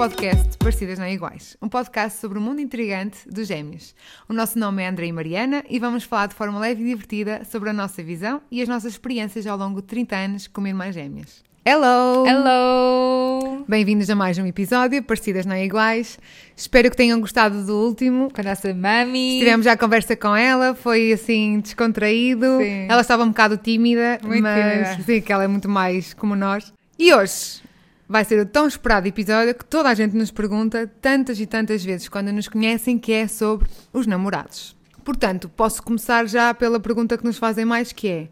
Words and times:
podcast 0.00 0.56
Parecidas 0.56 0.98
Não 0.98 1.06
Iguais, 1.06 1.58
um 1.60 1.68
podcast 1.68 2.18
sobre 2.18 2.38
o 2.38 2.40
mundo 2.40 2.58
intrigante 2.58 3.18
dos 3.28 3.46
gêmeos. 3.46 3.94
O 4.26 4.32
nosso 4.32 4.58
nome 4.58 4.82
é 4.82 4.88
André 4.88 5.08
e 5.08 5.12
Mariana 5.12 5.62
e 5.68 5.78
vamos 5.78 6.04
falar 6.04 6.28
de 6.28 6.34
forma 6.34 6.58
leve 6.58 6.80
e 6.82 6.86
divertida 6.86 7.42
sobre 7.44 7.68
a 7.68 7.72
nossa 7.74 8.02
visão 8.02 8.40
e 8.50 8.62
as 8.62 8.68
nossas 8.68 8.94
experiências 8.94 9.46
ao 9.46 9.58
longo 9.58 9.82
de 9.82 9.88
30 9.88 10.16
anos 10.16 10.46
como 10.46 10.66
irmãs 10.66 10.94
gêmeas. 10.94 11.44
Hello! 11.66 12.26
Hello! 12.26 13.62
Bem-vindos 13.68 14.08
a 14.08 14.14
mais 14.14 14.38
um 14.38 14.46
episódio, 14.46 15.02
Parecidas 15.02 15.44
Não 15.44 15.54
Iguais. 15.54 16.18
Espero 16.56 16.90
que 16.90 16.96
tenham 16.96 17.20
gostado 17.20 17.62
do 17.66 17.76
último. 17.76 18.30
Com 18.32 18.40
a 18.40 18.44
nossa 18.44 18.72
mami. 18.72 19.38
Tivemos 19.38 19.66
já 19.66 19.72
a 19.72 19.76
conversa 19.76 20.16
com 20.16 20.34
ela, 20.34 20.74
foi 20.74 21.12
assim 21.12 21.60
descontraído. 21.60 22.56
Sim. 22.56 22.86
Ela 22.88 23.02
estava 23.02 23.22
um 23.22 23.28
bocado 23.28 23.58
tímida, 23.58 24.18
Muito 24.22 24.42
mas 24.42 24.92
tímida. 24.92 25.02
sim, 25.04 25.20
que 25.20 25.30
ela 25.30 25.44
é 25.44 25.46
muito 25.46 25.68
mais 25.68 26.14
como 26.14 26.34
nós. 26.34 26.72
E 26.98 27.12
hoje 27.12 27.68
vai 28.10 28.24
ser 28.24 28.40
o 28.40 28.44
tão 28.44 28.66
esperado 28.66 29.06
episódio 29.06 29.54
que 29.54 29.64
toda 29.64 29.88
a 29.88 29.94
gente 29.94 30.16
nos 30.16 30.32
pergunta 30.32 30.90
tantas 31.00 31.38
e 31.38 31.46
tantas 31.46 31.84
vezes 31.84 32.08
quando 32.08 32.32
nos 32.32 32.48
conhecem, 32.48 32.98
que 32.98 33.12
é 33.12 33.28
sobre 33.28 33.68
os 33.92 34.04
namorados. 34.04 34.76
Portanto, 35.04 35.48
posso 35.48 35.80
começar 35.80 36.26
já 36.26 36.52
pela 36.52 36.80
pergunta 36.80 37.16
que 37.16 37.24
nos 37.24 37.38
fazem 37.38 37.64
mais, 37.64 37.92
que 37.92 38.08
é 38.08 38.28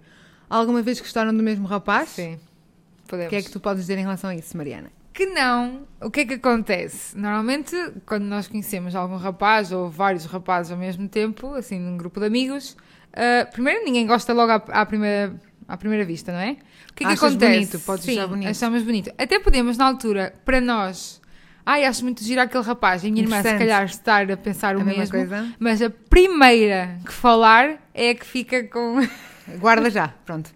alguma 0.51 0.83
vez 0.83 0.99
gostaram 1.01 1.33
do 1.33 1.45
mesmo 1.45 1.65
rapaz? 1.65 2.09
Sim. 2.09 2.41
Podemos. 3.07 3.29
O 3.29 3.31
que 3.31 3.37
é 3.37 3.43
que 3.43 3.51
tu 3.53 3.61
podes 3.61 3.85
dizer 3.85 3.97
em 3.97 4.03
relação 4.03 4.31
a 4.31 4.35
isso, 4.35 4.57
Mariana? 4.57 4.91
Que 5.15 5.27
não, 5.27 5.87
o 6.01 6.11
que 6.11 6.21
é 6.21 6.25
que 6.27 6.35
acontece? 6.35 7.17
Normalmente, 7.17 7.77
quando 8.05 8.25
nós 8.25 8.49
conhecemos 8.49 8.97
algum 8.97 9.17
rapaz 9.17 9.71
ou 9.71 9.89
vários 9.89 10.25
rapazes 10.25 10.73
ao 10.73 10.79
mesmo 10.79 11.09
tempo, 11.09 11.55
assim, 11.55 11.79
num 11.79 11.97
grupo 11.97 12.19
de 12.19 12.27
amigos, 12.27 12.77
ah, 13.13 13.47
primeiro 13.47 13.85
ninguém 13.85 14.07
gosta 14.07 14.33
logo 14.33 14.53
à, 14.53 14.57
à 14.81 14.87
primeira, 14.87 15.35
à 15.69 15.77
primeira 15.77 16.05
vista, 16.05 16.33
não 16.33 16.39
é? 16.41 16.53
O 16.91 16.95
que 16.95 17.05
é 17.05 17.07
que 17.07 17.13
Achas 17.13 17.23
acontece? 17.25 17.55
bonito, 17.57 17.81
podes 17.81 18.05
Sim, 18.07 18.13
achar 18.19 18.27
bonito. 18.27 18.49
achamos 18.49 18.83
bonito. 18.83 19.13
Até 19.19 19.39
podemos, 19.39 19.77
na 19.77 19.85
altura, 19.87 20.35
para 20.45 20.61
nós, 20.61 21.21
ai, 21.67 21.85
acho 21.85 22.03
muito 22.03 22.25
giro 22.25 22.41
aquele 22.41 22.65
rapaz, 22.65 23.05
e 23.05 23.09
a 23.09 23.11
minha 23.11 23.23
irmã, 23.23 23.37
se 23.37 23.41
Interessante. 23.43 23.59
calhar, 23.61 23.85
estar 23.85 24.31
a 24.33 24.37
pensar 24.37 24.77
o 24.77 24.81
A 24.81 24.85
mesma 24.85 25.01
mesmo, 25.01 25.15
coisa? 25.17 25.53
mas 25.59 25.83
a 25.83 25.91
primeira 25.91 26.99
que 27.05 27.13
falar 27.13 27.79
é 27.95 28.11
a 28.11 28.15
que 28.15 28.25
fica 28.27 28.65
com. 28.65 28.97
Guarda 29.61 29.89
já, 29.91 30.09
pronto. 30.25 30.51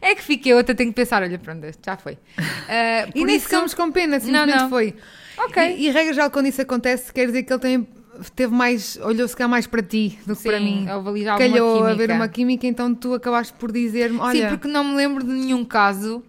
É 0.00 0.16
que 0.16 0.22
fica, 0.22 0.48
eu 0.48 0.58
até 0.58 0.74
tenho 0.74 0.90
que 0.90 0.96
pensar, 0.96 1.22
olha, 1.22 1.38
pronto, 1.38 1.64
este 1.64 1.80
já 1.86 1.96
foi. 1.96 2.18
Ah, 2.68 3.08
E 3.14 3.24
nem 3.24 3.36
isso- 3.36 3.44
ficamos 3.46 3.72
com 3.74 3.90
pena, 3.92 4.18
simplesmente 4.18 4.56
não. 4.58 4.68
foi. 4.68 4.96
Ok. 5.38 5.76
E, 5.76 5.86
e 5.86 5.90
regra 5.90 6.12
geral, 6.12 6.30
quando 6.30 6.46
isso 6.46 6.60
acontece, 6.60 7.12
quer 7.12 7.26
dizer 7.26 7.42
que 7.44 7.52
ele 7.52 7.60
tem, 7.60 7.88
teve 8.34 8.54
mais, 8.54 8.96
olhou 9.02 9.26
se 9.26 9.36
calhar 9.36 9.50
mais 9.50 9.66
para 9.66 9.82
ti 9.82 10.18
do 10.26 10.34
que 10.36 10.42
Sim, 10.42 10.48
para 10.48 10.60
mim. 10.60 10.86
houve 10.90 11.08
ali 11.08 11.24
Calhou 11.24 11.70
a 11.70 11.76
química. 11.78 11.92
haver 11.92 12.10
uma 12.10 12.28
química, 12.28 12.66
então 12.66 12.94
tu 12.94 13.14
acabaste 13.14 13.52
por 13.54 13.70
dizer-me: 13.72 14.18
olha, 14.18 14.48
Sim, 14.48 14.56
porque 14.56 14.68
não 14.68 14.84
me 14.84 14.94
lembro 14.96 15.24
de 15.24 15.32
nenhum 15.32 15.64
caso 15.64 16.22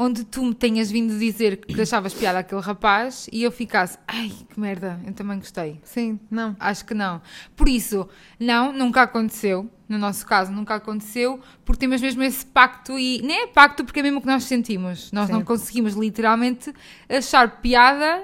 onde 0.00 0.22
tu 0.22 0.44
me 0.44 0.54
tenhas 0.54 0.88
vindo 0.88 1.18
dizer 1.18 1.56
que 1.56 1.80
achavas 1.80 2.14
piada 2.14 2.38
aquele 2.38 2.60
rapaz 2.60 3.28
e 3.32 3.42
eu 3.42 3.50
ficasse, 3.50 3.98
ai, 4.06 4.30
que 4.48 4.58
merda, 4.60 5.00
eu 5.04 5.12
também 5.12 5.38
gostei. 5.38 5.80
sim, 5.82 6.20
não. 6.30 6.54
Acho 6.60 6.84
que 6.84 6.94
não. 6.94 7.20
Por 7.56 7.68
isso, 7.68 8.08
não, 8.38 8.72
nunca 8.72 9.02
aconteceu. 9.02 9.68
No 9.88 9.96
nosso 9.98 10.24
caso, 10.26 10.52
nunca 10.52 10.74
aconteceu, 10.74 11.40
porque 11.64 11.80
temos 11.80 12.00
mesmo 12.02 12.22
esse 12.22 12.44
pacto 12.44 12.98
e 12.98 13.22
nem 13.22 13.44
é 13.44 13.46
pacto 13.46 13.82
porque 13.84 14.00
é 14.00 14.02
mesmo 14.02 14.18
o 14.18 14.20
que 14.20 14.26
nós 14.26 14.44
sentimos. 14.44 15.10
Nós 15.10 15.26
Sim. 15.28 15.32
não 15.32 15.42
conseguimos 15.42 15.94
literalmente 15.94 16.72
achar 17.08 17.60
piada 17.62 18.22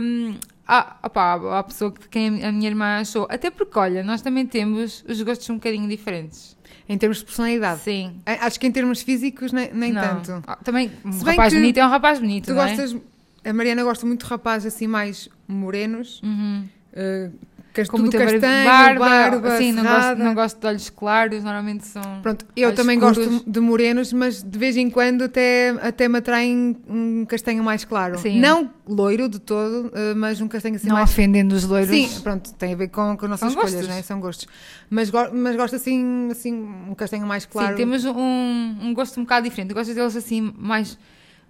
hum, 0.00 0.36
à, 0.66 0.96
opá, 1.02 1.34
à 1.58 1.62
pessoa 1.62 1.90
que 1.92 2.08
quem 2.08 2.44
a 2.44 2.52
minha 2.52 2.68
irmã 2.68 3.00
achou. 3.00 3.26
Até 3.30 3.50
porque, 3.50 3.78
olha, 3.78 4.02
nós 4.02 4.22
também 4.22 4.46
temos 4.46 5.04
os 5.08 5.20
gostos 5.22 5.48
um 5.50 5.54
bocadinho 5.54 5.88
diferentes. 5.88 6.56
Em 6.88 6.98
termos 6.98 7.18
de 7.18 7.24
personalidade. 7.24 7.80
Sim. 7.80 8.20
A- 8.26 8.46
Acho 8.46 8.58
que 8.58 8.66
em 8.66 8.72
termos 8.72 9.02
físicos, 9.02 9.52
nem, 9.52 9.72
nem 9.72 9.92
Não. 9.92 10.02
tanto. 10.02 10.42
Ah, 10.46 10.56
também, 10.56 10.90
um 11.04 11.12
Se 11.12 11.24
rapaz 11.24 11.52
bonito 11.54 11.76
é 11.78 11.86
um 11.86 11.88
rapaz 11.90 12.18
bonito, 12.18 12.46
Tu 12.46 12.54
não 12.54 12.62
é? 12.62 12.68
gostas. 12.76 12.96
A 13.44 13.52
Mariana 13.52 13.82
gosta 13.82 14.04
muito 14.06 14.24
de 14.24 14.30
rapazes 14.30 14.72
assim 14.74 14.86
mais 14.86 15.28
morenos, 15.48 16.20
Uhum. 16.22 16.64
eh, 16.92 17.30
cas- 17.30 17.51
Com 17.88 17.98
muita 17.98 18.18
castanho, 18.18 18.64
barba, 18.64 19.08
barba, 19.08 19.56
sim, 19.58 19.72
não 19.72 19.82
gosto, 19.82 20.16
não 20.16 20.34
gosto 20.34 20.60
de 20.60 20.66
olhos 20.66 20.90
claros, 20.90 21.42
normalmente 21.42 21.86
são... 21.86 22.02
Pronto, 22.22 22.44
eu 22.54 22.74
também 22.74 22.98
escuros. 22.98 23.26
gosto 23.28 23.50
de 23.50 23.60
morenos, 23.60 24.12
mas 24.12 24.42
de 24.42 24.58
vez 24.58 24.76
em 24.76 24.90
quando 24.90 25.22
até, 25.22 25.70
até 25.80 26.08
me 26.08 26.18
atraem 26.18 26.76
um 26.86 27.24
castanho 27.24 27.64
mais 27.64 27.84
claro. 27.84 28.18
Sim. 28.18 28.38
Não 28.40 28.70
loiro 28.86 29.28
de 29.28 29.38
todo, 29.38 29.90
eh, 29.94 30.14
mas 30.14 30.40
um 30.40 30.48
castanho 30.48 30.76
assim 30.76 30.88
não 30.88 30.96
mais 30.96 31.10
ofendendo 31.10 31.54
os 31.54 31.64
loiros. 31.64 31.90
Sim, 31.90 32.20
pronto, 32.20 32.52
tem 32.54 32.74
a 32.74 32.76
ver 32.76 32.88
com, 32.88 33.16
com 33.16 33.24
as 33.24 33.30
nossas 33.30 33.40
São 33.40 33.48
escolhas, 33.48 33.72
gostos. 33.72 33.88
não 33.88 33.96
é? 33.96 34.02
São 34.02 34.20
gostos. 34.20 34.48
Mas, 34.90 35.10
go 35.10 35.18
mas 35.32 35.56
gosto 35.56 35.76
assim, 35.76 36.28
assim, 36.30 36.52
um 36.88 36.94
castanho 36.94 37.26
mais 37.26 37.46
claro. 37.46 37.70
Sim, 37.70 37.76
temos 37.76 38.04
um, 38.04 38.76
um 38.82 38.92
gosto 38.94 39.18
um 39.18 39.22
bocado 39.22 39.48
diferente. 39.48 39.70
Eu 39.70 39.76
gosto 39.76 39.94
deles 39.94 40.16
assim, 40.16 40.52
mais. 40.58 40.98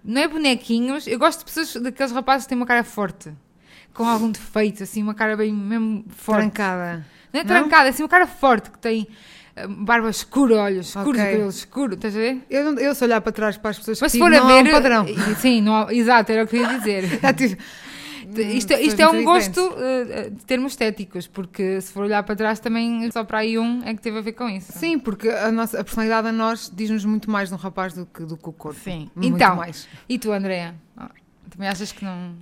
Não 0.03 0.21
é 0.21 0.27
bonequinhos. 0.27 1.07
Eu 1.07 1.17
gosto 1.19 1.39
de 1.39 1.45
pessoas, 1.45 1.75
daqueles 1.81 2.11
rapazes 2.11 2.45
que 2.45 2.49
têm 2.49 2.57
uma 2.57 2.65
cara 2.65 2.83
forte, 2.83 3.31
com 3.93 4.07
algum 4.07 4.31
defeito, 4.31 4.83
assim, 4.83 5.03
uma 5.03 5.13
cara 5.13 5.35
bem 5.37 5.53
mesmo 5.53 6.03
forte. 6.09 6.39
trancada. 6.41 7.05
Não 7.31 7.39
é 7.41 7.43
Não? 7.43 7.47
trancada, 7.47 7.87
é 7.87 7.89
assim, 7.89 8.03
uma 8.03 8.09
cara 8.09 8.27
forte 8.27 8.69
que 8.71 8.79
tem 8.79 9.07
eh, 9.55 9.67
barba 9.67 10.09
escura, 10.09 10.55
olhos 10.57 10.87
escuros, 10.87 11.19
Ok. 11.19 11.31
cabelo 11.31 11.49
escuro, 11.49 11.93
estás 11.93 12.15
a 12.15 12.19
ver? 12.19 12.41
Eu, 12.49 12.71
não- 12.71 12.79
eu 12.81 12.93
se 12.95 13.03
olhar 13.03 13.21
para 13.21 13.31
trás 13.31 13.57
para 13.57 13.69
as 13.71 13.77
pessoas 13.79 13.99
Mas 14.01 14.11
que 14.11 14.17
se 14.17 14.23
for 14.23 14.33
a 14.33 14.37
não 14.37 14.49
há 14.49 14.61
ver. 14.63 14.69
um 14.69 14.71
padrão. 14.71 15.05
eh, 15.07 15.35
Sim, 15.35 15.61
não 15.61 15.75
há- 15.75 15.93
exato, 15.93 16.31
era 16.31 16.43
o 16.43 16.47
que 16.47 16.55
eu 16.57 16.61
ia 16.61 16.77
dizer. 16.79 17.03
Isto, 18.55 18.73
isto 18.73 18.99
é 19.01 19.07
um 19.09 19.23
gosto 19.23 19.59
eh, 19.77 20.29
de 20.29 20.45
termos 20.45 20.71
estéticos, 20.71 21.27
porque 21.27 21.79
se 21.81 21.91
for 21.91 22.05
olhar 22.05 22.23
para 22.23 22.35
trás 22.35 22.57
também 22.59 23.11
só 23.11 23.23
para 23.23 23.39
aí 23.39 23.59
um 23.59 23.83
é 23.83 23.93
que 23.93 24.01
teve 24.01 24.17
a 24.17 24.21
ver 24.21 24.31
com 24.31 24.47
isso. 24.49 24.71
Sim, 24.71 24.97
porque 24.97 25.27
a, 25.29 25.51
nossa, 25.51 25.79
a 25.79 25.83
personalidade 25.83 26.29
a 26.29 26.31
nós 26.31 26.71
diz-nos 26.73 27.03
muito 27.05 27.29
mais 27.29 27.49
de 27.49 27.55
um 27.55 27.57
rapaz 27.57 27.93
do 27.93 28.05
que, 28.05 28.23
do 28.23 28.37
que 28.37 28.49
o 28.49 28.53
corpo. 28.53 28.79
Sim. 28.79 29.11
Muito 29.13 29.35
então, 29.35 29.57
mais. 29.57 29.87
e 30.07 30.17
tu, 30.17 30.31
Andréa? 30.31 30.73
Ah, 30.97 31.09
Também 31.49 31.67
achas 31.67 31.91
que 31.91 32.03
não. 32.03 32.33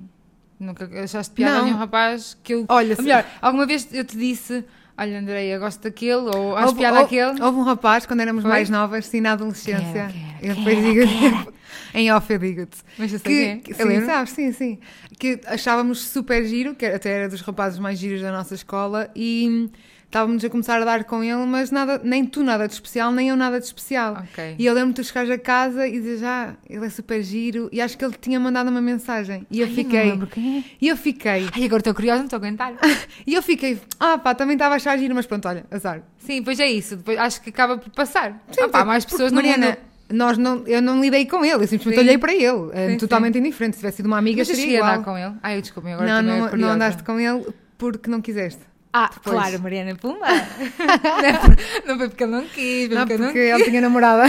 Nunca 0.61 0.89
achaste 1.03 1.33
piada 1.33 1.55
Não. 1.55 1.61
a 1.61 1.65
nenhum 1.65 1.77
rapaz 1.77 2.37
que 2.43 2.53
eu. 2.53 2.65
Olha, 2.69 2.89
Ou 2.91 2.95
se- 2.95 3.01
melhor, 3.01 3.25
alguma 3.41 3.65
vez 3.65 3.87
eu 3.91 4.05
te 4.05 4.15
disse: 4.17 4.63
Olha, 4.97 5.19
Andréia, 5.19 5.57
gosto 5.57 5.81
daquele, 5.81 6.13
ou 6.35 6.55
acho 6.55 6.67
houve, 6.67 6.79
piada 6.79 7.01
houve- 7.01 7.19
àquele. 7.19 7.41
houve 7.43 7.57
um 7.57 7.63
rapaz, 7.63 8.05
quando 8.05 8.19
éramos 8.19 8.43
Foi? 8.43 8.51
mais 8.51 8.69
novas, 8.69 9.05
sim, 9.07 9.21
na 9.21 9.31
adolescência. 9.33 10.09
Quem 10.11 10.49
Eu 10.49 10.51
era? 10.51 10.55
Quem 10.55 10.81
depois 10.81 10.83
digo 10.83 11.53
em 11.95 12.11
off 12.11 12.31
eu 12.31 12.37
digo-te. 12.39 12.77
Mas 12.97 13.11
eu 13.11 13.19
sei 13.19 13.31
Que, 13.33 13.41
é. 13.43 13.55
que- 13.57 13.81
Eu 13.81 13.87
sim, 13.87 14.05
sabes, 14.05 14.31
sim, 14.33 14.51
sim. 14.51 14.79
Que 15.17 15.39
achávamos 15.47 15.99
super 16.03 16.45
giro, 16.45 16.75
que 16.75 16.85
até 16.85 17.09
era 17.09 17.29
dos 17.29 17.41
rapazes 17.41 17.79
mais 17.79 17.97
giros 17.97 18.21
da 18.21 18.31
nossa 18.31 18.53
escola, 18.53 19.09
e 19.15 19.69
estávamos 20.11 20.43
a 20.43 20.49
começar 20.49 20.81
a 20.81 20.83
dar 20.85 21.05
com 21.05 21.23
ele, 21.23 21.45
mas 21.45 21.71
nada, 21.71 22.01
nem 22.03 22.25
tu 22.25 22.43
nada 22.43 22.67
de 22.67 22.73
especial, 22.73 23.13
nem 23.13 23.29
eu 23.29 23.37
nada 23.37 23.57
de 23.59 23.65
especial. 23.65 24.21
Ok. 24.29 24.55
E 24.59 24.65
eu 24.65 24.73
lembro-me 24.73 24.93
de 24.93 25.01
tu 25.01 25.07
chegares 25.07 25.29
a 25.31 25.37
casa 25.37 25.87
e 25.87 25.93
dizer 25.93 26.17
já, 26.17 26.53
ele 26.69 26.85
é 26.85 26.89
super 26.89 27.23
giro, 27.23 27.69
e 27.71 27.79
acho 27.79 27.97
que 27.97 28.03
ele 28.03 28.13
tinha 28.19 28.37
mandado 28.37 28.69
uma 28.69 28.81
mensagem. 28.81 29.47
E 29.49 29.61
eu 29.61 29.67
Ai, 29.67 29.73
fiquei. 29.73 30.03
Não 30.03 30.09
lembro 30.11 30.27
quem 30.27 30.57
é. 30.59 30.63
E 30.81 30.87
eu 30.89 30.97
fiquei. 30.97 31.47
Ai, 31.53 31.63
agora 31.63 31.79
estou 31.79 31.93
curiosa, 31.93 32.17
não 32.19 32.25
estou 32.25 32.37
a 32.37 32.39
aguentar. 32.41 32.73
E 33.25 33.33
eu 33.33 33.41
fiquei. 33.41 33.79
Ah, 33.99 34.17
pá, 34.17 34.35
também 34.35 34.55
estava 34.55 34.75
a 34.75 34.77
achar 34.77 34.97
giro, 34.97 35.15
mas 35.15 35.25
pronto, 35.25 35.47
olha, 35.47 35.65
azar. 35.71 36.01
Sim, 36.17 36.43
pois 36.43 36.59
é 36.59 36.67
isso. 36.67 36.97
Depois 36.97 37.17
acho 37.17 37.41
que 37.41 37.49
acaba 37.49 37.77
por 37.77 37.89
passar. 37.91 38.43
Sim, 38.51 38.63
ah, 38.63 38.69
pá, 38.69 38.83
mais 38.83 39.05
pessoas 39.05 39.31
Mariana, 39.31 39.67
mundo. 39.67 39.77
nós 40.11 40.37
não, 40.37 40.67
eu 40.67 40.81
não 40.81 40.99
lidei 40.99 41.25
com 41.25 41.45
ele, 41.45 41.63
eu 41.63 41.67
simplesmente 41.67 41.95
Sim. 41.95 42.01
olhei 42.01 42.17
para 42.17 42.33
ele, 42.33 42.69
é 42.73 42.89
Sim, 42.89 42.97
totalmente 42.97 43.37
indiferente. 43.37 43.75
Se 43.75 43.79
tivesse 43.79 43.97
sido 43.97 44.07
uma 44.07 44.17
amiga, 44.17 44.39
Mas 44.39 44.49
eu 44.49 44.55
seria 44.55 44.71
cheguei 44.71 44.77
a 44.77 44.79
igual. 44.81 44.93
andar 44.93 45.05
com 45.05 45.17
ele. 45.17 45.35
Ai, 45.41 45.57
eu 45.57 45.61
desculpe, 45.61 45.89
agora 45.89 46.07
não, 46.09 46.17
também 46.17 46.35
é 46.35 46.51
não, 46.51 46.57
não 46.57 46.69
andaste 46.73 47.03
com 47.03 47.17
ele 47.19 47.47
porque 47.77 48.09
não 48.09 48.19
quiseste. 48.21 48.70
Ah, 48.93 49.09
Depois. 49.13 49.35
claro, 49.35 49.59
Mariana 49.61 49.95
Puma. 49.95 50.27
não, 51.87 51.97
foi 51.97 52.09
porque 52.09 52.23
ele 52.23 52.31
não 52.31 52.45
quis, 52.47 52.87
foi 52.87 52.95
Não, 52.95 53.01
porque 53.07 53.13
eu 53.13 53.17
não 53.19 53.25
porque 53.27 53.39
ele 53.39 53.63
tinha 53.63 53.81
namorada. 53.81 54.23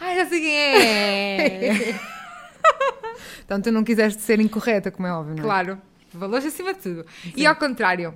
Ai, 0.00 0.16
já 0.16 0.26
sei 0.26 0.40
quem 0.40 0.56
é. 0.56 1.94
Então 3.44 3.60
tu 3.62 3.72
não 3.72 3.82
quiseste 3.82 4.20
ser 4.20 4.40
incorreta, 4.40 4.90
como 4.90 5.06
é 5.08 5.12
óbvio, 5.12 5.34
não 5.34 5.42
é? 5.42 5.46
claro, 5.46 5.80
valores 6.12 6.44
acima 6.44 6.74
de 6.74 6.80
tudo. 6.80 7.06
E 7.34 7.46
ao 7.46 7.56
contrário, 7.56 8.12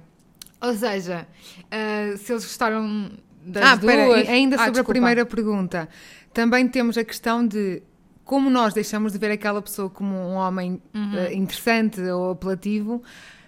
ou 0.61 0.75
seja, 0.75 1.27
ah, 1.71 2.15
se 2.19 2.33
eles 2.33 2.45
gostaram 2.45 3.11
das 3.43 3.65
Ah, 3.65 3.77
duas... 3.77 4.29
ainda 4.29 4.57
Ah, 4.57 4.59
sobre 4.59 4.69
a 4.69 4.73
desculpa. 4.73 4.93
primeira 4.93 5.25
pergunta. 5.25 5.89
Também 6.35 6.69
temos 6.69 6.99
a 6.99 7.05
questão 7.05 7.47
de 7.47 7.83
como 8.25 8.51
nós 8.51 8.75
deixamos 8.75 9.13
de 9.13 9.19
ver 9.19 9.31
aquela 9.31 9.61
pessoa 9.63 9.89
como 9.89 10.15
um 10.15 10.35
homem 10.35 10.81
Uhum. 10.95 11.17
eh, 11.17 11.33
interessante 11.35 12.01
ou 12.03 12.33
apelativo, 12.33 13.03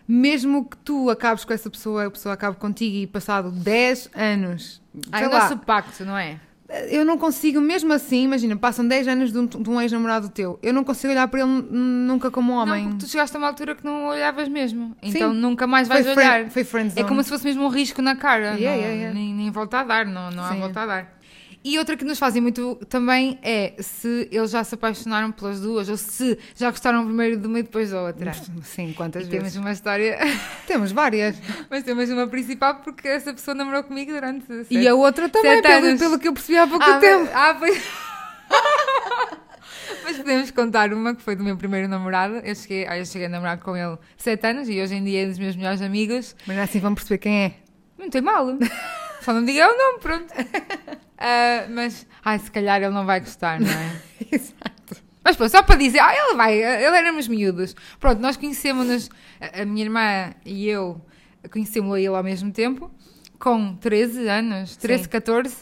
mesmo 0.07 0.65
que 0.65 0.77
tu 0.79 1.09
acabes 1.11 1.45
com 1.45 1.53
essa 1.53 1.71
pessoa, 1.71 2.07
a 2.07 2.11
pessoa 2.11 2.35
acabe 2.35 2.57
contigo 2.57 2.97
e 2.97 3.07
passado 3.07 3.51
10 3.51 4.11
anos, 4.15 4.83
é 5.13 5.27
o 5.27 5.31
lá, 5.31 5.41
nosso 5.41 5.59
pacto, 5.59 6.05
não 6.05 6.17
é? 6.17 6.39
eu 6.91 7.05
não 7.05 7.17
consigo, 7.19 7.61
mesmo 7.61 7.93
assim, 7.93 8.25
imagina, 8.25 8.57
passam 8.57 8.87
10 8.89 9.07
anos 9.07 9.31
de 9.33 9.39
um, 9.39 9.47
de 9.47 9.71
um 9.71 9.81
ex-namorado 9.81 10.29
teu, 10.31 10.59
eu 10.63 10.73
não 10.73 10.83
consigo 10.83 11.13
olhar 11.13 11.29
para 11.29 11.41
ele 11.41 11.51
nunca 11.71 12.31
como 12.31 12.53
homem. 12.55 12.83
Não, 12.85 12.91
porque 12.93 13.05
tu 13.05 13.11
chegaste 13.11 13.37
a 13.37 13.39
uma 13.39 13.47
altura 13.49 13.75
que 13.75 13.85
não 13.85 14.07
olhavas 14.07 14.49
mesmo. 14.49 14.97
Então 15.03 15.33
Sim. 15.33 15.39
nunca 15.39 15.67
mais 15.67 15.87
foi, 15.87 16.03
vais 16.03 16.15
fri- 16.15 16.25
olhar. 16.27 16.51
foi 16.51 16.65
friendzone. 16.65 17.01
É 17.01 17.05
como 17.09 17.23
se 17.23 17.29
fosse 17.29 17.45
mesmo 17.45 17.65
um 17.65 17.69
risco 17.69 18.01
na 18.03 18.17
cara. 18.17 18.55
Yeah, 18.55 18.61
não- 18.71 18.75
yeah, 18.77 18.95
yeah. 18.95 19.15
Nem, 19.15 19.35
nem 19.35 19.51
volta 19.51 19.81
a 19.81 19.85
dar, 19.85 20.07
não, 20.07 20.31
não 20.31 20.43
há 20.43 20.55
volta 20.55 20.81
a 20.81 20.87
dar. 20.87 21.19
E 21.65 21.79
outra 21.79 21.97
que 21.97 22.05
nos 22.05 22.19
fazem 22.19 22.43
muito 22.43 22.77
também 22.91 23.39
é 23.43 23.73
se 23.79 24.29
eles 24.31 24.51
já 24.51 24.63
se 24.63 24.75
apaixonaram 24.75 25.33
pelas 25.33 25.61
duas 25.63 25.89
ou 25.89 25.97
se 25.97 26.39
já 26.55 26.71
gostaram 26.71 27.07
primeiro 27.07 27.39
de 27.39 27.47
uma 27.47 27.61
e 27.61 27.63
depois 27.63 27.91
da 27.91 28.03
outra. 28.03 28.33
Sim, 28.63 28.93
quantas 28.93 29.23
E 29.27 29.31
vezes? 29.31 29.53
temos 29.55 29.57
uma 29.57 29.73
história, 29.73 30.19
Temos 30.67 30.93
várias. 30.93 31.37
mas 31.71 31.83
temos 31.83 32.11
uma 32.11 32.27
principal 32.27 32.77
porque 32.77 33.09
essa 33.09 33.33
pessoa 33.33 33.55
namorou 33.55 33.83
comigo 33.83 34.13
durante 34.13 34.45
E 34.53 34.65
sete- 34.65 34.89
a 34.89 34.95
outra 34.95 35.27
também, 35.31 35.63
Sete 35.63 35.67
pelo, 35.67 35.99
pelo 35.99 36.19
que 36.19 36.29
eu 36.29 36.35
percebi 36.35 36.59
há 36.59 36.67
pouco 36.67 36.85
ah, 36.85 36.99
tempo. 36.99 37.25
Mas, 37.25 37.35
ah, 37.35 37.55
foi... 37.59 37.81
mas 40.05 40.17
podemos 40.19 40.51
contar 40.51 40.93
uma 40.93 41.15
que 41.15 41.23
foi 41.23 41.35
do 41.35 41.43
meu 41.43 41.57
primeiro 41.57 41.89
namorado. 41.89 42.35
Eu 42.45 42.55
cheguei, 42.55 42.87
ah, 42.87 42.99
eu 42.99 43.07
cheguei 43.07 43.27
a 43.27 43.31
namorar 43.31 43.57
com 43.59 43.75
ele 43.75 43.97
7 44.19 44.47
anos 44.47 44.69
e 44.69 44.83
hoje 44.83 44.97
em 44.97 45.03
dia 45.03 45.23
é 45.23 45.25
um 45.25 45.31
dos 45.31 45.39
meus 45.39 45.57
melhores 45.57 45.81
amigos. 45.81 46.37
Mas 46.47 46.59
assim 46.59 46.79
vão 46.79 46.95
perceber 46.95 47.17
quem 47.17 47.43
é. 47.45 47.55
Não 47.99 48.11
tem 48.11 48.21
mal. 48.21 48.47
Só 49.25 49.33
não 49.33 49.45
diga 49.45 49.67
o 49.73 49.77
nome, 49.77 49.99
pronto. 50.01 50.33
Ah, 51.17 51.67
mas, 51.71 52.07
ai, 52.23 52.39
se 52.39 52.51
calhar 52.51 52.83
ele 52.83 52.93
não 52.93 53.07
vai 53.07 53.21
gostar, 53.21 53.59
não 53.59 53.71
é? 53.71 53.97
Exato. 54.31 54.97
Mas 55.23 55.37
pronto, 55.37 55.51
só 55.51 55.63
para 55.63 55.77
dizer, 55.77 56.01
ah, 56.01 56.13
ele 56.15 56.35
vai, 56.35 56.55
ele 56.55 56.97
éramos 56.99 57.29
miúdos. 57.29 57.75
Pronto, 57.99 58.21
nós 58.21 58.37
conhecemos-nos, 58.37 59.09
a, 59.41 59.63
a 59.63 59.65
minha 59.65 59.85
irmã 59.87 60.35
e 60.45 60.69
eu 60.69 61.01
conhecemos-lo 61.51 61.97
ele 61.97 62.09
ao 62.09 62.23
mesmo 62.23 62.51
tempo, 62.53 62.91
com 63.39 63.75
13 63.77 64.29
anos, 64.29 64.77
13, 64.77 65.05
Sim. 65.05 65.09
14, 65.09 65.57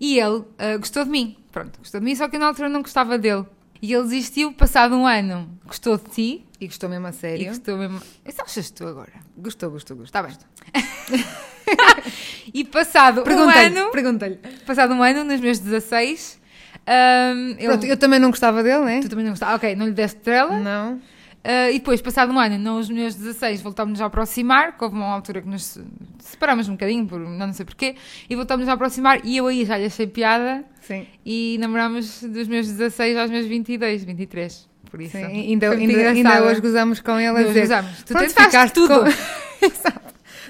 e 0.00 0.18
ele 0.18 0.42
ah, 0.58 0.76
gostou 0.78 1.04
de 1.04 1.10
mim. 1.10 1.36
Pronto, 1.52 1.78
gostou 1.78 2.00
de 2.00 2.04
mim, 2.04 2.16
só 2.16 2.26
que 2.28 2.36
na 2.38 2.46
altura 2.46 2.68
não 2.68 2.82
gostava 2.82 3.16
dele. 3.16 3.44
E 3.80 3.92
ele 3.92 4.04
desistiu, 4.04 4.52
passado 4.54 4.96
um 4.96 5.06
ano, 5.06 5.56
gostou 5.66 5.98
de 5.98 6.04
ti 6.10 6.46
E 6.58 6.66
gostou 6.66 6.88
mesmo 6.88 7.06
a 7.06 7.10
e 7.10 7.12
sério. 7.12 7.46
gostou 7.46 7.76
mesmo. 7.76 8.00
Isso 8.26 8.42
achas 8.42 8.70
tu 8.70 8.88
agora? 8.88 9.12
Gostou, 9.36 9.70
gostou, 9.70 9.96
gostou. 9.96 10.20
Está 10.20 10.22
bem. 10.22 10.36
e 12.54 12.64
passado 12.64 13.22
um 13.26 13.48
ano, 13.48 13.90
pergunta-lhe. 13.90 14.38
passado 14.66 14.94
um 14.94 15.02
ano, 15.02 15.24
nos 15.24 15.40
meus 15.40 15.58
16, 15.58 16.40
ahm, 16.86 17.50
ele- 17.58 17.66
Pronto, 17.68 17.86
eu 17.86 17.96
também 17.96 18.18
não 18.18 18.30
gostava 18.30 18.62
dele, 18.62 18.84
né? 18.84 19.00
tu 19.00 19.08
também 19.08 19.24
não 19.24 19.32
gostava. 19.32 19.56
Ok, 19.56 19.74
não 19.76 19.86
lhe 19.86 19.92
deste 19.92 20.16
estrela. 20.18 20.58
Não. 20.58 21.00
Ah, 21.48 21.70
e 21.70 21.74
depois, 21.78 22.02
passado 22.02 22.32
um 22.32 22.40
ano, 22.40 22.58
nos 22.58 22.90
meus 22.90 23.14
16, 23.14 23.60
voltámos-nos 23.62 24.00
a 24.00 24.06
aproximar, 24.06 24.76
que 24.76 24.82
houve 24.82 24.96
uma 24.96 25.06
altura 25.06 25.40
que 25.40 25.48
nos 25.48 25.78
separámos 26.18 26.68
um 26.68 26.72
bocadinho, 26.72 27.06
por 27.06 27.20
não 27.20 27.52
sei 27.52 27.64
porquê, 27.64 27.94
e 28.28 28.34
voltámos-nos 28.34 28.68
a 28.68 28.72
aproximar, 28.72 29.20
e 29.24 29.36
eu 29.36 29.46
aí 29.46 29.64
já 29.64 29.78
lhe 29.78 29.84
achei 29.84 30.08
piada, 30.08 30.64
Sim. 30.80 31.06
e 31.24 31.56
namorámos 31.60 32.20
dos 32.24 32.48
meus 32.48 32.66
16 32.66 33.16
aos 33.16 33.30
meus 33.30 33.46
22, 33.46 34.02
23, 34.02 34.68
por 34.90 35.00
isso. 35.00 35.12
Sim. 35.12 35.22
Ainda, 35.24 35.68
muito 35.68 35.80
ainda, 35.82 36.08
ainda 36.08 36.18
engraçado. 36.18 36.46
hoje 36.48 36.60
gozamos 36.60 37.00
com 37.00 37.12
ele 37.16 37.28
a 37.38 37.42
dizer. 37.44 37.60
gozamos. 37.60 37.90
Tu 38.02 38.06
Pronto, 38.12 38.26
tentaste 38.26 38.44
ficaste 38.50 38.74
tudo. 38.74 38.94
com-. 38.98 39.06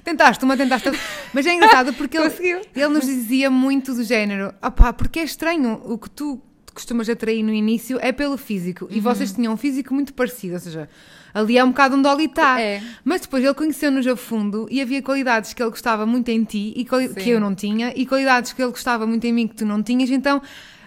Tentaste 0.07 0.45
uma, 0.45 0.57
tentaste 0.57 0.89
outra. 0.89 1.03
Mas 1.35 1.45
é 1.47 1.53
engraçado 1.53 1.93
porque 1.95 2.17
ele, 2.17 2.33
ele 2.77 2.89
nos 2.89 3.05
dizia 3.05 3.51
muito 3.51 3.93
do 3.93 4.05
género: 4.05 4.55
opá, 4.63 4.93
porque 4.93 5.19
é 5.19 5.25
estranho 5.25 5.83
o 5.85 5.99
que 5.99 6.09
tu 6.09 6.41
costumas 6.73 7.09
atrair 7.09 7.43
no 7.43 7.53
início 7.53 7.99
é 8.01 8.13
pelo 8.13 8.37
físico. 8.39 8.85
Uhum. 8.85 8.91
E 8.93 9.01
vocês 9.01 9.33
tinham 9.33 9.53
um 9.55 9.57
físico 9.57 9.93
muito 9.93 10.15
parecido, 10.15 10.55
ou 10.55 10.61
seja, 10.61 10.89
ali 11.35 11.59
é 11.59 11.65
um 11.65 11.71
bocado 11.71 11.97
um 11.97 12.03
dolitá. 12.03 12.61
É. 12.61 12.81
Mas 13.05 13.23
depois 13.23 13.43
ele 13.43 13.55
conheceu-nos 13.55 14.07
a 14.07 14.15
fundo 14.15 14.69
e 14.71 14.81
havia 14.81 15.03
qualidades 15.03 15.53
que 15.53 15.61
ele 15.61 15.71
gostava 15.71 16.07
muito 16.07 16.29
em 16.29 16.45
ti 16.45 16.73
e 16.77 16.85
que 16.85 17.31
eu 17.31 17.41
não 17.41 17.53
tinha, 17.53 17.93
e 17.97 18.07
qualidades 18.07 18.53
que 18.53 18.63
ele 18.63 18.71
gostava 18.71 19.07
muito 19.09 19.25
em 19.27 19.33
mim 19.33 19.49
que 19.49 19.57
tu 19.57 19.67
não 19.67 19.83
tinhas, 19.83 20.09
então. 20.11 20.41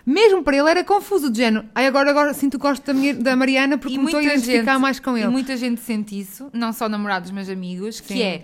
Mesmo 0.06 0.42
para 0.42 0.57
ele 0.57 0.69
era 0.69 0.83
confuso, 0.83 1.30
de 1.30 1.38
género. 1.38 1.66
Ai, 1.75 1.86
agora, 1.86 2.10
agora 2.10 2.33
sinto 2.33 2.57
que 2.57 2.63
gosto 2.63 2.83
da, 2.83 2.94
minha- 2.95 3.13
da 3.13 3.36
Mariana 3.36 3.77
porque 3.77 3.95
me 3.95 4.06
estou 4.06 4.19
a 4.19 4.24
identificar 4.24 4.80
mais 4.80 5.00
com 5.00 5.16
E 5.16 5.21
ele. 5.21 5.30
muita 5.30 5.56
gente 5.56 5.81
sente 5.81 6.18
isso, 6.19 6.50
não 6.51 6.74
só 6.74 6.89
namorados, 6.89 7.30
mas 7.30 7.48
amigos, 7.48 8.00
que 8.00 8.13
Sim. 8.13 8.21
é 8.24 8.44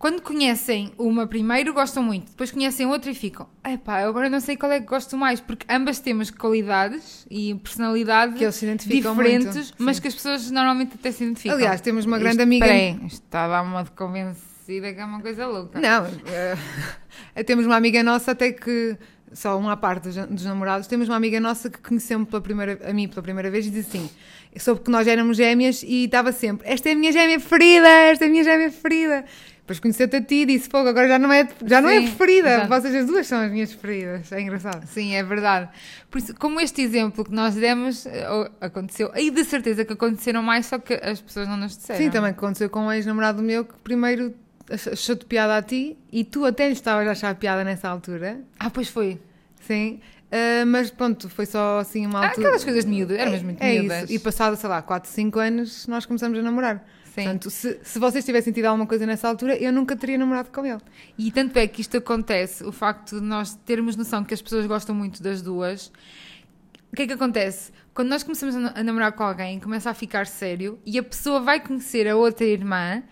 quando 0.00 0.22
conhecem 0.22 0.92
uma 0.96 1.26
primeiro 1.26 1.74
gostam 1.74 2.02
muito, 2.02 2.30
depois 2.30 2.50
conhecem 2.50 2.86
outra 2.86 3.10
e 3.10 3.14
ficam, 3.14 3.46
epá, 3.62 4.00
eu 4.00 4.08
agora 4.08 4.30
não 4.30 4.40
sei 4.40 4.56
qual 4.56 4.72
é 4.72 4.80
que 4.80 4.86
gosto 4.86 5.14
mais, 5.14 5.40
porque 5.40 5.66
ambas 5.70 5.98
temos 5.98 6.30
qualidades 6.30 7.26
e 7.30 7.54
personalidade 7.56 8.34
Que 8.36 8.44
eles 8.44 8.54
se 8.54 8.64
identificam 8.64 9.14
diferentes, 9.14 9.54
muito, 9.54 9.74
mas 9.78 9.96
sim. 9.96 10.02
que 10.02 10.08
as 10.08 10.14
pessoas 10.14 10.50
normalmente 10.50 10.94
até 10.94 11.12
se 11.12 11.22
identificam. 11.22 11.56
Aliás, 11.58 11.82
temos 11.82 12.06
uma 12.06 12.18
grande 12.18 12.36
Isto- 12.38 12.42
amiga- 12.44 12.64
Peraí, 12.66 12.90
isto 13.06 13.22
está 13.24 13.44
a 13.44 13.48
dar 13.48 13.62
uma 13.62 13.84
de 13.84 13.90
convencida 13.90 14.94
que 14.94 15.00
é 15.00 15.04
uma 15.04 15.20
coisa 15.20 15.46
louca. 15.46 15.78
Não, 15.78 16.06
eh, 16.06 16.56
temos 17.44 17.66
uma 17.66 17.76
amiga 17.76 18.02
nossa 18.02 18.30
até 18.32 18.52
que, 18.52 18.96
só 19.34 19.58
uma 19.58 19.76
parte 19.76 20.04
dos, 20.04 20.16
dos 20.16 20.44
namorados, 20.46 20.86
temos 20.86 21.08
uma 21.10 21.16
amiga 21.16 21.38
nossa 21.40 21.68
que 21.68 21.78
conheceu-me 21.78 22.24
pela 22.24 22.40
primeira, 22.40 22.80
a 22.88 22.92
mim 22.94 23.06
pela 23.06 23.22
primeira 23.22 23.50
vez 23.50 23.66
e 23.66 23.70
disse 23.70 23.98
assim, 23.98 24.10
soube 24.58 24.80
que 24.80 24.90
nós 24.90 25.06
éramos 25.06 25.36
gêmeas 25.36 25.82
e 25.82 26.04
estava 26.06 26.32
sempre, 26.32 26.66
esta 26.68 26.88
é 26.88 26.92
a 26.92 26.96
minha 26.96 27.12
gêmea 27.12 27.38
preferida, 27.38 27.86
esta 27.88 28.24
é 28.24 28.28
a 28.28 28.30
minha 28.30 28.44
gêmea 28.44 28.70
preferida. 28.70 29.24
Depois 29.70 29.78
conheceu-te 29.78 30.16
a 30.16 30.20
ti 30.20 30.34
e 30.34 30.46
disse, 30.46 30.68
fogo, 30.68 30.88
agora 30.88 31.06
já 31.06 31.16
não 31.16 31.32
é, 31.32 31.48
já 31.64 31.80
não 31.80 31.88
é 31.88 32.00
Sim, 32.00 32.08
preferida, 32.08 32.48
exato. 32.54 32.68
vocês 32.68 32.92
as 32.96 33.06
duas 33.06 33.24
são 33.24 33.38
as 33.38 33.52
minhas 33.52 33.72
preferidas, 33.72 34.32
é 34.32 34.40
engraçado. 34.40 34.84
Sim, 34.88 35.14
é 35.14 35.22
verdade. 35.22 35.68
Por 36.10 36.18
isso, 36.18 36.34
como 36.34 36.60
este 36.60 36.82
exemplo 36.82 37.24
que 37.24 37.30
nós 37.32 37.54
demos 37.54 38.04
eh, 38.04 38.26
aconteceu, 38.60 39.12
e 39.14 39.30
de 39.30 39.44
certeza 39.44 39.84
que 39.84 39.92
aconteceram 39.92 40.42
mais, 40.42 40.66
só 40.66 40.76
que 40.80 40.94
as 40.94 41.20
pessoas 41.20 41.46
não 41.46 41.56
nos 41.56 41.76
disseram. 41.76 42.00
Sim, 42.00 42.10
também 42.10 42.32
aconteceu 42.32 42.68
com 42.68 42.80
um 42.80 42.92
ex-namorado 42.92 43.40
meu 43.44 43.64
que 43.64 43.74
primeiro 43.84 44.34
ach- 44.68 44.88
achou-te 44.88 45.24
piada 45.24 45.56
a 45.56 45.62
ti 45.62 45.96
e 46.10 46.24
tu 46.24 46.44
até 46.44 46.66
lhe 46.66 46.72
estavas 46.72 47.06
a 47.06 47.12
achar 47.12 47.32
piada 47.36 47.62
nessa 47.62 47.88
altura, 47.88 48.40
Ah, 48.58 48.70
pois 48.70 48.88
foi. 48.88 49.20
sim, 49.68 50.00
eh, 50.32 50.64
mas 50.64 50.90
pronto, 50.90 51.28
foi 51.28 51.46
só 51.46 51.78
assim 51.78 52.04
uma 52.06 52.18
Ah, 52.22 52.28
altura... 52.30 52.48
aquelas 52.48 52.64
coisas 52.64 52.84
de 52.84 52.90
miúdo, 52.90 53.14
éramos 53.14 53.40
muito 53.44 53.62
é 53.62 53.78
miúdas. 53.78 54.02
isso. 54.10 54.12
E 54.14 54.18
passado, 54.18 54.56
sei 54.56 54.68
lá, 54.68 54.82
4, 54.82 55.08
5 55.08 55.38
anos, 55.38 55.86
nós 55.86 56.04
começamos 56.06 56.36
a 56.36 56.42
namorar. 56.42 56.84
Sim. 57.14 57.24
Portanto, 57.24 57.50
se, 57.50 57.80
se 57.82 57.98
vocês 57.98 58.24
tivessem 58.24 58.52
tido 58.52 58.66
alguma 58.66 58.86
coisa 58.86 59.04
nessa 59.04 59.28
altura, 59.28 59.56
eu 59.56 59.72
nunca 59.72 59.96
teria 59.96 60.16
namorado 60.16 60.50
com 60.50 60.64
ele. 60.64 60.80
E 61.18 61.30
tanto 61.32 61.58
é 61.58 61.66
que 61.66 61.80
isto 61.80 61.96
acontece, 61.96 62.64
o 62.64 62.70
facto 62.72 63.18
de 63.20 63.26
nós 63.26 63.54
termos 63.66 63.96
noção 63.96 64.24
que 64.24 64.32
as 64.34 64.40
pessoas 64.40 64.66
gostam 64.66 64.94
muito 64.94 65.22
das 65.22 65.42
duas. 65.42 65.90
O 66.92 66.96
que 66.96 67.02
é 67.02 67.06
que 67.06 67.12
acontece? 67.12 67.72
Quando 67.94 68.08
nós 68.08 68.22
começamos 68.22 68.54
a 68.56 68.60
na- 68.60 68.72
a 68.76 68.82
namorar 68.82 69.12
com 69.12 69.22
alguém, 69.24 69.58
começa 69.60 69.90
a 69.90 69.94
ficar 69.94 70.26
sério 70.26 70.78
e 70.86 70.98
a 70.98 71.02
pessoa 71.02 71.40
vai 71.40 71.60
conhecer 71.60 72.06
a 72.08 72.16
outra 72.16 72.46
irmã. 72.46 73.02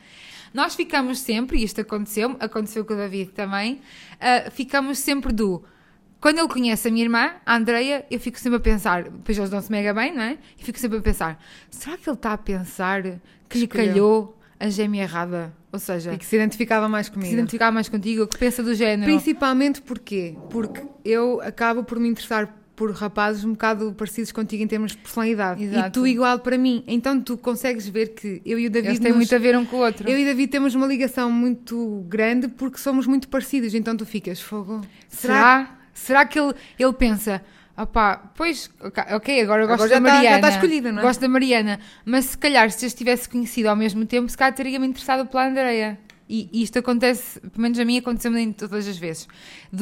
Nós 0.55 0.75
ficamos 0.75 1.19
sempre, 1.19 1.59
e 1.59 1.65
isto 1.65 1.81
aconteceu, 1.81 2.37
aconteceu 2.41 2.85
com 2.85 2.95
o 2.95 2.97
David 2.97 3.33
também, 3.33 3.81
ah, 4.21 4.51
ficamos 4.51 4.99
sempre 4.99 5.33
do. 5.33 5.63
Quando 6.21 6.39
ele 6.39 6.49
conhece 6.49 6.89
a 6.89 6.91
minha 6.91 7.05
irmã, 7.05 7.31
a 7.47 7.57
Andreia, 7.57 8.05
eu 8.11 8.19
fico 8.19 8.39
sempre 8.41 8.57
a 8.57 8.61
pensar, 8.61 9.05
depois 9.05 9.39
eles 9.39 9.51
dão-se 9.51 9.71
mega 9.71 9.95
bem, 9.95 10.15
não 10.15 10.23
é? 10.23 10.39
E 10.59 10.65
fico 10.65 10.79
sempre 10.79 10.99
a 10.99 11.01
pensar: 11.01 11.43
será 11.71 11.97
que 11.97 12.09
ele 12.09 12.17
está 12.17 12.33
a 12.33 12.39
pensar 12.39 13.03
que 13.49 13.59
lhe 13.59 13.67
calhou 13.69 14.37
a 14.59 14.69
gêmea 14.69 15.03
errada? 15.05 15.55
Ou 15.71 15.79
seja, 15.79 16.15
E 16.15 16.19
que 16.19 16.25
se 16.27 16.35
identificava 16.35 16.89
mais 16.89 17.09
que 17.09 17.15
comigo. 17.15 17.29
se 17.29 17.35
identificar 17.35 17.71
mais 17.71 17.89
contigo, 17.89 18.27
que 18.27 18.39
pensa 18.39 18.63
do 18.63 18.75
género. 18.75 19.05
Principalmente 19.13 19.81
porquê? 19.83 20.35
Porque 20.51 20.83
eu 21.05 21.41
acabo 21.43 21.85
por 21.85 22.01
me 22.01 22.09
interessar 22.09 22.55
por 22.75 22.91
rapazes 22.93 23.45
um 23.45 23.51
bocado 23.53 23.93
parecidos 23.93 24.31
contigo 24.33 24.63
em 24.63 24.67
termos 24.67 24.93
de 24.93 24.99
personalidade. 24.99 25.63
E 25.63 25.67
Exato. 25.67 26.01
tu 26.01 26.07
igual 26.07 26.39
para 26.39 26.57
mim. 26.57 26.83
Então 26.87 27.21
tu 27.21 27.37
consegues 27.37 27.87
ver 27.89 28.09
que 28.15 28.41
eu 28.47 28.59
e 28.59 28.67
o 28.67 28.71
David 28.71 28.89
Eles 28.91 28.99
têm 29.01 29.09
nos- 29.11 29.17
muito 29.19 29.35
a 29.35 29.39
ver 29.39 29.57
um 29.59 29.65
com 29.67 29.77
o 29.77 29.81
outro. 29.81 30.09
Eu 30.09 30.17
e 30.19 30.25
David 30.25 30.49
temos 30.51 30.75
uma 30.75 30.87
ligação 30.87 31.31
muito 31.31 32.05
grande 32.09 32.49
porque 32.49 32.79
somos 32.79 33.07
muito 33.07 33.29
parecidos. 33.29 33.75
Então 33.75 33.97
tu 33.97 34.07
ficas, 34.07 34.41
fogo. 34.41 34.81
Será? 35.09 35.35
Será 35.35 35.78
que 36.27 36.39
ele, 36.39 36.55
ele 36.79 36.93
pensa, 36.93 37.43
opá, 37.77 38.17
pois, 38.35 38.71
ok, 39.13 39.41
agora 39.43 39.63
eu 39.63 39.69
gosto 39.69 39.85
Agora 39.85 40.01
da 40.01 40.07
tá- 40.09 40.09
já 40.09 40.15
Mariana. 40.23 40.41
tá 40.41 40.49
escolhida, 40.51 40.93
não 40.93 40.99
é? 41.01 41.03
Gosto 41.03 41.21
da 41.21 41.29
Mariana. 41.29 41.81
Mas 42.05 42.25
se 42.27 42.39
calhar, 42.39 42.71
se 42.71 42.85
eu 42.85 42.89
estivesse 42.89 43.29
conhecido 43.29 43.67
ao 43.69 43.77
mesmo 43.77 44.05
tempo, 44.07 44.29
se 44.29 44.37
calhar 44.37 44.55
teria-me 44.55 44.87
interessado 44.87 45.27
pela 45.27 45.47
Andreia. 45.47 45.99
E, 46.29 46.49
e 46.53 46.63
isto 46.63 46.79
acontece, 46.79 47.41
pelo 47.41 47.63
menos 47.63 47.79
a 47.79 47.85
mim 47.87 47.97
aconteceu-me 47.99 48.39
em 48.41 48.53
todas 48.53 48.87
as 48.87 48.99
vezes. 48.99 49.27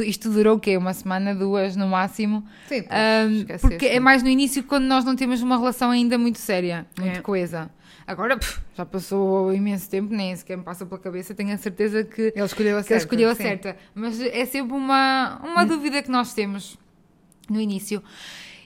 Isto 0.04 0.30
durou 0.30 0.56
o 0.56 0.60
quê? 0.60 0.76
Uma 0.76 0.94
semana, 0.94 1.34
duas 1.34 1.74
no 1.74 1.88
máximo. 1.88 2.46
Sim, 2.68 2.82
pois, 2.84 3.32
esqueceste, 3.38 3.68
porque 3.68 3.86
é 3.86 3.98
mais 3.98 4.22
no 4.22 4.28
início 4.28 4.62
quando 4.62 4.84
nós 4.84 5.04
não 5.04 5.16
temos 5.16 5.42
uma 5.42 5.56
relação 5.58 5.90
ainda 5.90 6.16
muito 6.16 6.38
séria, 6.38 6.86
muito 6.98 7.18
É. 7.18 7.20
coesa. 7.22 7.68
Agora, 8.06 8.36
pff, 8.38 8.60
já 8.76 8.86
passou 8.86 9.52
imenso 9.52 9.90
tempo, 9.90 10.14
nem 10.14 10.36
sequer 10.36 10.56
me 10.56 10.62
passa 10.62 10.86
pela 10.86 11.00
cabeça, 11.00 11.34
tenho 11.34 11.52
a 11.52 11.56
certeza 11.58 12.04
que 12.04 12.32
Ele 12.36 12.44
escolheu 12.44 12.78
a 12.78 12.82
certa. 12.84 12.96
escolheu 13.02 13.28
a 13.30 13.34
certa. 13.34 13.76
Mas 13.92 14.20
é 14.20 14.44
sempre 14.46 14.76
uma, 14.76 15.40
uma 15.42 15.64
Hum. 15.64 15.66
dúvida 15.66 16.00
que 16.00 16.10
nós 16.12 16.32
temos 16.32 16.78
no 17.50 17.60
início. 17.60 18.00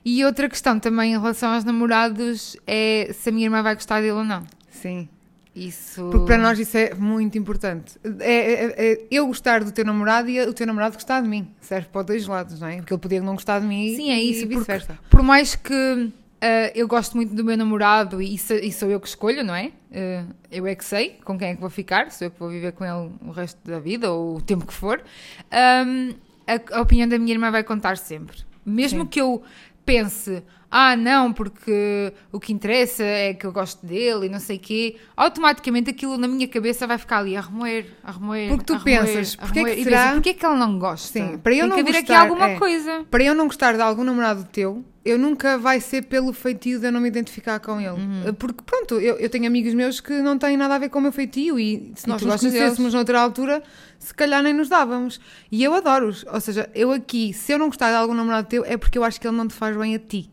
E 0.05 0.23
outra 0.25 0.49
questão 0.51 0.79
também 0.79 1.15
em 1.15 1.19
relação 1.19 1.53
aos 1.55 1.65
namorados 1.65 2.57
é 2.67 3.11
se 3.15 3.31
a 3.31 3.33
minha 3.33 3.47
irmã 3.47 3.63
vai 3.63 3.75
gostar 3.75 4.01
dele 4.03 4.13
ou 4.13 4.25
não. 4.25 4.45
Sim. 4.69 5.09
Isso. 5.55 6.09
Porque 6.11 6.27
para 6.27 6.39
nós 6.39 6.59
isso 6.59 6.77
é 6.77 6.95
muito 6.95 7.37
importante. 7.37 7.99
É, 8.21 8.35
é- 8.35 8.93
é 8.93 9.07
eu 9.11 9.27
gostar 9.27 9.65
do 9.65 9.73
teu 9.73 9.85
namorado 9.85 10.29
e 10.31 10.41
o 10.41 10.55
teu 10.55 10.67
namorado 10.67 10.95
gostar 10.95 11.21
de 11.21 11.29
mim. 11.29 11.49
Serve 11.61 11.89
para 11.89 12.01
os 12.01 12.07
dois 12.07 12.27
lados, 12.27 12.61
não 12.61 12.69
é? 12.69 12.77
Porque 12.77 12.93
ele 12.93 13.01
podia 13.01 13.21
não 13.21 13.35
gostar 13.35 13.59
de 13.61 13.67
mim 13.67 13.95
Sim, 13.97 14.11
é 14.11 14.19
e 14.23 14.31
isso. 14.31 14.41
Porque, 14.43 14.57
vice-versa. 14.59 14.99
por 15.11 15.23
mais 15.23 15.57
que 15.57 16.13
ah, 16.41 16.71
eu 16.75 16.87
gosto 16.87 17.17
muito 17.17 17.35
do 17.35 17.45
meu 17.45 17.57
namorado 17.57 18.23
e, 18.23 18.35
e 18.37 18.73
sou 18.73 18.89
eu 18.91 19.01
que 19.01 19.09
escolho, 19.09 19.43
não 19.45 19.55
é? 19.55 19.73
Ah, 19.93 20.25
eu 20.53 20.67
é 20.67 20.75
que 20.75 20.85
sei 20.85 21.19
com 21.25 21.37
quem 21.37 21.49
é 21.51 21.55
que 21.55 21.61
vou 21.61 21.69
ficar, 21.71 22.11
sou 22.13 22.27
eu 22.29 22.31
que 22.31 22.39
vou 22.39 22.49
viver 22.49 22.73
com 22.73 22.85
ele 22.85 23.11
o 23.27 23.31
resto 23.33 23.59
da 23.69 23.81
vida 23.81 24.11
ou 24.11 24.37
o 24.37 24.41
tempo 24.41 24.65
que 24.65 24.73
for. 24.73 25.03
Ahm, 25.51 26.13
a, 26.47 26.79
a 26.79 26.81
opinião 26.81 27.09
da 27.09 27.19
minha 27.19 27.33
irmã 27.33 27.51
vai 27.51 27.65
contar 27.65 27.97
sempre. 27.99 28.39
Mesmo 28.65 29.01
Sim. 29.03 29.07
que 29.07 29.21
eu 29.21 29.43
pense, 29.85 30.43
ah, 30.71 30.95
não, 30.95 31.33
porque 31.33 32.13
o 32.31 32.39
que 32.39 32.53
interessa 32.53 33.03
é 33.03 33.35
que 33.35 33.45
eu 33.45 33.53
gosto 33.53 33.85
dele 33.85 34.27
e 34.27 34.29
não 34.29 34.39
sei 34.39 34.57
o 34.57 34.61
quê, 34.61 34.97
automaticamente 35.17 35.91
aquilo 35.91 36.17
na 36.17 36.29
minha 36.29 36.47
cabeça 36.47 36.87
vai 36.87 36.97
ficar 36.97 37.19
ali 37.19 37.37
a 37.37 37.41
remoer, 37.41 37.87
a 38.05 38.13
remoer. 38.13 38.49
Porque 38.49 38.65
tu 38.65 38.75
remoer, 38.77 39.05
pensas, 39.07 39.35
porque 39.37 39.59
é 39.59 39.65
que 39.65 39.85
será- 39.85 39.99
pensas, 39.99 40.15
porque 40.15 40.29
é 40.31 40.35
que 40.35 40.45
ela 40.47 40.57
não 40.57 40.79
gosta? 40.79 41.19
Sim, 41.19 41.39
para 41.39 41.53
eu 41.55 41.61
Tem 41.61 41.69
não 41.69 41.75
que 41.77 41.81
haver 41.83 41.97
aqui 41.99 42.07
gostar, 42.09 42.21
alguma 42.21 42.51
é. 42.51 42.59
coisa. 42.59 43.05
Para 43.11 43.25
eu 43.25 43.35
não 43.35 43.47
gostar 43.47 43.75
de 43.75 43.83
algum 43.83 44.05
namorado 44.05 44.45
teu, 44.53 44.85
eu 45.05 45.19
nunca 45.19 45.57
vai 45.59 45.81
ser 45.81 46.03
pelo 46.03 46.33
feitio 46.33 46.79
de 46.79 46.87
eu 46.87 46.93
não 46.93 47.01
me 47.01 47.09
identificar 47.09 47.59
com 47.59 47.81
ele. 47.81 47.89
Uhum. 47.91 48.35
Porque, 48.39 48.63
pronto, 48.65 48.95
eu, 49.01 49.17
eu 49.17 49.29
tenho 49.31 49.47
amigos 49.47 49.73
meus 49.75 49.99
que 50.01 50.13
não 50.21 50.39
têm 50.39 50.57
nada 50.57 50.75
a 50.75 50.79
ver 50.79 50.89
com 50.91 50.99
o 50.99 51.03
meu 51.03 51.11
feitio 51.11 51.59
e 51.59 51.91
se 51.97 52.07
nós 52.07 52.23
nos 52.23 52.41
conhecêssemos 52.41 52.93
noutra 52.95 53.21
altura, 53.21 53.63
se 53.99 54.15
calhar 54.15 54.43
nem 54.43 54.53
nos 54.53 54.69
dávamos. 54.69 55.19
E 55.51 55.65
eu 55.65 55.75
adoro-os. 55.75 56.25
Ou 56.33 56.41
seja, 56.41 56.71
eu 56.75 56.93
aqui, 56.93 57.33
se 57.33 57.51
eu 57.53 57.59
não 57.59 57.67
gostar 57.67 57.89
de 57.91 57.97
algum 57.97 58.15
namorado 58.15 58.47
teu, 58.47 58.65
é 58.65 58.77
porque 58.77 58.99
eu 58.99 59.03
acho 59.03 59.21
que 59.21 59.27
ele 59.27 59.37
não 59.37 59.49
te 59.49 59.55
faz 59.55 59.77
bem 59.77 59.95
a 59.95 59.99
ti. 59.99 60.31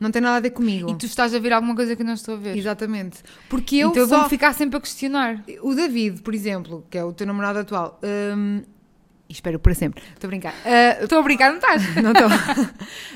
Não 0.00 0.10
tem 0.10 0.20
nada 0.20 0.36
a 0.36 0.40
ver 0.40 0.50
comigo. 0.50 0.90
E 0.90 0.94
tu 0.94 1.06
estás 1.06 1.34
a 1.34 1.38
ver 1.38 1.52
alguma 1.52 1.74
coisa 1.74 1.96
que 1.96 2.04
não 2.04 2.14
estou 2.14 2.34
a 2.34 2.38
ver. 2.38 2.56
Exatamente. 2.56 3.18
Porque 3.48 3.76
eu 3.76 3.90
então 3.90 4.02
eu 4.02 4.08
só... 4.08 4.20
vou 4.20 4.28
ficar 4.28 4.52
sempre 4.52 4.76
a 4.76 4.80
questionar. 4.80 5.42
O 5.62 5.74
David, 5.74 6.22
por 6.22 6.34
exemplo, 6.34 6.86
que 6.90 6.98
é 6.98 7.04
o 7.04 7.12
teu 7.12 7.26
namorado 7.26 7.60
atual, 7.60 7.98
hum, 8.36 8.62
espero 9.28 9.58
para 9.58 9.74
sempre, 9.74 10.02
estou 10.12 10.28
a 10.28 10.30
brincar. 10.30 10.54
Ah, 10.64 11.02
Estou 11.02 11.18
a 11.18 11.22
brincar, 11.22 11.48
não 11.50 11.56
estás? 11.56 11.82
não 11.96 12.12
estou. 12.12 12.28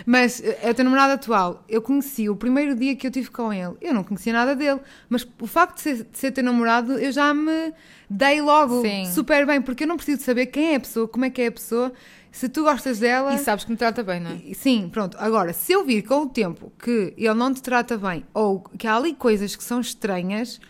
mas 0.07 0.43
eh, 0.43 0.59
é 0.63 0.71
o 0.71 0.75
teu 0.75 0.85
namorado 0.85 1.13
atual. 1.13 1.65
Eu 1.69 1.83
conheci 1.83 2.29
o 2.29 2.37
primeiro 2.37 2.75
dia 2.75 2.97
que 2.97 3.07
eu 3.07 3.11
tive 3.11 3.31
com 3.31 3.53
ele. 3.53 3.75
Eu 3.81 3.93
não 3.93 4.03
conhecia 4.03 4.33
nada 4.33 4.57
dele. 4.57 4.81
Mas 5.09 5.27
o 5.41 5.47
facto 5.47 5.77
de 5.77 5.83
ser, 5.83 5.95
de 6.05 6.19
ser 6.19 6.31
teu 6.33 6.45
namorado, 6.45 6.99
eu 6.99 7.13
já 7.13 7.33
me 7.35 7.73
dei 8.09 8.41
logo 8.41 8.83
Sim. 8.83 9.07
super 9.07 9.47
bem. 9.47 9.61
Porque 9.61 9.85
eu 9.85 9.89
não 9.89 9.97
preciso 9.97 10.23
saber 10.23 10.47
quem 10.47 10.73
é 10.73 10.77
a 10.77 10.81
pessoa, 10.81 11.07
como 11.07 11.25
é 11.25 11.31
que 11.31 11.43
é 11.43 11.47
a 11.49 11.53
pessoa. 11.53 11.93
Se 12.39 12.49
tu 12.49 12.63
gostas 12.63 13.01
dela. 13.01 13.35
E 13.35 13.39
sabes 13.39 13.65
que 13.65 13.71
me 13.73 13.77
trata 13.77 14.05
bem, 14.05 14.21
não 14.21 14.31
é? 14.31 14.55
Sim, 14.55 14.89
pronto. 14.93 15.17
Agora, 15.19 15.53
se 15.53 15.73
eu 15.73 15.85
vir 15.85 16.03
com 16.03 16.23
o 16.23 16.29
tempo 16.29 16.73
que 16.79 17.13
ele 17.17 17.35
não 17.35 17.53
te 17.53 17.61
trata 17.61 17.99
bem 17.99 18.25
ou 18.33 18.61
que 18.61 18.87
há 18.87 18.95
ali 18.95 19.13
coisas 19.13 19.57
que 19.57 19.65
são 19.65 19.81
estranhas, 19.81 20.61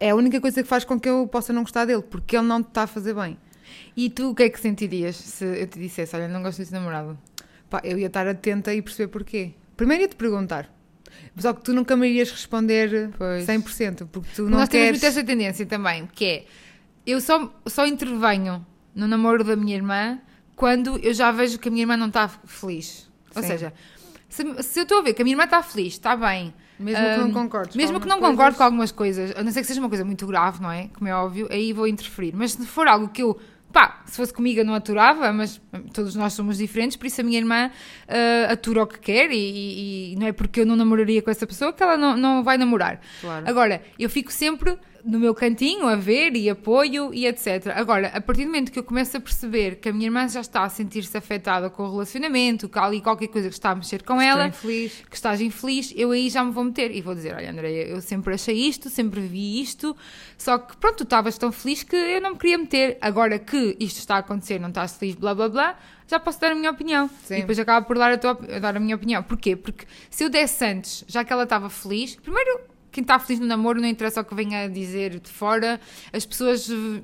é 0.00 0.08
a 0.08 0.14
única 0.14 0.40
coisa 0.40 0.62
que 0.62 0.68
faz 0.68 0.86
com 0.86 0.98
que 0.98 1.06
eu 1.06 1.26
possa 1.26 1.52
não 1.52 1.64
gostar 1.64 1.84
dele, 1.84 2.00
porque 2.00 2.34
ele 2.34 2.46
não 2.46 2.62
te 2.62 2.68
está 2.68 2.84
a 2.84 2.86
fazer 2.86 3.12
bem. 3.12 3.36
E 3.94 4.08
tu 4.08 4.30
o 4.30 4.34
que 4.34 4.44
é 4.44 4.48
que 4.48 4.58
sentirias 4.58 5.16
se 5.16 5.44
eu 5.44 5.66
te 5.66 5.78
dissesse, 5.78 6.16
olha, 6.16 6.28
não 6.28 6.42
gosto 6.42 6.56
desse 6.56 6.72
namorado? 6.72 7.18
Pá, 7.68 7.82
eu 7.84 7.98
ia 7.98 8.06
estar 8.06 8.26
atenta 8.26 8.72
e 8.72 8.80
perceber 8.80 9.08
porquê. 9.08 9.52
Primeiro 9.76 10.04
ia-te 10.04 10.16
perguntar. 10.16 10.74
Só 11.36 11.52
que 11.52 11.60
tu 11.60 11.74
nunca 11.74 11.94
me 11.94 12.08
irias 12.08 12.30
responder 12.30 13.10
Pois. 13.18 13.44
100%, 13.44 14.08
porque 14.10 14.30
tu 14.34 14.44
não 14.44 14.60
Nós 14.60 14.68
temos 14.70 14.70
queres... 14.70 14.90
muito 14.92 15.06
essa 15.06 15.22
tendência 15.22 15.66
também, 15.66 16.08
que 16.10 16.24
é, 16.24 16.44
eu 17.06 17.20
só, 17.20 17.52
só 17.66 17.86
intervenho 17.86 18.64
no 18.94 19.06
namoro 19.06 19.44
da 19.44 19.54
minha 19.54 19.76
irmã 19.76 20.18
quando 20.62 20.96
eu 20.98 21.12
já 21.12 21.32
vejo 21.32 21.58
que 21.58 21.66
a 21.66 21.72
minha 21.72 21.82
irmã 21.82 21.96
não 21.96 22.06
está 22.06 22.28
feliz. 22.28 23.10
Ou 23.34 23.42
Sim. 23.42 23.48
seja, 23.48 23.72
se, 24.28 24.62
se 24.62 24.78
eu 24.78 24.84
estou 24.84 25.00
a 25.00 25.02
ver 25.02 25.12
que 25.12 25.20
a 25.20 25.24
minha 25.24 25.32
irmã 25.34 25.42
está 25.42 25.60
feliz, 25.60 25.94
está 25.94 26.14
bem, 26.14 26.54
Mesmo 26.78 27.02
que 27.04 27.16
não 27.18 27.32
concordes. 27.32 27.74
Mesmo 27.74 27.98
que 28.00 28.06
não 28.06 28.14
algumas 28.14 28.30
concorde 28.30 28.52
com 28.54 28.58
coisas. 28.58 28.64
algumas 28.64 28.92
coisas, 28.92 29.36
a 29.36 29.42
não 29.42 29.50
ser 29.50 29.60
que 29.62 29.66
seja 29.66 29.80
uma 29.80 29.88
coisa 29.88 30.04
muito 30.04 30.24
grave, 30.24 30.62
não 30.62 30.70
é? 30.70 30.88
Como 30.94 31.08
é 31.08 31.14
óbvio, 31.16 31.48
aí 31.50 31.72
vou 31.72 31.88
interferir. 31.88 32.32
Mas 32.32 32.52
se 32.52 32.64
for 32.64 32.86
algo 32.86 33.08
que 33.08 33.24
eu, 33.24 33.36
pá, 33.72 34.02
se 34.06 34.16
fosse 34.16 34.32
comigo 34.32 34.60
eu 34.60 34.64
não 34.64 34.74
aturava, 34.74 35.32
mas 35.32 35.60
todos 35.92 36.14
nós 36.14 36.32
somos 36.32 36.58
diferentes, 36.58 36.96
por 36.96 37.06
isso 37.06 37.20
a 37.20 37.24
minha 37.24 37.38
irmã 37.38 37.68
ah, 38.06 38.52
atura 38.52 38.84
o 38.84 38.86
que 38.86 39.00
quer 39.00 39.32
e, 39.32 39.34
e- 39.36 40.12
e 40.12 40.16
não 40.16 40.28
é 40.28 40.32
porque 40.32 40.60
eu 40.60 40.66
não 40.66 40.76
namoraria 40.76 41.22
com 41.22 41.30
essa 41.32 41.44
pessoa 41.44 41.72
que 41.72 41.82
ela 41.82 41.96
não, 41.96 42.16
não 42.16 42.44
vai 42.44 42.56
namorar. 42.56 43.00
Claro. 43.20 43.48
Agora, 43.48 43.82
eu 43.98 44.08
fico 44.08 44.32
sempre 44.32 44.78
no 45.04 45.18
meu 45.18 45.34
cantinho 45.34 45.86
a 45.86 45.96
ver 45.96 46.36
e 46.36 46.48
apoio 46.48 47.12
e 47.12 47.26
etc. 47.26 47.68
Agora, 47.74 48.08
a 48.08 48.20
partir 48.20 48.42
do 48.42 48.46
momento 48.46 48.70
que 48.70 48.78
eu 48.78 48.84
começo 48.84 49.16
a 49.16 49.20
perceber 49.20 49.76
que 49.76 49.88
a 49.88 49.92
minha 49.92 50.06
irmã 50.06 50.28
já 50.28 50.40
está 50.40 50.62
a 50.62 50.68
sentir-se 50.68 51.16
afetada 51.16 51.68
com 51.68 51.82
o 51.82 51.90
relacionamento, 51.90 52.68
que 52.68 52.78
há 52.78 52.84
ali 52.84 53.00
qualquer 53.00 53.28
coisa 53.28 53.48
que 53.48 53.54
está 53.54 53.70
a 53.70 53.74
mexer 53.74 54.02
com 54.02 54.20
ela, 54.20 54.48
infeliz. 54.48 55.02
que 55.08 55.16
estás 55.16 55.40
infeliz, 55.40 55.92
eu 55.96 56.10
aí 56.12 56.30
já 56.30 56.44
me 56.44 56.52
vou 56.52 56.64
meter 56.64 56.94
e 56.94 57.00
vou 57.00 57.14
dizer: 57.14 57.34
Olha, 57.34 57.50
Andréia, 57.50 57.88
eu 57.88 58.00
sempre 58.00 58.34
achei 58.34 58.56
isto, 58.56 58.88
sempre 58.88 59.20
vi 59.20 59.60
isto, 59.60 59.96
só 60.38 60.58
que 60.58 60.76
pronto, 60.76 60.98
tu 60.98 61.04
estavas 61.04 61.36
tão 61.36 61.50
feliz 61.50 61.82
que 61.82 61.96
eu 61.96 62.20
não 62.20 62.30
me 62.30 62.38
queria 62.38 62.58
meter. 62.58 62.98
Agora 63.00 63.38
que 63.38 63.76
isto 63.80 63.98
está 63.98 64.16
a 64.16 64.18
acontecer, 64.18 64.60
não 64.60 64.68
estás 64.68 64.96
feliz, 64.96 65.14
blá 65.14 65.34
blá 65.34 65.48
blá, 65.48 65.78
já 66.12 66.20
posso 66.20 66.38
dar 66.38 66.52
a 66.52 66.54
minha 66.54 66.70
opinião. 66.70 67.08
Sim. 67.24 67.36
E 67.36 67.40
depois 67.40 67.58
acaba 67.58 67.86
por 67.86 67.96
dar 67.96 68.12
a, 68.12 68.18
tua, 68.18 68.34
dar 68.34 68.76
a 68.76 68.80
minha 68.80 68.94
opinião. 68.94 69.22
Porquê? 69.22 69.56
Porque 69.56 69.86
se 70.10 70.22
eu 70.22 70.28
desse 70.28 70.62
antes, 70.64 71.04
já 71.08 71.24
que 71.24 71.32
ela 71.32 71.44
estava 71.44 71.70
feliz, 71.70 72.16
primeiro, 72.16 72.51
quem 72.92 73.02
está 73.02 73.18
feliz 73.18 73.40
no 73.40 73.46
namoro 73.46 73.80
não 73.80 73.88
interessa 73.88 74.20
o 74.20 74.24
que 74.24 74.34
venha 74.34 74.64
a 74.64 74.68
dizer 74.68 75.18
de 75.18 75.30
fora, 75.30 75.80
as 76.12 76.24
pessoas. 76.26 76.68
eh, 76.70 77.02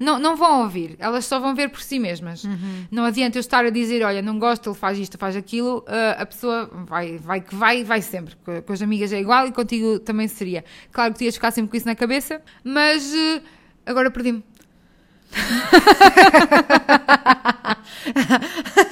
Não, 0.00 0.16
não 0.20 0.36
vão 0.36 0.62
ouvir, 0.62 0.94
elas 1.00 1.24
só 1.24 1.40
vão 1.40 1.56
ver 1.56 1.70
por 1.70 1.82
si 1.82 1.98
mesmas. 1.98 2.44
Não 2.88 3.02
adianta 3.04 3.36
eu 3.36 3.40
estar 3.40 3.64
a 3.64 3.70
dizer, 3.70 4.04
olha, 4.04 4.22
não 4.22 4.38
gosto, 4.38 4.70
ele 4.70 4.76
faz 4.78 4.96
isto, 4.96 5.18
faz 5.18 5.34
aquilo, 5.34 5.84
ah, 5.88 6.22
a 6.22 6.26
pessoa 6.26 6.70
vai, 6.86 7.18
vai 7.18 7.40
que 7.40 7.52
vai, 7.52 7.82
vai 7.82 8.00
sempre. 8.00 8.36
Com, 8.44 8.62
com 8.62 8.72
as 8.72 8.80
amigas 8.80 9.12
é 9.12 9.18
igual 9.20 9.48
e 9.48 9.52
contigo 9.52 9.98
também 9.98 10.28
seria. 10.28 10.64
Claro 10.92 11.12
que 11.12 11.18
tu 11.18 11.24
ias 11.24 11.34
ficar 11.34 11.50
sempre 11.50 11.72
com 11.72 11.76
isso 11.76 11.86
na 11.86 11.96
cabeça, 11.96 12.40
mas 12.62 13.12
eh, 13.12 13.42
agora 13.86 14.08
perdi-me. 14.08 14.44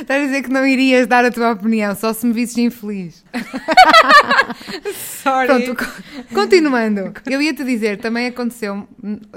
Estás 0.00 0.22
a 0.22 0.26
dizer 0.26 0.42
que 0.42 0.50
não 0.50 0.66
irias 0.66 1.06
dar 1.06 1.24
a 1.24 1.30
tua 1.30 1.52
opinião, 1.52 1.94
só 1.94 2.12
se 2.12 2.26
me 2.26 2.32
visses 2.32 2.56
infeliz. 2.58 3.24
Sorry. 4.94 5.46
Pronto, 5.46 5.74
co- 5.76 6.34
continuando. 6.34 7.12
Eu 7.26 7.40
ia-te 7.42 7.64
dizer, 7.64 7.98
também 7.98 8.26
aconteceu, 8.26 8.86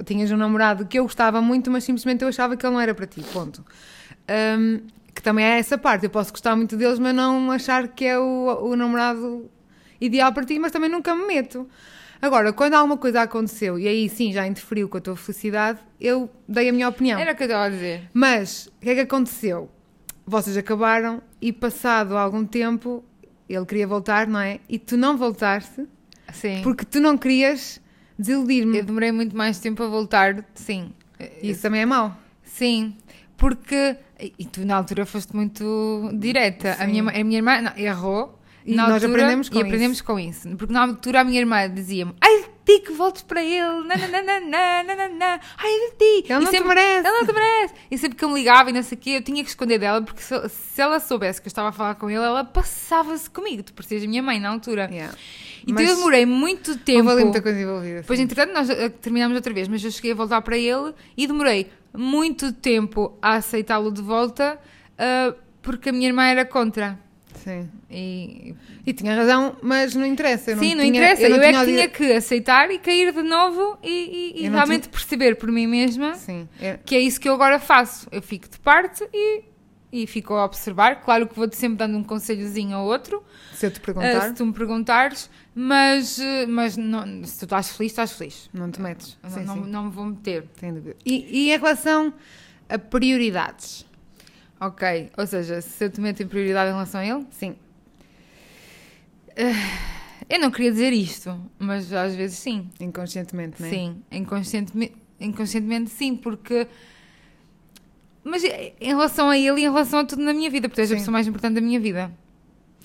tinhas 0.06 0.32
um 0.32 0.38
namorado 0.38 0.86
que 0.86 1.00
eu 1.00 1.04
gostava 1.04 1.42
muito, 1.42 1.70
mas 1.72 1.84
simplesmente 1.84 2.22
eu 2.24 2.28
achava 2.28 2.56
que 2.56 2.66
ele 2.66 2.74
não 2.74 2.82
era 2.82 2.94
para 2.94 3.08
ti, 3.08 3.22
ponto. 3.34 3.64
Hum, 4.58 4.82
que 5.14 5.22
também 5.22 5.46
é 5.46 5.60
essa 5.60 5.78
parte, 5.78 6.04
eu 6.06 6.10
posso 6.10 6.32
gostar 6.32 6.56
muito 6.56 6.78
deles, 6.78 7.00
mas 7.00 7.14
não 7.16 7.52
achar 7.52 7.88
que 7.88 8.06
é 8.06 8.18
o, 8.18 8.70
o 8.72 8.76
namorado 8.76 9.50
ideal 10.00 10.32
para 10.32 10.46
ti, 10.46 10.60
mas 10.60 10.72
também 10.72 10.90
nunca 10.90 11.16
me 11.16 11.26
meto. 11.26 11.68
Agora, 12.22 12.52
quando 12.52 12.74
alguma 12.74 12.98
coisa 12.98 13.22
aconteceu, 13.22 13.80
e 13.80 13.88
aí 13.88 14.10
sim 14.10 14.32
já 14.34 14.46
interferiu 14.46 14.90
com 14.90 14.98
a 14.98 15.02
tua 15.02 15.16
felicidade, 15.16 15.80
eu 16.00 16.30
dei 16.48 16.68
a 16.70 16.74
minha 16.74 16.88
opinião. 16.90 17.20
Era 17.20 17.32
o 17.32 17.36
que 17.36 17.44
eu 17.44 17.48
estava 17.48 17.66
a 17.66 17.70
dizer. 17.70 18.10
Mas, 18.14 18.68
o 18.68 18.72
que 18.82 18.90
é 18.90 18.96
que 18.96 19.02
aconteceu? 19.02 19.70
Vocês 20.30 20.56
acabaram 20.56 21.24
e 21.42 21.52
passado 21.52 22.16
algum 22.16 22.46
tempo, 22.46 23.04
ele 23.50 23.66
queria 23.66 23.88
voltar, 23.88 24.28
não 24.28 24.40
é? 24.40 24.60
E 24.70 24.78
tu 24.78 24.96
não 24.96 25.18
voltaste, 25.18 25.88
Sim. 26.32 26.62
porque 26.64 26.86
tu 26.86 27.00
não 27.00 27.18
querias 27.18 27.82
desiludir-me. 28.18 28.78
Eu 28.78 28.84
demorei 28.84 29.12
muito 29.12 29.36
mais 29.36 29.60
tempo 29.60 29.82
a 29.82 29.88
voltar, 29.88 30.46
sim. 30.54 30.94
Isso 31.42 31.64
também 31.64 31.82
é 31.82 31.86
mau. 31.86 32.16
Sim, 32.44 32.96
porque. 33.36 33.96
E 34.38 34.46
tu 34.46 34.64
na 34.66 34.76
altura 34.76 35.04
foste 35.04 35.36
muito 35.36 36.12
direta. 36.14 36.76
A 36.80 36.86
minha, 36.86 37.02
a 37.10 37.24
minha 37.24 37.38
irmã 37.40 37.62
não, 37.62 37.76
errou. 37.76 38.40
E 38.64 38.76
na 38.76 38.84
nós 38.84 39.04
altura, 39.04 39.14
aprendemos 39.14 39.50
com 39.50 39.56
e 39.56 39.58
isso. 39.58 39.66
aprendemos 39.66 40.02
com 40.02 40.20
isso. 40.20 40.50
Porque 40.58 40.72
na 40.74 40.82
altura 40.84 41.22
a 41.22 41.24
minha 41.24 41.40
irmã 41.40 41.68
dizia-me: 41.74 42.14
Ai 42.22 42.39
ti 42.70 42.80
que 42.82 42.92
voltes 42.92 43.24
para 43.24 43.44
ele, 43.44 43.84
nananana, 43.88 44.84
nananana, 44.84 45.40
ai 45.58 45.72
de 45.72 45.96
ti. 45.98 46.32
Ele 46.32 46.42
E 46.42 46.46
não 46.46 46.52
te 46.52 46.64
merece. 46.64 47.08
Ele 47.08 47.18
não 47.18 47.26
te 47.26 47.34
merece. 47.34 47.74
E 47.90 47.98
sempre 47.98 48.18
que 48.18 48.24
eu 48.24 48.30
me 48.30 48.36
ligava 48.36 48.70
e 48.70 48.74
não 48.74 48.84
sei 48.84 48.96
o 48.96 49.02
quê, 49.02 49.10
eu 49.12 49.24
tinha 49.24 49.44
que 49.44 49.50
esconder 49.50 49.80
dela, 49.80 50.02
porque 50.02 50.22
se, 50.22 50.50
se 50.50 50.82
ela 50.82 51.00
soubesse 51.00 51.42
que 51.42 51.48
eu 51.48 51.50
estava 51.50 51.70
a 51.70 51.72
falar 51.72 51.96
com 51.96 52.10
ele, 52.10 52.24
ela 52.24 52.44
passava-se 52.44 53.30
comigo. 53.30 53.64
Tu 53.64 53.74
parecias 53.74 54.04
a 54.04 54.08
minha 54.08 54.22
mãe 54.22 54.40
na 54.40 54.50
altura. 54.50 54.88
Yeah. 54.92 55.16
Então 55.64 55.76
Mas 55.76 55.90
eu 55.90 55.96
demorei 55.96 56.26
muito 56.26 56.78
tempo. 56.78 57.00
Houve 57.00 57.12
ali 57.12 57.24
muita 57.24 57.42
coisa 57.42 57.60
envolvida. 57.60 58.04
Sim. 58.04 58.22
entretanto, 58.22 58.54
nós 58.54 58.70
eh, 58.70 58.90
terminámos 58.90 59.36
outra 59.36 59.54
vez, 59.54 59.68
mas 59.68 59.84
eu 59.84 59.92
cheguei 59.92 60.12
a 60.12 60.16
voltar 60.16 60.42
para 60.42 60.58
ele 60.58 60.94
e 61.18 61.26
demorei 61.26 61.72
muito 61.94 62.54
tempo 62.54 63.18
a 63.22 63.36
aceitá-lo 63.36 63.92
de 63.92 64.02
volta 64.02 64.60
ah, 65.00 65.34
porque 65.62 65.90
a 65.90 65.94
minha 65.94 66.08
irmã 66.08 66.26
era 66.26 66.46
contra. 66.46 67.00
Sim. 67.50 67.70
E, 67.90 68.56
E 68.86 68.94
tinha 68.94 69.16
razão, 69.16 69.58
mas 69.62 69.96
não 69.96 70.06
interessa. 70.06 70.52
Eu 70.52 70.60
sim, 70.60 70.76
não 70.76 70.84
tinha- 70.84 70.88
interessa. 70.88 71.24
Eu, 71.24 71.30
não 71.32 71.38
é 71.44 71.50
tinha 71.52 71.60
que 71.66 71.72
tinha 71.72 71.90
que 71.90 72.14
aceitar 72.14 72.70
e 72.72 72.78
cair 72.80 73.12
de 73.14 73.24
novo 73.24 73.78
e, 73.84 73.90
e- 73.90 74.42
e 74.42 74.46
Eu 74.46 74.52
não 74.52 74.58
realmente 74.58 74.90
perceber 74.90 75.36
por 75.36 75.52
mim 75.52 75.68
mesma 75.68 76.16
Sim. 76.16 76.48
é- 76.62 76.78
que 76.84 76.96
é 76.96 77.00
isso 77.00 77.20
que 77.20 77.28
eu 77.28 77.34
agora 77.34 77.60
faço. 77.60 78.08
Eu 78.12 78.22
fico 78.22 78.48
de 78.50 78.60
parte 78.60 79.08
e, 79.14 79.44
e 79.92 80.06
fico 80.08 80.34
a 80.36 80.46
observar. 80.46 81.02
Claro 81.02 81.28
que 81.28 81.36
vou-te 81.36 81.56
sempre 81.58 81.78
dando 81.78 81.98
um 81.98 82.04
conselhozinho 82.04 82.76
ao 82.78 82.86
outro, 82.86 83.24
Se 83.54 83.66
eu 83.66 83.72
te 83.72 83.78
ah, 83.80 83.86
perguntar, 83.86 84.22
se 84.28 84.34
tu 84.36 84.46
me 84.46 84.54
perguntares, 84.54 85.30
mas, 85.56 86.20
eh, 86.20 86.46
mas 86.46 86.78
não- 86.78 87.24
se 87.26 87.40
tu 87.40 87.46
estás 87.46 87.70
feliz, 87.76 87.92
estás 87.92 88.12
feliz. 88.14 88.50
não 88.54 88.70
te 88.72 88.80
metes. 88.82 89.18
Não- 89.24 89.30
Sim, 89.32 89.44
não, 89.44 89.56
sim. 89.56 89.70
não 89.70 89.84
me 89.86 89.92
vou 89.92 90.06
meter. 90.06 90.46
Sem 90.60 90.74
dúvida. 90.74 90.96
E, 91.06 91.48
e 91.48 91.52
em 91.52 91.58
relação 91.58 92.14
a 92.70 92.78
prioridades? 92.78 93.86
Ok, 94.62 95.10
ou 95.18 95.26
seja, 95.26 95.62
se 95.62 95.86
eu 95.86 95.90
te 95.90 96.02
meto 96.02 96.22
em 96.22 96.28
prioridade 96.28 96.70
em 96.70 96.74
relação 96.74 97.00
a 97.02 97.06
ele, 97.06 97.26
Sim. 97.32 97.56
eu 100.30 100.40
não 100.40 100.52
queria 100.52 100.72
dizer 100.72 100.92
isto, 100.94 101.40
mas 101.58 101.92
às 101.94 102.14
vezes 102.16 102.38
sim. 102.40 102.70
Inconscientemente, 102.80 103.62
não 103.62 103.68
é? 103.68 103.72
Sim, 103.72 104.04
inconscientemente, 104.12 104.94
inconscientemente 105.20 105.90
sim, 105.92 106.16
porque. 106.16 106.68
Mas 108.24 108.44
em 108.44 108.74
relação 108.88 109.30
a 109.30 109.38
ele 109.38 109.62
e 109.62 109.64
em 109.66 109.70
relação 109.70 110.00
a 110.00 110.06
tudo 110.06 110.22
na 110.22 110.34
minha 110.34 110.50
vida, 110.50 110.68
porque 110.68 110.82
és 110.82 110.92
a 110.92 110.96
pessoa 110.96 111.14
mais 111.14 111.26
importante 111.28 111.56
da 111.56 111.62
minha 111.62 111.80
vida. 111.80 112.12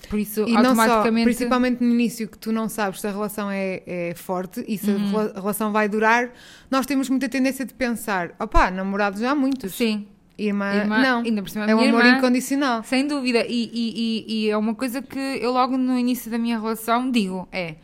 Por 0.09 0.19
isso, 0.19 0.45
E 0.47 0.53
não 0.53 0.75
só, 0.75 0.81
automaticamente. 0.81 1.23
principalmente 1.25 1.83
no 1.83 1.89
início, 1.91 2.27
que 2.27 2.37
tu 2.37 2.51
não 2.51 2.69
sabes 2.69 3.01
se 3.01 3.07
a 3.07 3.11
relação 3.11 3.49
é, 3.51 3.81
é 3.85 4.13
forte 4.15 4.63
e 4.67 4.77
se 4.77 4.91
Uhum. 4.91 5.19
a 5.35 5.39
relação 5.39 5.71
vai 5.71 5.89
durar, 5.89 6.31
nós 6.69 6.85
temos 6.85 7.09
muita 7.09 7.27
tendência 7.27 7.65
de 7.65 7.73
pensar: 7.73 8.33
opá, 8.39 8.71
namorados 8.71 9.19
já 9.19 9.31
há 9.31 9.35
muitos. 9.35 9.73
Sim, 9.75 10.07
Irmã, 10.37 10.73
Irmã- 10.75 11.01
não. 11.01 11.19
ainda 11.21 11.41
por 11.41 11.49
cima 11.49 11.65
é 11.65 11.75
um 11.75 11.79
amor 11.79 12.03
irmã- 12.05 12.17
incondicional. 12.17 12.83
sem 12.83 13.07
dúvida. 13.07 13.45
E, 13.47 13.69
e, 13.73 14.25
e, 14.29 14.45
e 14.45 14.49
é 14.49 14.57
uma 14.57 14.75
coisa 14.75 15.01
que 15.01 15.17
eu 15.17 15.51
logo 15.51 15.77
no 15.77 15.97
início 15.97 16.29
da 16.29 16.37
minha 16.37 16.59
relação 16.59 17.09
digo: 17.09 17.47
é 17.51 17.75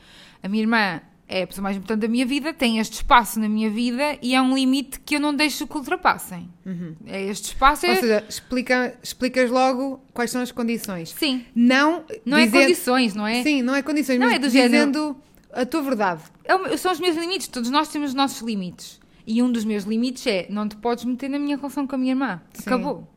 a 0.43 0.48
minha 0.50 0.62
irmã 0.63 1.01
é 1.34 1.43
a 1.43 1.48
pessoa 1.48 1.63
mais 1.63 1.77
importante 1.77 2.01
da 2.01 2.10
minha 2.10 2.25
vida, 2.25 2.53
tem 2.53 2.77
este 2.79 2.96
espaço 2.96 3.39
na 3.39 3.48
minha 3.48 3.70
vida 3.70 4.17
e 4.22 4.36
é 4.36 4.41
um 4.41 4.53
limite 4.53 5.00
que 5.00 5.15
eu 5.15 5.20
não 5.22 5.34
deixo 5.34 5.65
que 5.65 5.77
ultrapassem. 5.77 6.50
É 7.08 7.22
este 7.24 7.46
espaço. 7.46 7.86
É... 7.86 7.91
Ou 7.91 7.96
seja, 7.96 8.25
explica, 8.27 8.98
explicas 9.01 9.50
logo 9.50 10.01
quais 10.13 10.29
são 10.29 10.41
as 10.41 10.51
condições. 10.51 11.12
Sim, 11.17 11.46
Não, 11.55 12.03
não 12.25 12.38
é 12.38 12.46
dizendo- 12.48 12.62
condições, 12.63 13.15
não 13.15 13.25
é? 13.25 13.43
Sim, 13.43 13.62
não 13.62 13.74
é 13.74 13.81
condições, 13.81 14.20
Não, 14.20 14.25
mas 14.25 14.36
é 14.36 14.39
do 14.39 14.48
dizendo 14.48 14.72
género- 14.74 15.15
a 15.53 15.65
tua 15.65 15.81
verdade. 15.81 16.22
É 16.43 16.75
são 16.75 16.91
os 16.91 17.00
meus 17.00 17.15
limites, 17.15 17.48
todos 17.48 17.70
nós 17.70 17.88
temos 17.88 18.10
os 18.10 18.13
nossos 18.13 18.41
limites. 18.41 19.00
E 19.25 19.42
um 19.42 19.51
dos 19.51 19.63
meus 19.66 19.84
limites 19.84 20.25
é: 20.28 20.48
não 20.50 20.68
te 20.68 20.75
podes 20.75 21.06
meter 21.06 21.30
na 21.30 21.40
minha 21.40 21.56
relação 21.58 21.86
com 21.88 21.96
a 21.96 21.98
minha 21.98 22.12
irmã. 22.12 22.42
Sim. 22.54 22.63
Acabou. 22.66 23.08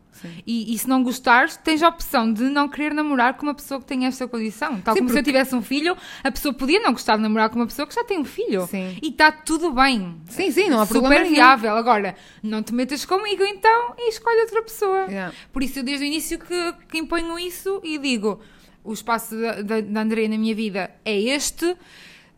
E, 0.46 0.73
e 0.73 0.78
se 0.78 0.88
não 0.88 1.02
gostares, 1.02 1.56
tens 1.56 1.82
a 1.82 1.88
opção 1.88 2.32
de 2.32 2.44
não 2.44 2.68
querer 2.68 2.94
namorar 2.94 3.34
com 3.37 3.42
uma 3.46 3.54
pessoa 3.54 3.80
que 3.80 3.87
tem 3.87 4.06
esta 4.06 4.28
condição. 4.28 4.80
Tal 4.80 4.94
Sim, 4.94 5.00
como 5.00 5.11
se 5.11 5.16
eu 5.18 5.23
porque- 5.23 5.32
tivesse 5.32 5.56
um 5.56 5.61
filho, 5.61 5.96
a 6.23 6.30
pessoa 6.30 6.54
podia 6.54 6.78
não 6.80 6.92
gostar 6.92 7.16
de 7.16 7.23
namorar 7.23 7.50
com 7.50 7.56
uma 7.56 7.66
pessoa 7.66 7.84
que 7.84 7.92
já 7.94 8.04
tem 8.04 8.20
um 8.20 8.25
filho. 8.25 8.64
Sim. 8.68 8.96
E 9.02 9.08
está 9.08 9.32
tudo 9.32 9.73
bem. 9.73 10.14
Sim, 10.26 10.52
sim, 10.52 10.70
não 10.70 10.80
há 10.80 10.87
Super 10.87 11.00
problema 11.00 11.25
nenhum. 11.25 11.34
viável. 11.34 11.75
Agora, 11.75 12.14
não 12.44 12.62
te 12.62 12.73
metas 12.73 13.04
comigo 13.04 13.42
então 13.42 13.94
e 13.99 14.08
escolhe 14.08 14.40
outra 14.42 14.62
pessoa. 14.62 14.99
Yeah. 15.08 15.34
Por 15.52 15.64
isso, 15.64 15.80
eu 15.80 15.82
desde 15.82 16.04
o 16.04 16.06
início 16.06 16.38
que, 16.38 16.75
que 16.88 16.99
imponho 16.99 17.37
isso 17.37 17.80
e 17.82 17.99
digo: 17.99 18.38
o 18.84 18.92
espaço 18.92 19.37
da, 19.37 19.62
da, 19.62 19.80
da 19.80 20.00
Andrea 20.00 20.28
na 20.28 20.38
minha 20.38 20.54
vida 20.54 20.92
é 21.04 21.18
este. 21.20 21.76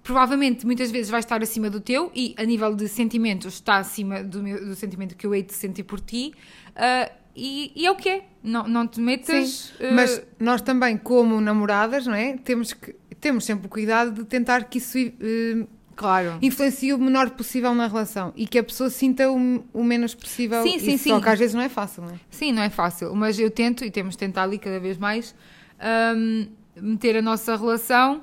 Provavelmente, 0.06 0.64
muitas 0.64 0.92
vezes 0.92 1.10
vai 1.10 1.18
estar 1.18 1.42
acima 1.42 1.68
do 1.68 1.80
teu 1.80 2.12
e, 2.14 2.32
a 2.38 2.44
nível 2.44 2.76
de 2.76 2.86
sentimentos, 2.86 3.54
está 3.54 3.78
acima 3.78 4.22
do, 4.22 4.40
meu, 4.40 4.64
do 4.64 4.76
sentimento 4.76 5.16
que 5.16 5.26
eu 5.26 5.34
hei 5.34 5.42
de 5.42 5.52
sentir 5.52 5.82
por 5.82 5.98
ti. 5.98 6.32
ah, 6.76 7.10
e, 7.34 7.72
e 7.75 7.84
é 7.84 7.90
o 7.90 7.96
que 7.96 8.08
é. 8.08 8.25
Não, 8.40 8.68
não 8.68 8.86
te 8.86 9.00
metas. 9.00 9.72
Sim, 9.76 9.84
ah, 9.84 9.92
mas 9.92 10.22
nós 10.38 10.62
também, 10.62 10.96
como 10.96 11.40
namoradas, 11.40 12.06
não 12.06 12.14
é? 12.14 12.36
Temos, 12.36 12.72
que, 12.72 12.94
temos 13.20 13.44
sempre 13.44 13.66
o 13.66 13.68
cuidado 13.68 14.12
de 14.12 14.25
tentar 14.25 14.64
que 14.64 14.78
isso 14.78 14.96
eh, 14.96 15.66
claro. 15.96 16.38
influencie 16.40 16.94
o 16.94 16.98
menor 16.98 17.30
possível 17.30 17.75
na 17.75 17.88
relação 17.88 18.32
e 18.36 18.46
que 18.46 18.60
a 18.60 18.62
pessoa 18.62 18.88
sinta 18.88 19.28
o, 19.28 19.64
o 19.75 19.82
menos 19.82 20.14
possível. 20.14 20.62
Sim, 20.62 20.78
sim, 20.78 20.94
Isso, 20.94 21.02
sim. 21.02 21.10
Só 21.10 21.20
que 21.20 21.28
às 21.28 21.38
vezes 21.38 21.54
não 21.54 21.62
é 21.62 21.68
fácil, 21.68 22.04
não 22.04 22.10
é? 22.10 22.20
Sim, 22.30 22.52
não 22.52 22.62
é 22.62 22.70
fácil, 22.70 23.12
mas 23.12 23.40
eu 23.40 23.50
tento 23.50 23.84
e 23.84 23.90
temos 23.90 24.14
tentado 24.14 24.50
ali 24.50 24.58
cada 24.58 24.78
vez 24.78 24.96
mais 24.96 25.34
ahm, 25.80 26.46
meter 26.80 27.16
a 27.16 27.22
nossa 27.22 27.56
relação 27.56 28.22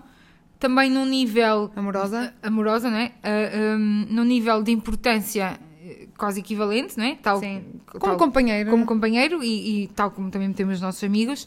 também 0.63 0.89
num 0.89 1.05
nível 1.05 1.70
Amorosa? 1.75 2.34
amorosa, 2.41 2.89
não 2.89 2.98
é? 2.98 3.12
Ah, 3.22 3.29
ahm, 3.75 4.05
num 4.10 4.24
nível 4.24 4.63
de 4.63 4.72
importância 4.72 5.60
eh, 5.86 6.08
quase 6.17 6.39
equivalente, 6.39 6.98
não 6.98 7.03
é? 7.03 7.15
Tal, 7.15 7.38
Sim. 7.39 7.62
tal- 7.91 8.00
Como 8.00 8.17
companheiro. 8.17 8.70
como 8.70 8.86
companheiro 8.86 9.43
e, 9.43 9.84
e 9.84 9.88
tal 9.89 10.10
como 10.12 10.32
também 10.32 10.51
temos 10.53 10.75
os 10.75 10.82
nossos 10.82 11.03
amigos 11.03 11.46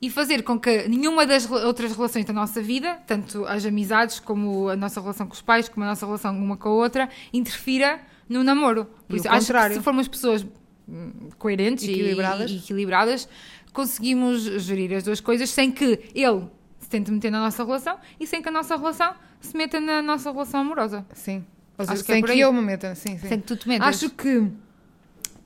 e 0.00 0.08
fazer 0.10 0.42
com 0.42 0.58
que 0.58 0.88
nenhuma 0.88 1.26
das 1.26 1.50
outras 1.50 1.94
relações 1.94 2.24
da 2.24 2.32
nossa 2.32 2.62
vida, 2.62 2.98
tanto 3.06 3.44
as 3.46 3.64
amizades 3.66 4.18
como 4.20 4.68
a 4.70 4.76
nossa 4.76 5.00
relação 5.02 5.26
com 5.26 5.34
os 5.34 5.42
pais, 5.42 5.68
como 5.68 5.84
a 5.84 5.88
nossa 5.88 6.06
relação 6.06 6.34
uma 6.36 6.56
com 6.56 6.68
a 6.70 6.72
outra, 6.72 7.08
interfira 7.32 8.00
no 8.28 8.42
namoro. 8.42 8.86
Por 9.06 9.16
E 9.16 9.18
isso, 9.18 9.28
acho 9.28 9.52
que 9.52 9.74
se 9.74 9.80
formos 9.82 10.08
pessoas 10.08 10.46
hum, 10.88 11.10
coerentes 11.38 11.84
e- 11.84 11.90
Equilibradas. 11.92 12.50
E, 12.50 12.56
equilibradas, 12.56 13.28
conseguimos 13.72 14.42
gerir 14.62 14.94
as 14.94 15.02
duas 15.04 15.20
coisas 15.20 15.50
sem 15.50 15.70
que 15.70 16.00
ele 16.14 16.44
se 16.86 16.90
tente 16.90 17.10
meter 17.10 17.32
na 17.32 17.40
nossa 17.40 17.64
relação 17.64 17.98
e 18.20 18.26
sem 18.28 18.40
que 18.40 18.48
a 18.48 18.52
nossa 18.52 18.76
relação 18.76 19.12
se 19.40 19.56
meta 19.56 19.80
na 19.80 20.00
nossa 20.00 20.30
relação 20.30 20.60
amorosa. 20.60 21.04
Sim. 21.12 21.44
Ou 21.76 21.84
seja, 21.84 22.04
que 22.04 22.12
é 22.12 22.14
sem 22.14 22.22
que 22.24 22.38
eu 22.38 22.52
me 22.52 22.62
meta. 22.62 22.94
Sim, 22.94 23.18
sim. 23.18 23.26
Sem 23.28 23.40
que 23.40 23.46
tu 23.46 23.56
te 23.56 23.66
metas. 23.68 23.88
Acho 23.88 24.08
que 24.10 24.48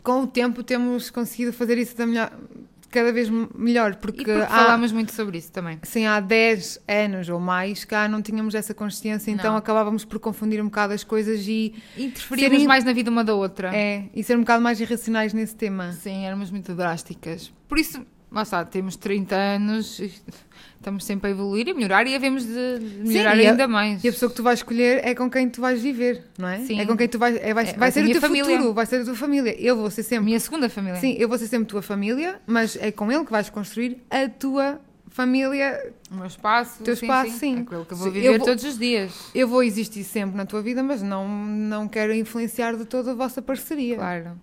com 0.02 0.22
o 0.22 0.26
tempo 0.26 0.62
temos 0.62 1.10
conseguido 1.10 1.50
fazer 1.52 1.78
isso 1.78 1.96
da 1.96 2.06
melhor, 2.06 2.30
cada 2.90 3.10
vez 3.10 3.30
melhor, 3.54 3.96
porque, 3.96 4.18
porque 4.18 4.30
há, 4.32 4.46
falámos 4.48 4.92
muito 4.92 5.12
sobre 5.12 5.38
isso 5.38 5.50
também. 5.50 5.78
sim, 5.82 6.04
há 6.06 6.20
10 6.20 6.80
anos 6.86 7.28
ou 7.30 7.40
mais 7.40 7.84
cá 7.86 8.06
não 8.06 8.20
tínhamos 8.20 8.54
essa 8.54 8.74
consciência, 8.74 9.30
então 9.30 9.52
Não. 9.52 9.56
acabávamos 9.58 10.04
por 10.04 10.18
confundir 10.18 10.60
um 10.60 10.64
bocado 10.66 10.92
as 10.92 11.02
coisas 11.04 11.46
e, 11.48 11.74
Interferíamos 11.96 12.52
Serem- 12.58 12.66
mais 12.68 12.84
na 12.84 12.92
vida 12.92 13.10
uma 13.10 13.24
da 13.24 13.34
outra. 13.34 13.74
é, 13.74 14.04
e 14.14 14.22
ser 14.22 14.36
um 14.36 14.40
bocado 14.40 14.62
mais 14.62 14.78
irracionais 14.80 15.32
nesse 15.32 15.54
tema. 15.56 15.92
Sim, 15.92 16.26
éramos 16.26 16.50
muito 16.50 16.74
drásticas. 16.74 17.50
Por 17.68 17.78
isso, 17.78 18.04
lá 18.30 18.42
está, 18.42 18.64
temos 18.64 18.96
30 18.96 19.34
anos, 19.34 20.00
estamos 20.76 21.04
sempre 21.04 21.28
a 21.28 21.30
evoluir 21.32 21.68
e 21.68 21.74
melhorar 21.74 22.06
e 22.06 22.14
havemos 22.14 22.44
de 22.44 22.78
de 22.78 23.08
melhorar 23.08 23.30
a- 23.32 23.34
ainda 23.40 23.68
mais. 23.68 24.02
E 24.04 24.08
a 24.08 24.12
pessoa 24.12 24.30
que 24.30 24.36
tu 24.36 24.42
vais 24.42 24.58
escolher 24.60 25.00
é 25.04 25.14
com 25.14 25.28
quem 25.30 25.48
tu 25.48 25.60
vais 25.60 25.80
viver, 25.82 26.24
não 26.38 26.48
é? 26.48 26.58
Sim. 26.60 26.80
É 26.80 26.86
com 26.86 26.96
quem 26.96 27.08
tu 27.08 27.18
vais. 27.18 27.36
É, 27.36 27.52
vai, 27.52 27.68
É, 27.68 27.72
vai, 27.74 27.90
ser 27.90 28.00
a 28.00 28.04
o 28.06 28.10
teu 28.12 28.20
família. 28.20 28.56
futuro, 28.56 28.74
vai 28.74 28.86
ser 28.86 29.00
a 29.02 29.04
tua 29.04 29.14
família. 29.14 29.54
Eu 29.60 29.76
vou 29.76 29.90
ser 29.90 30.00
A 30.02 30.04
sempre. 30.04 30.24
minha 30.26 30.40
segunda 30.40 30.68
família. 30.68 31.00
Sim, 31.00 31.14
eu 31.18 31.28
vou 31.28 31.36
ser 31.38 31.48
sempre 31.48 31.66
tua 31.68 31.82
família, 31.82 32.40
mas 32.46 32.76
é 32.80 32.90
com 32.92 33.10
ele 33.10 33.24
que 33.24 33.32
vais 33.32 33.50
construir 33.50 33.98
a 34.10 34.28
tua 34.28 34.80
família. 35.08 35.92
O 36.10 36.14
meu 36.14 36.26
espaço. 36.26 36.80
O 36.80 36.84
teu 36.84 36.94
sim, 36.96 37.06
espaço, 37.06 37.30
sim. 37.32 37.38
sim. 37.38 37.56
É 37.58 37.60
aquilo 37.62 37.84
que 37.84 37.92
eu 37.92 37.96
vou 37.96 38.06
Sim, 38.08 38.12
viver 38.14 38.26
eu 38.28 38.38
vou- 38.38 38.46
todos 38.46 38.64
os 38.64 38.78
dias. 38.78 39.12
Eu 39.34 39.48
vou 39.48 39.62
existir 39.62 40.04
sempre 40.04 40.36
na 40.36 40.46
tua 40.46 40.62
vida, 40.62 40.82
mas 40.82 41.02
não, 41.02 41.26
não 41.28 41.88
quero 41.88 42.14
influenciar 42.14 42.76
de 42.76 42.84
toda 42.84 43.10
a 43.10 43.14
vossa 43.14 43.42
parceria. 43.42 43.96
Claro. 43.96 44.40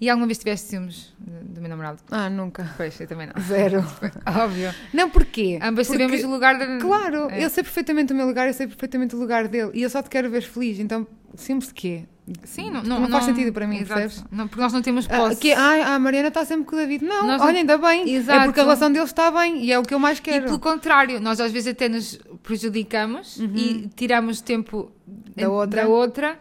E 0.00 0.08
alguma 0.08 0.26
vez 0.26 0.38
tiveste 0.38 0.68
ciúmes 0.68 1.14
do 1.18 1.60
meu 1.60 1.70
namorado? 1.70 1.98
Ah, 2.10 2.28
nunca. 2.30 2.72
Pois, 2.76 2.98
eu 3.00 3.06
também 3.06 3.26
não. 3.28 3.42
Zero. 3.42 3.84
Óbvio. 4.26 4.74
Não, 4.92 5.08
porquê? 5.10 5.58
Ambas 5.62 5.86
Porque- 5.86 6.02
sabemos 6.02 6.24
o 6.24 6.30
lugar 6.30 6.58
da. 6.58 6.78
Claro, 6.78 7.28
É. 7.30 7.44
eu 7.44 7.50
sei 7.50 7.62
perfeitamente 7.62 8.12
o 8.12 8.16
meu 8.16 8.26
lugar, 8.26 8.46
eu 8.46 8.54
sei 8.54 8.66
perfeitamente 8.66 9.14
o 9.14 9.18
lugar 9.18 9.46
dele. 9.48 9.70
E 9.74 9.82
eu 9.82 9.90
só 9.90 10.02
te 10.02 10.08
quero 10.10 10.30
ver 10.30 10.42
feliz, 10.42 10.78
então 10.78 11.06
ciúmes 11.34 11.68
de 11.68 11.74
quê? 11.74 12.04
Sim, 12.44 12.70
não, 12.70 12.82
Não 12.84 13.08
faz 13.08 13.24
sentido 13.24 13.52
para 13.52 13.66
mim, 13.66 13.78
Exato. 13.78 14.00
percebes? 14.00 14.24
Não, 14.30 14.46
porque 14.46 14.60
nós 14.62 14.72
não 14.72 14.80
temos 14.82 15.04
Ah, 15.10 15.16
posse. 15.16 15.40
que, 15.40 15.52
ah, 15.52 15.94
a 15.96 15.98
Mariana 15.98 16.28
está 16.28 16.44
sempre 16.44 16.64
com 16.64 16.76
o 16.76 16.78
David. 16.78 17.04
Não, 17.04 17.26
Nós 17.26 17.38
não- 17.40 17.46
olha, 17.48 17.58
ainda 17.58 17.76
bem. 17.76 18.08
Exato. 18.08 18.40
É 18.40 18.44
porque 18.44 18.60
a 18.60 18.62
relação 18.62 18.92
deles 18.92 19.08
está 19.08 19.32
bem 19.32 19.64
e 19.64 19.72
é 19.72 19.78
o 19.78 19.82
que 19.82 19.92
eu 19.92 19.98
mais 19.98 20.18
E 20.18 20.22
quero. 20.22 20.44
pelo 20.44 20.60
contrário, 20.60 21.20
nós 21.20 21.40
às 21.40 21.50
vezes 21.50 21.72
até 21.72 21.88
nos 21.88 22.20
prejudicamos 22.42 23.36
e 23.38 23.90
tiramos 23.96 24.40
tempo 24.40 24.92
Uhum. 25.08 25.22
Da 25.36 25.48
outra. 25.48 25.82
da 25.82 25.88
outra 25.88 26.38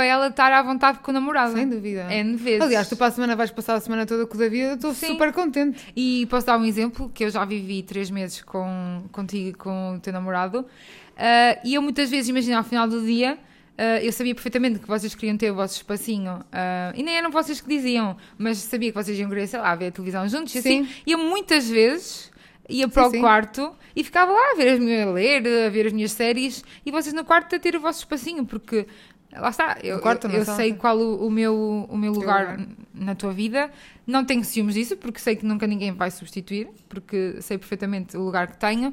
para 0.00 0.06
ela 0.06 0.26
estar 0.28 0.50
à 0.50 0.62
vontade 0.62 1.00
com 1.00 1.10
o 1.10 1.14
namorado. 1.14 1.52
Sem 1.52 1.68
dúvida. 1.68 2.06
N 2.10 2.34
vezes. 2.34 2.62
Aliás, 2.62 2.88
tu 2.88 2.96
para 2.96 3.08
a 3.08 3.10
semana 3.10 3.36
vais 3.36 3.50
passar 3.50 3.74
a 3.74 3.80
semana 3.80 4.06
toda 4.06 4.26
com 4.26 4.34
o 4.34 4.38
David, 4.38 4.62
eu 4.62 4.74
estou 4.76 4.94
Sim. 4.94 5.08
super 5.08 5.30
contente. 5.30 5.78
E 5.94 6.26
posso 6.30 6.46
dar 6.46 6.56
um 6.58 6.64
exemplo 6.64 7.10
que 7.12 7.24
eu 7.24 7.30
já 7.30 7.44
vivi 7.44 7.82
três 7.82 8.10
meses 8.10 8.40
com, 8.40 9.02
contigo 9.12 9.48
e 9.50 9.52
com 9.52 9.96
o 9.96 10.00
teu 10.00 10.10
namorado. 10.10 10.64
Ah, 11.18 11.58
e 11.62 11.74
eu 11.74 11.82
muitas 11.82 12.08
vezes, 12.08 12.30
imagina, 12.30 12.56
ao 12.56 12.64
final 12.64 12.88
do 12.88 13.02
dia, 13.02 13.36
ah, 13.76 14.02
eu 14.02 14.10
sabia 14.10 14.34
perfeitamente 14.34 14.78
que 14.78 14.88
vocês 14.88 15.14
queriam 15.14 15.36
ter 15.36 15.50
o 15.50 15.54
vosso 15.54 15.76
espacinho. 15.76 16.40
ah, 16.50 16.92
e 16.96 17.02
nem 17.02 17.14
eram 17.18 17.30
vocês 17.30 17.60
que 17.60 17.68
diziam, 17.68 18.16
mas 18.38 18.56
sabia 18.56 18.90
que 18.90 18.94
vocês 18.96 19.18
iam 19.18 19.28
querer, 19.28 19.46
sei 19.48 19.60
lá, 19.60 19.74
ver 19.74 19.88
a 19.88 19.90
televisão 19.90 20.26
juntos 20.26 20.54
e 20.54 20.58
assim. 20.60 20.84
Sim. 20.86 20.90
E 21.06 21.12
eu 21.12 21.18
muitas 21.18 21.68
vezes 21.68 22.30
ia 22.70 22.88
para 22.88 23.02
Sim, 23.02 23.08
o 23.08 23.12
sim. 23.12 23.20
quarto 23.20 23.72
e 23.94 24.04
ficava 24.04 24.32
lá 24.32 24.52
a 24.52 24.56
ver 24.56 24.74
as 24.74 24.78
minhas, 24.78 25.08
a 25.08 25.10
ler, 25.10 25.66
a 25.66 25.68
ver 25.68 25.88
as 25.88 25.92
minhas 25.92 26.12
séries 26.12 26.64
e 26.86 26.90
vocês 26.90 27.12
no 27.12 27.24
quarto 27.24 27.54
a 27.56 27.58
ter 27.58 27.74
o 27.74 27.80
vosso 27.80 27.98
espacinho, 27.98 28.46
porque 28.46 28.86
lá 29.32 29.50
está, 29.50 29.78
eu, 29.82 30.00
quarto, 30.00 30.26
eu, 30.26 30.32
eu 30.32 30.44
sei 30.44 30.74
qual 30.74 30.98
o, 30.98 31.26
o 31.26 31.30
meu, 31.30 31.86
o 31.88 31.96
meu 31.96 32.12
lugar 32.12 32.46
lugar. 32.46 32.66
na 32.94 33.14
tua 33.14 33.32
vida. 33.32 33.70
Não 34.06 34.24
tenho 34.24 34.44
ciúmes 34.44 34.74
disso, 34.74 34.96
porque 34.96 35.20
sei 35.20 35.36
que 35.36 35.44
nunca 35.46 35.66
ninguém 35.66 35.92
vai 35.92 36.10
substituir, 36.10 36.68
porque 36.88 37.40
sei 37.40 37.58
perfeitamente 37.58 38.16
o 38.16 38.22
lugar 38.22 38.48
que 38.48 38.58
tenho. 38.58 38.92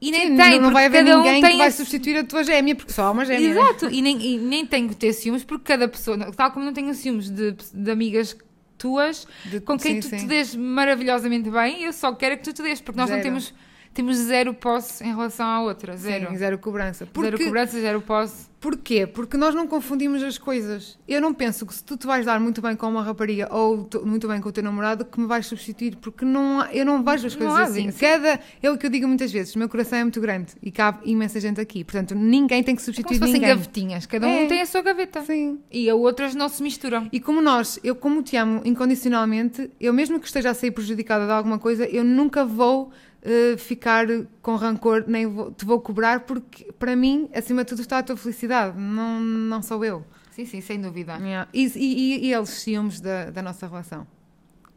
E 0.00 0.10
nem 0.10 0.28
Sim, 0.28 0.36
tem, 0.36 0.60
não 0.60 0.72
vai 0.72 0.86
haver 0.86 1.02
cada 1.02 1.18
um 1.20 1.22
ninguém 1.22 1.40
tem 1.40 1.52
que 1.52 1.56
vai 1.56 1.70
substituir 1.70 2.18
a 2.18 2.24
tua 2.24 2.44
gêmea, 2.44 2.74
porque 2.76 2.92
só 2.92 3.04
há 3.04 3.10
uma 3.10 3.24
gêmea. 3.24 3.54
né? 3.54 3.60
Exato, 3.60 3.86
e 3.90 4.00
nem, 4.00 4.20
e 4.24 4.38
nem 4.38 4.64
tenho 4.66 4.88
que 4.88 4.96
ter 4.96 5.12
ciúmes, 5.12 5.44
porque 5.44 5.64
cada 5.64 5.88
pessoa, 5.88 6.16
tal 6.32 6.50
como 6.52 6.64
não 6.64 6.72
tenho 6.72 6.94
ciúmes 6.94 7.28
de, 7.28 7.52
de 7.52 7.90
amigas 7.90 8.36
tuas, 8.78 9.26
De- 9.44 9.60
com 9.60 9.78
quem 9.78 9.96
sim, 9.96 10.00
tu 10.00 10.10
te 10.10 10.10
sim. 10.10 10.26
dês 10.26 10.54
maravilhosamente 10.54 11.50
bem, 11.50 11.82
eu 11.82 11.92
só 11.92 12.14
quero 12.14 12.36
que 12.36 12.44
tu 12.44 12.52
te 12.52 12.62
dês, 12.62 12.80
porque 12.80 12.98
nós 12.98 13.10
não 13.10 13.16
Zero. 13.16 13.22
temos, 13.22 13.52
temos 13.96 14.16
zero 14.16 14.52
posse 14.54 15.02
em 15.02 15.08
relação 15.08 15.46
à 15.46 15.60
outra, 15.62 15.96
zero. 15.96 16.28
Sim, 16.30 16.36
zero 16.36 16.58
cobrança. 16.58 17.06
Porque, 17.06 17.30
Zero 17.30 17.44
cobrança, 17.44 17.80
zero 17.80 18.00
posse. 18.00 18.46
Porquê? 18.60 19.06
Porque 19.06 19.36
nós 19.36 19.54
não 19.54 19.66
confundimos 19.66 20.22
as 20.22 20.38
coisas. 20.38 20.98
Eu 21.06 21.20
não 21.20 21.32
penso 21.32 21.64
que 21.64 21.74
se 21.74 21.84
tu 21.84 21.96
te 21.96 22.06
vais 22.06 22.24
dar 22.26 22.40
muito 22.40 22.60
bem 22.60 22.74
com 22.74 22.88
uma 22.88 23.02
rapariga 23.02 23.48
ou 23.54 23.88
muito 24.04 24.26
bem 24.26 24.40
com 24.40 24.48
o 24.48 24.52
teu 24.52 24.62
namorado, 24.62 25.04
que 25.04 25.20
me 25.20 25.26
vais 25.26 25.46
substituir, 25.46 25.96
porque 25.96 26.24
não, 26.24 26.60
há- 26.60 26.74
eu 26.74 26.84
não 26.84 27.02
vejo 27.02 27.26
as 27.26 27.34
Não 27.36 27.40
coisas 27.46 27.58
há, 27.58 27.62
assim. 27.70 27.90
sim. 27.90 27.98
Cada, 28.00 28.40
é 28.62 28.70
o 28.70 28.76
que 28.76 28.86
eu 28.86 28.90
digo 28.90 29.06
muitas 29.06 29.30
vezes, 29.30 29.54
o 29.54 29.58
meu 29.58 29.68
coração 29.68 29.98
é 29.98 30.02
muito 30.02 30.20
grande 30.20 30.52
e 30.62 30.70
cabe 30.72 30.98
imensa 31.04 31.38
gente 31.38 31.60
aqui. 31.60 31.84
Portanto, 31.84 32.14
ninguém 32.14 32.62
tem 32.62 32.74
que 32.74 32.80
Como 32.82 32.92
se 32.92 32.96
substituir 33.02 33.18
fossem 33.18 33.34
ninguém. 33.34 33.48
gavetinhas, 33.50 34.04
cada 34.06 34.26
um 34.26 34.30
É. 34.30 34.46
tem 34.46 34.60
a 34.60 34.66
sua 34.66 34.82
gaveta. 34.82 35.22
Sim. 35.22 35.60
E 35.70 35.88
a 35.88 35.94
outras 35.94 36.34
não 36.34 36.48
se 36.48 36.62
misturam. 36.62 37.08
E 37.12 37.20
como 37.20 37.40
nós, 37.40 37.78
eu 37.84 37.94
como 37.94 38.22
te 38.22 38.36
amo 38.36 38.62
incondicionalmente, 38.64 39.70
eu 39.80 39.92
mesmo 39.92 40.18
que 40.18 40.26
esteja 40.26 40.50
a 40.50 40.54
sair 40.54 40.70
prejudicada 40.72 41.26
de 41.26 41.30
alguma 41.32 41.58
coisa, 41.58 41.84
eu 41.86 42.02
nunca 42.02 42.44
vou 42.44 42.90
eh, 43.26 43.56
ficar 43.58 44.06
com 44.40 44.54
rancor, 44.56 45.04
nem 45.06 45.26
vou- 45.26 45.50
te 45.50 45.64
vou 45.64 45.80
cobrar, 45.80 46.20
porque 46.20 46.72
para 46.78 46.94
mim, 46.94 47.28
acima 47.34 47.64
de 47.64 47.70
tudo, 47.70 47.80
está 47.82 47.98
a 47.98 48.02
tua 48.02 48.16
felicidade, 48.16 48.78
não, 48.78 49.18
não 49.20 49.60
sou 49.62 49.84
eu. 49.84 50.04
Sim, 50.30 50.46
sim, 50.46 50.60
sem 50.60 50.80
dúvida. 50.80 51.16
Yeah. 51.18 51.48
E, 51.52 51.66
e, 51.76 52.26
e 52.28 52.32
eles 52.32 52.50
ciúmes 52.50 53.00
da, 53.00 53.30
da 53.30 53.42
nossa 53.42 53.66
relação? 53.66 54.06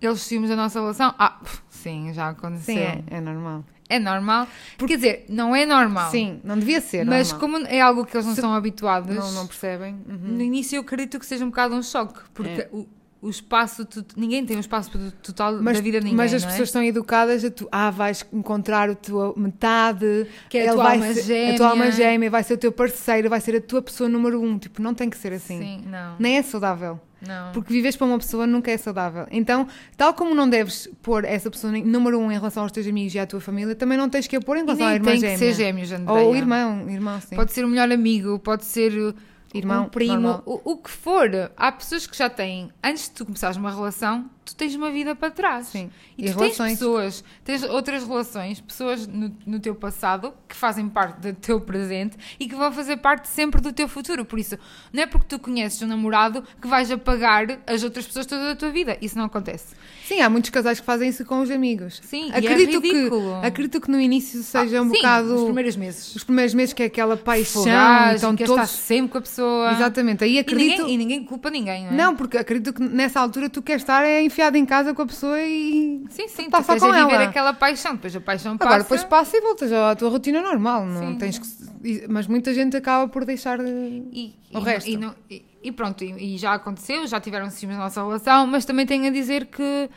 Eles 0.01 0.21
ciúmes 0.21 0.49
da 0.49 0.55
nossa 0.55 0.79
relação? 0.79 1.13
Ah, 1.19 1.39
sim, 1.69 2.11
já 2.13 2.29
aconteceu. 2.29 2.73
Sim, 2.75 2.81
é, 2.81 3.03
é 3.17 3.21
normal. 3.21 3.65
É 3.89 3.99
normal. 3.99 4.47
Quer 4.77 4.95
dizer, 4.95 5.25
não 5.27 5.53
é 5.55 5.65
normal. 5.65 6.09
Sim, 6.11 6.39
não 6.43 6.57
devia 6.57 6.79
ser 6.79 7.03
Mas 7.05 7.31
normal. 7.33 7.39
como 7.51 7.67
é 7.67 7.81
algo 7.81 8.05
que 8.05 8.15
eles 8.15 8.25
não 8.25 8.33
Se- 8.33 8.39
estão 8.39 8.53
habituados, 8.53 9.13
Não, 9.15 9.31
não 9.33 9.47
percebem. 9.47 9.95
Uhum. 10.07 10.17
no 10.35 10.41
início 10.41 10.77
eu 10.77 10.81
acredito 10.81 11.19
que 11.19 11.25
seja 11.25 11.43
um 11.43 11.49
bocado 11.49 11.75
um 11.75 11.81
choque. 11.83 12.21
Porque 12.33 12.61
É. 12.61 12.69
o, 12.71 12.87
o 13.21 13.29
espaço... 13.29 13.85
Ninguém 14.15 14.45
tem 14.45 14.55
um 14.55 14.61
espaço 14.61 14.91
total 15.21 15.59
Mas, 15.61 15.77
da 15.77 15.83
vida 15.83 15.99
de 15.99 16.05
ninguém, 16.05 16.17
mas 16.17 16.33
as 16.33 16.43
é? 16.43 16.47
pessoas 16.47 16.69
estão 16.69 16.81
educadas 16.83 17.43
a 17.43 17.51
tu, 17.51 17.67
ah, 17.71 17.89
vais 17.89 18.25
encontrar 18.31 18.89
a 18.89 18.95
tua 18.95 19.33
metade, 19.35 20.27
Que 20.49 20.59
é 20.59 20.69
a 20.69 20.73
tua 20.73 20.91
alma 20.91 21.13
ser, 21.13 21.53
a 21.53 21.57
tua 21.57 21.69
alma 21.69 21.91
gêmea. 21.91 22.11
gêmea, 22.11 22.29
vai 22.29 22.43
ser 22.43 22.53
o 22.53 22.57
teu 22.57 22.71
parceiro, 22.71 23.29
vai 23.29 23.41
ser 23.41 23.55
a 23.57 23.61
tua 23.61 23.81
pessoa 23.81 24.07
número 24.09 24.41
um. 24.41 24.57
Tipo, 24.57 24.81
não 24.81 24.93
tem 24.93 25.09
que 25.09 25.17
ser 25.17 25.33
assim. 25.33 25.59
Sim, 25.59 25.83
não. 25.87 26.15
Nem 26.17 26.37
é 26.37 26.41
saudável. 26.41 26.99
não. 27.21 27.51
Porque 27.51 27.73
vives 27.73 27.95
para 27.97 28.07
uma 28.07 28.17
pessoa 28.17 28.47
nunca 28.47 28.71
é 28.71 28.77
saudável. 28.77 29.27
Então, 29.31 29.67
tal 29.97 30.13
como 30.13 30.33
não 30.33 30.49
deves 30.49 30.87
pôr 31.01 31.25
essa 31.25 31.51
pessoa 31.51 31.73
número 31.73 32.17
um 32.19 32.31
em 32.31 32.35
relação 32.35 32.63
aos 32.63 32.71
teus 32.71 32.87
amigos 32.87 33.13
e 33.13 33.19
à 33.19 33.25
tua 33.27 33.41
família, 33.41 33.75
também 33.75 33.97
não 33.97 34.07
tens 34.09 34.27
que 34.27 34.35
a 34.37 34.39
pôr 34.39 34.57
em 34.57 34.61
relação 34.61 34.87
à 34.87 34.93
irmã 34.95 35.11
tem 35.11 35.19
gêmea. 35.19 35.37
que 35.37 35.39
ser 35.39 35.53
gêmeos, 35.53 35.91
Andréia. 35.91 36.25
Ou 36.25 36.35
irmão, 36.35 36.89
irmão, 36.89 37.19
sim. 37.19 37.35
Pode 37.35 37.51
ser 37.51 37.65
o 37.65 37.67
melhor 37.67 37.91
amigo, 37.91 38.39
pode 38.39 38.63
ser 38.63 39.13
Irmão, 39.53 39.85
um 39.85 39.89
primo, 39.89 40.43
o, 40.45 40.73
o 40.73 40.77
que 40.77 40.89
for. 40.89 41.29
Há 41.57 41.71
pessoas 41.71 42.05
que 42.05 42.15
já 42.17 42.29
têm, 42.29 42.71
antes 42.83 43.05
de 43.05 43.11
tu 43.11 43.25
começares 43.25 43.57
uma 43.57 43.71
relação, 43.71 44.29
tu 44.49 44.55
tens 44.55 44.75
uma 44.75 44.91
vida 44.91 45.15
para 45.15 45.31
trás. 45.31 45.67
Sim. 45.67 45.89
E, 46.17 46.25
E 46.25 46.31
tu 46.33 46.37
relações. 46.39 46.57
tens 46.57 46.79
pessoas, 46.79 47.23
tens 47.43 47.63
outras 47.63 48.03
relações, 48.07 48.59
pessoas 48.61 49.07
no, 49.07 49.35
no 49.45 49.59
teu 49.59 49.73
passado 49.75 50.33
que 50.47 50.55
fazem 50.55 50.87
parte 50.89 51.19
do 51.21 51.33
teu 51.33 51.59
presente 51.61 52.17
e 52.39 52.47
que 52.47 52.55
vão 52.55 52.71
fazer 52.71 52.97
parte 52.97 53.27
sempre 53.27 53.61
do 53.61 53.71
teu 53.73 53.87
futuro. 53.87 54.25
Por 54.25 54.39
isso, 54.39 54.57
não 54.93 55.03
é 55.03 55.05
porque 55.07 55.27
tu 55.27 55.39
conheces 55.39 55.81
um 55.81 55.87
namorado 55.87 56.43
que 56.61 56.67
vais 56.67 56.91
apagar 56.91 57.59
as 57.65 57.83
outras 57.83 58.05
pessoas 58.05 58.25
toda 58.25 58.51
a 58.51 58.55
tua 58.55 58.69
vida. 58.71 58.97
Isso 59.01 59.17
não 59.17 59.25
acontece. 59.25 59.75
Sim, 60.05 60.21
há 60.21 60.29
muitos 60.29 60.49
casais 60.49 60.79
que 60.79 60.85
fazem 60.85 61.09
isso 61.09 61.23
com 61.25 61.39
os 61.41 61.51
amigos. 61.51 62.01
Sim, 62.03 62.29
e 62.29 62.31
é 62.31 62.37
acredito 62.37 62.81
que 62.81 62.91
ridículo. 62.91 63.35
Acredito 63.43 63.79
que 63.81 63.91
no 63.91 63.99
início 63.99 64.41
seja 64.41 64.79
Ah, 64.79 64.81
um 64.81 64.85
sim, 64.89 64.95
bocado. 64.95 65.35
Os 65.35 65.43
primeiros 65.43 65.75
meses. 65.75 66.15
os 66.15 66.23
primeiros 66.23 66.53
meses 66.53 66.73
que 66.73 66.81
é 66.83 66.85
aquela 66.87 67.15
paixão, 67.15 67.63
Fogagem, 67.63 68.15
então 68.17 68.35
quer 68.35 68.45
todos. 68.45 68.63
estar 68.65 68.75
sempre 68.75 69.11
com 69.11 69.17
a 69.19 69.21
pessoa. 69.21 69.71
Exatamente, 69.73 70.23
aí 70.23 70.33
E 70.35 70.39
acredito. 70.39 70.79
ninguém, 70.79 70.93
e 70.93 70.97
ninguém 70.97 71.23
culpa 71.23 71.49
ninguém, 71.51 71.83
não 71.85 71.91
é? 71.91 71.95
Não, 71.95 72.15
porque 72.15 72.37
acredito 72.37 72.73
que 72.73 72.81
nessa 72.81 73.19
altura 73.19 73.49
tu 73.49 73.61
queres 73.61 73.83
estar 73.83 74.03
é 74.03 74.23
enfiado 74.39 74.55
em 74.57 74.65
casa 74.65 74.93
com 74.93 75.01
a 75.01 75.05
pessoa 75.05 75.41
e. 75.41 76.03
Sim, 76.09 76.27
sim, 76.29 76.49
Tá 76.49 76.61
tu 76.61 76.65
só 76.65 76.79
com 76.79 76.93
é 76.93 77.01
viver 77.03 77.13
ela. 77.15 77.23
aquela 77.25 77.53
paixão, 77.53 77.95
depois 77.95 78.15
a 78.15 78.21
paixão 78.21 78.57
passa. 78.57 78.69
Agora 78.69 78.83
depois 78.83 79.03
passa 79.03 79.37
e 79.37 79.41
voltas 79.41 79.71
à 79.73 79.95
tua 79.95 80.09
rotina 80.09 80.41
normal. 80.41 80.85
Não 80.85 81.11
Sim. 81.11 81.17
tens 81.17 81.37
que... 81.39 82.07
Mas 82.09 82.25
muita 82.27 82.53
gente 82.53 82.75
acaba 82.77 83.07
por 83.11 83.25
deixar. 83.25 83.57
de- 83.59 83.65
E, 84.11 84.35
O 84.53 84.59
e, 84.59 84.63
resto. 84.63 84.89
E, 84.89 84.97
não- 84.97 85.13
e- 85.61 85.71
pronto, 85.73 86.03
e, 86.03 86.35
e 86.35 86.37
já 86.37 86.53
aconteceu, 86.53 87.05
já 87.05 87.19
tiveram 87.19 87.49
ciúmes 87.49 87.77
na 87.77 87.83
nossa 87.83 88.01
relação, 88.01 88.47
mas 88.47 88.63
também 88.65 88.85
tenho 88.85 89.07
a 89.07 89.09
dizer 89.09 89.47
que 89.47 89.89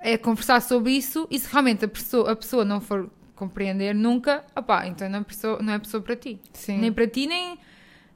é 0.00 0.16
conversar 0.16 0.60
sobre 0.62 0.92
isso 0.92 1.26
e 1.30 1.38
se 1.38 1.50
realmente 1.50 1.84
a 1.84 1.88
pessoa, 1.88 2.32
a 2.32 2.36
pessoa 2.36 2.64
não 2.64 2.80
for 2.80 3.10
compreender 3.34 3.94
nunca, 3.94 4.44
opá, 4.56 4.86
então 4.86 5.08
não 5.08 5.18
é 5.20 5.22
pessoa, 5.24 5.58
não 5.62 5.72
é 5.74 5.78
pessoa 5.78 6.02
para 6.02 6.16
ti. 6.16 6.38
Sim. 6.52 6.78
Nem 6.78 6.92
para 6.92 7.06
ti, 7.06 7.26
nem, 7.26 7.58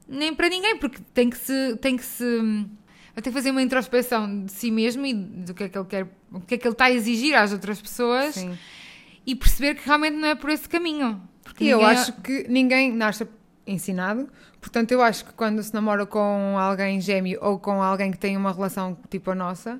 nem 0.07 0.33
para 0.35 0.49
ninguém, 0.49 0.77
porque 0.77 0.99
tem 1.13 1.29
que 1.29 1.37
se. 1.37 1.75
Tem 1.77 1.95
que 1.97 2.03
se 2.03 2.65
que 3.21 3.31
fazer 3.31 3.51
uma 3.51 3.61
introspeção 3.61 4.45
de 4.45 4.51
si 4.51 4.69
mesmo 4.69 5.05
e 5.05 5.13
do 5.13 5.53
que 5.53 5.63
é 5.63 5.69
que 5.69 5.77
ele 5.77 5.85
quer, 5.85 6.07
o 6.31 6.41
que 6.41 6.55
é 6.55 6.57
que 6.57 6.67
ele 6.67 6.73
está 6.73 6.85
a 6.85 6.91
exigir 6.91 7.35
às 7.35 7.53
outras 7.53 7.81
pessoas 7.81 8.35
Sim. 8.35 8.57
e 9.25 9.35
perceber 9.35 9.75
que 9.75 9.85
realmente 9.85 10.17
não 10.17 10.27
é 10.27 10.35
por 10.35 10.49
esse 10.49 10.67
caminho. 10.67 11.21
Porque 11.43 11.63
E 11.63 11.69
eu 11.69 11.85
acho 11.85 12.11
que 12.21 12.45
ninguém 12.49 12.91
nasce 12.91 13.27
ensinado, 13.65 14.29
portanto, 14.59 14.91
eu 14.91 15.01
acho 15.01 15.25
que 15.25 15.33
quando 15.33 15.63
se 15.63 15.73
namora 15.73 16.05
com 16.05 16.57
alguém 16.59 16.99
gêmeo 16.99 17.39
ou 17.41 17.57
com 17.57 17.81
alguém 17.81 18.11
que 18.11 18.17
tem 18.17 18.35
uma 18.35 18.51
relação 18.51 18.97
tipo 19.09 19.31
a 19.31 19.35
nossa, 19.35 19.79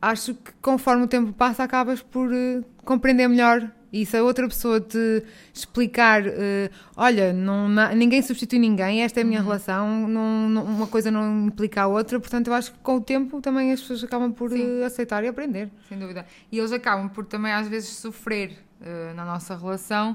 acho 0.00 0.34
que 0.34 0.52
conforme 0.62 1.04
o 1.04 1.08
tempo 1.08 1.32
passa, 1.32 1.64
acabas 1.64 2.02
por 2.02 2.32
eh, 2.32 2.62
compreender 2.84 3.28
melhor. 3.28 3.70
E 3.98 4.04
se 4.04 4.14
a 4.16 4.22
outra 4.22 4.46
pessoa 4.46 4.78
te 4.78 5.22
explicar, 5.54 6.22
eh, 6.26 6.70
olha, 6.94 7.32
não, 7.32 7.66
na- 7.66 7.94
ninguém 7.94 8.20
substitui 8.20 8.58
ninguém, 8.58 9.02
esta 9.02 9.20
é 9.20 9.22
a 9.22 9.26
minha 9.26 9.40
relação, 9.42 10.06
não- 10.06 10.48
não- 10.50 10.64
uma 10.64 10.86
coisa 10.86 11.10
não 11.10 11.46
implica 11.46 11.80
a 11.82 11.86
outra, 11.86 12.20
portanto, 12.20 12.48
eu 12.48 12.54
acho 12.54 12.72
que 12.72 12.78
com 12.80 12.96
o 12.96 13.00
tempo 13.00 13.40
também 13.40 13.72
as 13.72 13.80
pessoas 13.80 14.04
acabam 14.04 14.30
por 14.32 14.50
Sim. 14.50 14.82
eh, 14.82 14.84
aceitar 14.84 15.24
e 15.24 15.28
aprender. 15.28 15.70
Sem 15.88 15.98
dúvida. 15.98 16.26
E 16.52 16.58
eles 16.58 16.72
acabam 16.72 17.08
por 17.08 17.24
também 17.24 17.52
às 17.52 17.68
vezes 17.68 17.88
sofrer 17.88 18.58
eh, 18.82 19.12
na 19.14 19.24
nossa 19.24 19.56
relação 19.56 20.14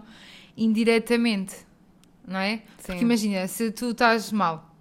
indiretamente, 0.56 1.56
não 2.28 2.40
é? 2.40 2.58
Sim. 2.58 2.64
Porque 2.86 3.04
imagina, 3.04 3.48
se 3.48 3.72
tu 3.72 3.90
estás 3.92 4.32
mal, 4.32 4.76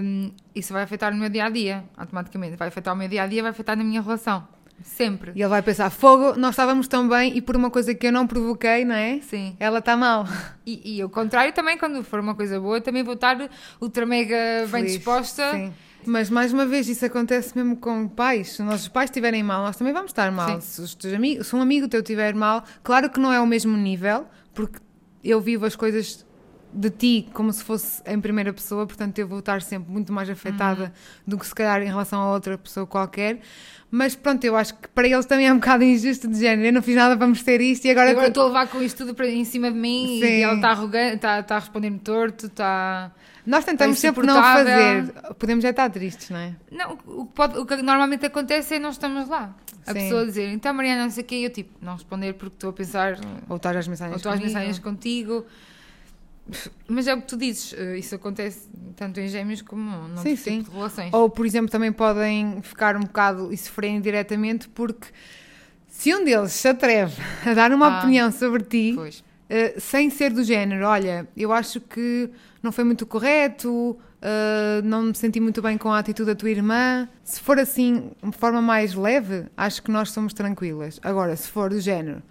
hum, 0.00 0.30
isso 0.54 0.72
vai 0.72 0.82
afetar 0.84 1.12
no 1.12 1.18
meu 1.18 1.28
dia 1.28 1.46
a 1.46 1.50
dia, 1.50 1.82
automaticamente. 1.96 2.54
Vai 2.56 2.68
afetar 2.68 2.94
o 2.94 2.96
meu 2.96 3.08
dia 3.08 3.24
a 3.24 3.26
dia, 3.26 3.42
vai 3.42 3.50
afetar 3.50 3.76
na 3.76 3.82
minha 3.82 4.00
relação. 4.00 4.46
Sempre. 4.82 5.32
E 5.34 5.42
ele 5.42 5.48
vai 5.48 5.62
pensar, 5.62 5.90
fogo, 5.90 6.38
nós 6.38 6.50
estávamos 6.50 6.86
tão 6.88 7.08
bem 7.08 7.36
e 7.36 7.42
por 7.42 7.56
uma 7.56 7.70
coisa 7.70 7.94
que 7.94 8.06
eu 8.06 8.12
não 8.12 8.26
provoquei, 8.26 8.84
não 8.84 8.94
é? 8.94 9.20
Sim. 9.20 9.56
Ela 9.58 9.78
está 9.78 9.96
mal. 9.96 10.26
E, 10.64 10.96
e 10.96 11.04
o 11.04 11.08
contrário 11.08 11.52
também, 11.52 11.78
quando 11.78 12.02
for 12.02 12.20
uma 12.20 12.34
coisa 12.34 12.60
boa, 12.60 12.80
também 12.80 13.02
vou 13.02 13.14
estar 13.14 13.48
ultra 13.80 14.04
mega 14.04 14.36
bem 14.62 14.82
Feliz. 14.82 14.92
disposta. 14.92 15.52
Sim. 15.52 15.72
Mas 16.04 16.30
mais 16.30 16.52
uma 16.52 16.66
vez, 16.66 16.88
isso 16.88 17.04
acontece 17.04 17.56
mesmo 17.56 17.76
com 17.76 18.06
pais. 18.08 18.52
Se 18.52 18.62
os 18.62 18.68
nossos 18.68 18.88
pais 18.88 19.10
estiverem 19.10 19.42
mal, 19.42 19.62
nós 19.62 19.76
também 19.76 19.92
vamos 19.92 20.10
estar 20.10 20.30
mal. 20.30 20.60
Se, 20.60 20.80
os 20.80 20.94
teus 20.94 21.14
amigos, 21.14 21.46
se 21.46 21.56
um 21.56 21.60
amigo 21.60 21.88
teu 21.88 22.00
estiver 22.00 22.34
mal, 22.34 22.64
claro 22.82 23.08
que 23.10 23.20
não 23.20 23.32
é 23.32 23.40
o 23.40 23.46
mesmo 23.46 23.76
nível, 23.76 24.26
porque 24.54 24.78
eu 25.22 25.40
vivo 25.40 25.66
as 25.66 25.74
coisas 25.76 26.25
de 26.76 26.90
ti 26.90 27.28
como 27.32 27.52
se 27.52 27.64
fosse 27.64 28.02
em 28.06 28.20
primeira 28.20 28.52
pessoa, 28.52 28.86
portanto 28.86 29.18
eu 29.18 29.26
vou 29.26 29.38
estar 29.38 29.62
sempre 29.62 29.90
muito 29.90 30.12
mais 30.12 30.28
afetada 30.28 30.84
Uhum. 30.84 30.90
do 31.26 31.38
que 31.38 31.46
se 31.46 31.54
calhar 31.54 31.80
em 31.82 31.86
relação 31.86 32.20
a 32.20 32.32
outra 32.32 32.58
pessoa 32.58 32.86
qualquer. 32.86 33.40
Mas 33.90 34.14
pronto, 34.16 34.42
eu 34.44 34.56
acho 34.56 34.74
que 34.74 34.88
para 34.88 35.06
eles 35.06 35.24
também 35.26 35.46
é 35.46 35.52
um 35.52 35.56
bocado 35.56 35.84
injusto 35.84 36.26
de 36.28 36.38
género. 36.38 36.68
Eu 36.68 36.72
não 36.72 36.82
fiz 36.82 36.96
nada 36.96 37.16
para 37.16 37.26
merecer 37.26 37.60
isto 37.60 37.84
e 37.86 37.90
agora. 37.90 38.10
Agora 38.10 38.28
estou 38.28 38.42
a 38.42 38.46
levar 38.48 38.66
com 38.68 38.82
isto 38.82 38.98
tudo 38.98 39.14
para, 39.14 39.28
em 39.28 39.44
cima 39.44 39.70
de 39.70 39.78
mim 39.78 40.18
Sim. 40.20 40.26
e 40.26 40.42
ela 40.42 40.54
está 40.56 40.70
arrogante, 40.70 41.14
está, 41.16 41.38
está 41.40 41.56
a 41.56 41.58
responder-me 41.60 41.98
torto, 42.00 42.46
está. 42.46 43.12
Nós 43.46 43.64
tentamos 43.64 43.98
sempre 44.00 44.26
não 44.26 44.42
fazer. 44.42 45.04
Podemos 45.38 45.62
já 45.62 45.70
estar 45.70 45.88
tristes, 45.88 46.30
não 46.30 46.38
é? 46.38 46.52
Não, 46.70 46.98
o 47.06 47.26
que, 47.26 47.32
pode- 47.32 47.58
o 47.58 47.64
que 47.64 47.76
normalmente 47.76 48.26
acontece 48.26 48.74
é 48.74 48.78
nós 48.80 48.94
estamos 48.96 49.28
lá. 49.28 49.54
A 49.86 49.92
Sim. 49.92 50.00
pessoa 50.00 50.26
dizer, 50.26 50.48
então 50.52 50.74
Mariana, 50.74 51.04
não 51.04 51.10
sei 51.10 51.22
o 51.22 51.26
quê, 51.26 51.36
e 51.36 51.44
eu 51.44 51.50
tipo, 51.50 51.70
não 51.80 51.92
responder 51.94 52.32
porque 52.34 52.56
estou 52.56 52.70
a 52.70 52.72
pensar, 52.72 53.16
Ou 53.48 53.56
estar 53.56 53.76
às 53.76 53.86
mensagens 53.86 54.14
ou 54.14 54.16
estou 54.16 54.32
às 54.32 54.40
mensagens 54.40 54.80
contigo. 54.80 55.46
Mas 56.88 57.06
é 57.06 57.14
o 57.14 57.20
que 57.20 57.26
tu 57.26 57.36
dizes, 57.36 57.74
eh, 57.76 57.98
isso 57.98 58.14
acontece 58.14 58.68
tanto 58.94 59.18
em 59.20 59.28
gêmeos 59.28 59.62
como 59.62 60.08
num 60.08 60.16
Sim, 60.18 60.30
tipo 60.36 60.42
sim. 60.42 60.62
de 60.62 60.70
relações. 60.70 61.12
Ou, 61.12 61.28
por 61.28 61.44
exemplo, 61.44 61.70
também 61.70 61.92
podem 61.92 62.62
ficar 62.62 62.96
um 62.96 63.00
bocado 63.00 63.52
e 63.52 63.56
sofrerem 63.56 64.00
diretamente 64.00 64.68
porque 64.68 65.08
se 65.88 66.14
um 66.14 66.24
deles 66.24 66.52
se 66.52 66.68
atreve 66.68 67.14
a 67.44 67.52
dar 67.54 67.72
uma 67.72 67.86
Ah. 67.86 67.98
opinião 67.98 68.30
sobre 68.30 68.62
ti, 68.62 68.96
eh, 69.48 69.74
sem 69.78 70.08
ser 70.10 70.32
do 70.32 70.44
género, 70.44 70.86
olha, 70.86 71.26
eu 71.36 71.52
acho 71.52 71.80
que 71.80 72.30
não 72.62 72.70
foi 72.70 72.84
muito 72.84 73.04
correto, 73.06 73.98
eh, 74.22 74.82
não 74.84 75.02
me 75.02 75.14
senti 75.14 75.40
muito 75.40 75.60
bem 75.60 75.76
com 75.76 75.90
a 75.90 75.98
atitude 75.98 76.26
da 76.30 76.34
tua 76.34 76.50
irmã. 76.50 77.08
Se 77.24 77.40
for 77.40 77.58
assim, 77.58 78.10
de 78.22 78.36
forma 78.36 78.62
mais 78.62 78.94
leve, 78.94 79.46
acho 79.56 79.82
que 79.82 79.90
nós 79.90 80.10
somos 80.10 80.32
tranquilas. 80.32 81.00
Agora, 81.02 81.34
se 81.36 81.48
for 81.48 81.70
do 81.70 81.80
género, 81.80 82.22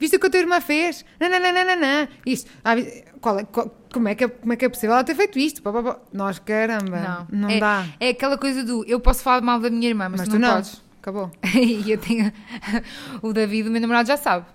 viste 0.00 0.16
o 0.16 0.20
que 0.20 0.26
a 0.26 0.30
tua 0.30 0.40
irmã 0.40 0.60
fez? 0.60 1.04
Não, 1.20 1.28
não, 1.30 1.38
não, 1.38 1.52
não, 1.52 1.64
não, 1.64 1.76
não. 1.80 2.08
Isto, 2.26 2.50
ah, 2.64 2.74
qual 3.20 3.38
é- 3.38 3.44
qual- 3.44 3.70
como, 3.92 4.08
é 4.08 4.14
que, 4.14 4.24
é- 4.24 4.28
como 4.28 4.52
é 4.52 4.56
que 4.56 4.64
é 4.64 4.68
possível 4.68 4.94
ela 4.94 5.04
ter 5.04 5.14
feito 5.14 5.38
isto? 5.38 5.62
Pá, 5.62 5.72
pá, 5.72 5.82
pá. 5.82 5.98
Nós, 6.12 6.38
caramba, 6.40 7.26
não, 7.30 7.48
é, 7.50 7.60
dá. 7.60 7.86
É 8.00 8.08
aquela 8.08 8.36
coisa 8.38 8.64
do 8.64 8.84
eu 8.86 8.98
posso 8.98 9.22
falar 9.22 9.42
mal 9.42 9.60
da 9.60 9.70
minha 9.70 9.88
irmã, 9.88 10.08
mas, 10.08 10.20
Mas 10.22 10.28
tu 10.28 10.32
tu 10.32 10.38
não, 10.40 10.48
não. 10.48 10.54
podes. 10.56 10.82
Acabou. 11.00 11.30
e 11.54 11.90
eu 11.90 11.98
tenho. 11.98 12.32
o 13.22 13.32
David, 13.32 13.68
o 13.68 13.72
meu 13.72 13.80
namorado, 13.80 14.08
já 14.08 14.16
sabe 14.16 14.46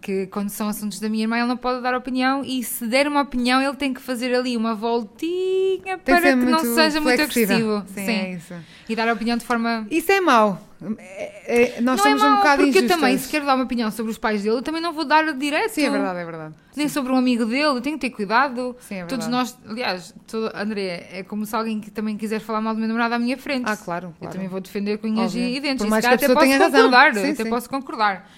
que 0.00 0.26
quando 0.28 0.48
são 0.50 0.68
assuntos 0.68 1.00
da 1.00 1.08
minha 1.08 1.24
irmã, 1.24 1.36
ele 1.38 1.46
não 1.46 1.56
pode 1.56 1.82
dar 1.82 1.94
opinião 1.94 2.42
e 2.44 2.62
se 2.62 2.86
der 2.86 3.06
uma 3.08 3.22
opinião, 3.22 3.60
ele 3.60 3.74
tem 3.76 3.92
que 3.92 4.00
fazer 4.00 4.34
ali 4.34 4.56
uma 4.56 4.74
voltinha 4.74 5.98
para 5.98 6.20
que 6.20 6.34
não 6.34 6.44
muito 6.58 6.74
seja 6.74 7.00
muito 7.00 7.16
flexível. 7.16 7.76
agressivo. 7.78 7.84
Sim, 7.94 8.04
Sim. 8.06 8.10
é 8.12 8.32
isso. 8.34 8.54
E 8.88 8.96
dar 8.96 9.08
a 9.08 9.12
opinião 9.12 9.36
de 9.36 9.44
forma. 9.44 9.86
Isso 9.90 10.10
é 10.12 10.20
mau. 10.20 10.60
É- 10.96 11.78
é- 11.78 11.80
nós 11.80 11.96
não 11.96 12.04
somos 12.04 12.22
é 12.22 12.24
mau, 12.24 12.34
um 12.34 12.36
bocado 12.36 12.56
porque 12.62 12.78
injustas. 12.78 12.90
eu 12.90 12.96
também, 12.96 13.18
se 13.18 13.28
quero 13.28 13.44
dar 13.44 13.56
uma 13.56 13.64
opinião 13.64 13.90
sobre 13.90 14.12
os 14.12 14.18
pais 14.18 14.42
dele, 14.44 14.56
eu 14.56 14.62
também 14.62 14.80
não 14.80 14.92
vou 14.92 15.04
dar 15.04 15.32
direto. 15.34 15.70
Sim, 15.70 15.86
é 15.86 15.90
verdade, 15.90 16.18
é 16.20 16.24
verdade. 16.24 16.54
Nem 16.76 16.88
sobre 16.88 17.12
um 17.12 17.16
amigo 17.16 17.44
dele, 17.44 17.64
eu 17.64 17.80
tenho 17.80 17.98
que 17.98 18.08
ter 18.08 18.14
cuidado. 18.14 18.76
Sim, 18.80 18.94
é 19.00 19.04
Todos 19.04 19.26
verdade. 19.26 19.30
nós, 19.64 19.70
aliás, 19.72 20.14
todo, 20.28 20.52
André, 20.54 21.08
é 21.12 21.22
como 21.24 21.44
se 21.44 21.56
alguém 21.56 21.80
que 21.80 21.90
também 21.90 22.16
quiser 22.16 22.38
falar 22.38 22.60
mal 22.60 22.74
do 22.74 22.78
meu 22.78 22.86
namorado 22.86 23.14
à 23.14 23.18
minha 23.18 23.36
frente. 23.36 23.64
Ah, 23.68 23.76
claro, 23.76 24.08
Eu 24.08 24.14
claro. 24.20 24.32
também 24.32 24.48
vou 24.48 24.60
defender 24.60 24.98
com 24.98 25.08
unhas 25.08 25.34
e 25.34 25.58
dentes. 25.58 25.84
Por 25.84 25.90
mais 25.90 26.04
que 26.04 26.10
a 26.12 26.14
até 26.14 26.18
pessoa 26.20 26.34
posso 26.36 26.46
tenha 26.46 26.58
razão. 26.58 26.82
concordar. 26.84 27.14
Sim, 27.14 27.30
até 27.32 27.42
sim. 27.44 27.50
posso 27.50 27.68
concordar. 27.68 28.30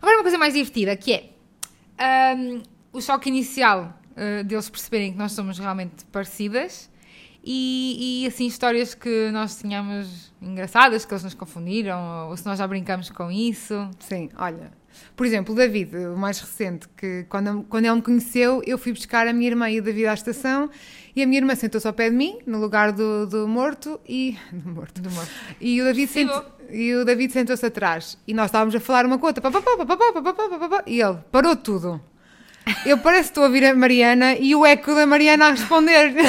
Agora, 0.00 0.16
uma 0.18 0.22
coisa 0.22 0.38
mais 0.38 0.54
divertida, 0.54 0.96
que 0.96 1.12
é 1.12 1.30
ahm, 1.98 2.62
o 2.92 3.00
choque 3.00 3.28
inicial 3.28 3.94
ah, 4.16 4.42
deles 4.42 4.70
perceberem 4.70 5.12
que 5.12 5.18
nós 5.18 5.32
somos 5.32 5.58
realmente 5.58 6.04
parecidas 6.06 6.90
e, 7.44 8.24
e, 8.24 8.26
assim 8.26 8.46
histórias 8.46 8.94
que 8.94 9.30
nós 9.30 9.60
tínhamos 9.60 10.32
engraçadas, 10.42 11.04
que 11.04 11.12
eles 11.12 11.22
nos 11.22 11.34
confundiram, 11.34 12.28
ou 12.28 12.36
se 12.36 12.44
nós 12.44 12.58
já 12.58 12.66
brincamos 12.66 13.08
com 13.08 13.30
isso. 13.30 13.88
Sim, 14.00 14.30
olha. 14.36 14.72
Por 15.14 15.26
exemplo, 15.26 15.54
o 15.54 15.56
David, 15.56 15.96
o 15.96 16.16
mais 16.16 16.40
recente, 16.40 16.88
que 16.96 17.24
quando, 17.28 17.64
quando 17.68 17.84
ele 17.84 17.94
me 17.94 18.02
conheceu, 18.02 18.62
eu 18.66 18.76
fui 18.76 18.92
buscar 18.92 19.26
a 19.26 19.32
minha 19.32 19.50
irmã 19.50 19.70
e 19.70 19.78
o 19.78 19.82
David 19.82 20.06
à 20.06 20.14
estação 20.14 20.70
e 21.14 21.22
a 21.22 21.26
minha 21.26 21.40
irmã 21.40 21.54
sentou-se 21.54 21.86
ao 21.86 21.92
pé 21.92 22.10
de 22.10 22.16
mim, 22.16 22.38
no 22.46 22.58
lugar 22.58 22.92
do, 22.92 23.26
do 23.26 23.48
morto 23.48 23.98
e. 24.06 24.36
do 24.52 24.70
morto. 24.70 25.00
Do 25.00 25.10
morto. 25.10 25.30
E 25.60 25.80
o 25.80 25.84
David 25.84 26.08
sentou 26.08 26.56
e 26.70 26.94
o 26.94 27.04
David 27.04 27.32
sentou-se 27.32 27.64
atrás 27.64 28.18
e 28.26 28.34
nós 28.34 28.46
estávamos 28.46 28.74
a 28.74 28.80
falar 28.80 29.06
uma 29.06 29.18
coisa 29.18 29.40
e 30.86 31.00
ele 31.00 31.18
parou 31.30 31.56
tudo 31.56 32.00
eu 32.84 32.98
parece 32.98 33.24
que 33.24 33.30
estou 33.30 33.44
a 33.44 33.46
ouvir 33.46 33.64
a 33.64 33.74
Mariana 33.74 34.34
e 34.36 34.54
o 34.54 34.66
eco 34.66 34.94
da 34.94 35.06
Mariana 35.06 35.46
a 35.46 35.50
responder 35.50 36.10
ele 36.10 36.22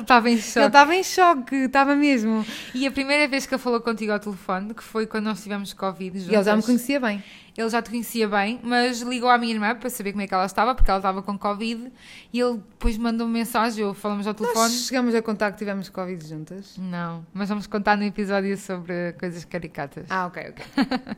estava 0.00 0.30
em 0.30 0.38
choque 0.38 0.58
ele 0.58 0.66
estava 0.66 0.94
em 0.94 1.02
choque, 1.02 1.56
estava 1.56 1.94
mesmo 1.94 2.44
e 2.74 2.86
a 2.86 2.90
primeira 2.90 3.28
vez 3.28 3.46
que 3.46 3.54
ele 3.54 3.62
falou 3.62 3.80
contigo 3.80 4.12
ao 4.12 4.18
telefone 4.18 4.74
que 4.74 4.82
foi 4.82 5.06
quando 5.06 5.26
nós 5.26 5.42
tivemos 5.42 5.72
Covid 5.72 6.18
juntas, 6.18 6.32
e 6.32 6.34
ele 6.34 6.44
já 6.44 6.56
me 6.56 6.62
conhecia 6.62 6.98
bem 6.98 7.22
ele 7.60 7.70
já 7.70 7.82
te 7.82 7.90
conhecia 7.90 8.26
bem, 8.28 8.58
mas 8.62 9.00
ligou 9.02 9.28
à 9.28 9.36
minha 9.38 9.52
irmã 9.52 9.74
para 9.74 9.90
saber 9.90 10.12
como 10.12 10.22
é 10.22 10.26
que 10.26 10.34
ela 10.34 10.46
estava, 10.46 10.74
porque 10.74 10.90
ela 10.90 10.98
estava 10.98 11.22
com 11.22 11.38
Covid, 11.38 11.92
e 12.32 12.40
ele 12.40 12.58
depois 12.58 12.96
mandou 12.96 13.26
uma 13.26 13.32
mensagem, 13.32 13.84
ou 13.84 13.94
falamos 13.94 14.26
ao 14.26 14.34
telefone. 14.34 14.60
Nós 14.72 14.86
chegamos 14.86 15.14
a 15.14 15.22
contar 15.22 15.52
que 15.52 15.58
tivemos 15.58 15.88
Covid 15.88 16.26
juntas. 16.26 16.76
Não, 16.78 17.24
mas 17.32 17.48
vamos 17.48 17.66
contar 17.66 17.96
no 17.96 18.04
episódio 18.04 18.56
sobre 18.56 19.12
coisas 19.14 19.44
caricatas. 19.44 20.06
Ah, 20.10 20.26
ok, 20.26 20.42
ok. 20.50 20.64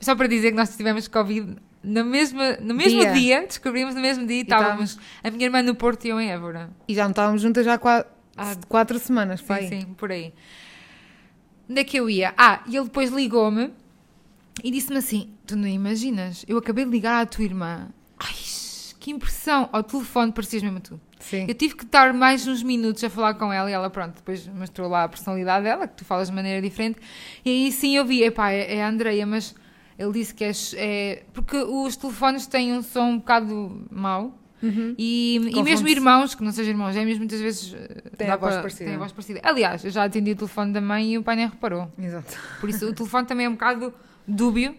Só 0.00 0.14
para 0.16 0.26
dizer 0.26 0.50
que 0.50 0.56
nós 0.56 0.76
tivemos 0.76 1.06
Covid 1.08 1.56
no 1.82 2.04
mesmo, 2.04 2.40
no 2.60 2.74
mesmo 2.74 3.00
dia. 3.00 3.12
Dia. 3.12 3.46
descobrimos 3.46 3.94
no 3.94 4.00
mesmo 4.00 4.26
dia, 4.26 4.40
e 4.40 4.44
tá- 4.44 4.58
estávamos 4.58 4.98
a 5.22 5.30
minha 5.30 5.44
irmã 5.44 5.62
no 5.62 5.74
Porto 5.74 6.04
e 6.04 6.08
eu 6.08 6.20
em 6.20 6.30
Évora. 6.30 6.70
E 6.88 6.94
já 6.94 7.04
não 7.04 7.10
estávamos 7.10 7.42
juntas 7.42 7.64
já 7.64 7.74
há 7.74 7.78
qua- 7.78 8.04
Ah, 8.36 8.56
quatro 8.68 8.98
semanas, 8.98 9.40
Sim, 9.40 9.68
sim, 9.68 9.94
por 9.96 10.10
aí. 10.10 10.34
onde 11.70 11.80
é 11.80 11.84
que 11.84 11.96
eu 11.96 12.10
ia? 12.10 12.34
Ah, 12.36 12.60
e 12.66 12.76
ele 12.76 12.86
depois 12.86 13.10
ligou-me 13.10 13.72
e 14.62 14.70
disse-me 14.70 14.98
assim: 14.98 15.30
Tu 15.46 15.56
não 15.56 15.66
imaginas, 15.68 16.44
eu 16.48 16.56
acabei 16.58 16.84
de 16.84 16.90
ligar 16.90 17.22
à 17.22 17.26
tua 17.26 17.44
irmã. 17.44 17.88
Ai, 18.18 18.32
que 19.00 19.10
impressão! 19.10 19.68
Ao 19.72 19.82
telefone 19.82 20.32
parecias 20.32 20.62
mesmo 20.62 20.80
tu. 20.80 21.00
Sim. 21.18 21.46
Eu 21.48 21.54
tive 21.54 21.74
que 21.74 21.84
estar 21.84 22.12
mais 22.12 22.46
uns 22.46 22.62
minutos 22.62 23.02
a 23.02 23.08
falar 23.08 23.34
com 23.34 23.50
ela 23.52 23.70
e 23.70 23.72
ela, 23.72 23.88
pronto, 23.88 24.16
depois 24.16 24.46
mostrou 24.48 24.88
lá 24.90 25.04
a 25.04 25.08
personalidade 25.08 25.64
dela, 25.64 25.88
que 25.88 25.96
tu 25.96 26.04
falas 26.04 26.28
de 26.28 26.34
maneira 26.34 26.60
diferente. 26.60 26.98
E 27.44 27.50
aí 27.50 27.72
sim 27.72 27.96
eu 27.96 28.04
vi, 28.04 28.22
epá, 28.22 28.50
é, 28.50 28.76
é 28.76 28.84
a 28.84 28.88
Andreia, 28.88 29.26
mas 29.26 29.54
ele 29.98 30.12
disse 30.12 30.34
que 30.34 30.44
é, 30.44 30.52
é. 30.76 31.22
Porque 31.32 31.56
os 31.56 31.96
telefones 31.96 32.46
têm 32.46 32.74
um 32.74 32.82
som 32.82 33.04
um 33.10 33.18
bocado 33.18 33.86
mau. 33.90 34.38
E, 34.96 35.36
e 35.54 35.62
mesmo 35.62 35.86
irmãos, 35.88 36.34
que 36.34 36.42
não 36.42 36.50
sejam 36.50 36.70
irmãos 36.70 36.92
gêmeos, 36.94 37.18
muitas 37.18 37.38
vezes 37.38 37.74
eh, 37.74 38.02
Têm 38.16 38.26
dá 38.28 38.32
a 38.32 38.36
voz 38.38 38.52
para- 38.54 38.62
parecida. 38.62 38.84
têm 38.86 38.94
a 38.94 38.98
voz 38.98 39.12
parecida. 39.12 39.40
Aliás, 39.42 39.84
eu 39.84 39.90
já 39.90 40.04
atendi 40.04 40.30
o 40.32 40.36
telefone 40.36 40.72
da 40.72 40.80
mãe 40.80 41.12
e 41.12 41.18
o 41.18 41.22
pai 41.22 41.36
nem 41.36 41.46
reparou. 41.46 41.92
Exato. 41.98 42.34
Por 42.60 42.70
isso 42.70 42.86
o 42.88 42.94
telefone 42.94 43.26
também 43.26 43.44
é 43.44 43.48
um 43.50 43.52
bocado 43.52 43.92
dúbio 44.26 44.74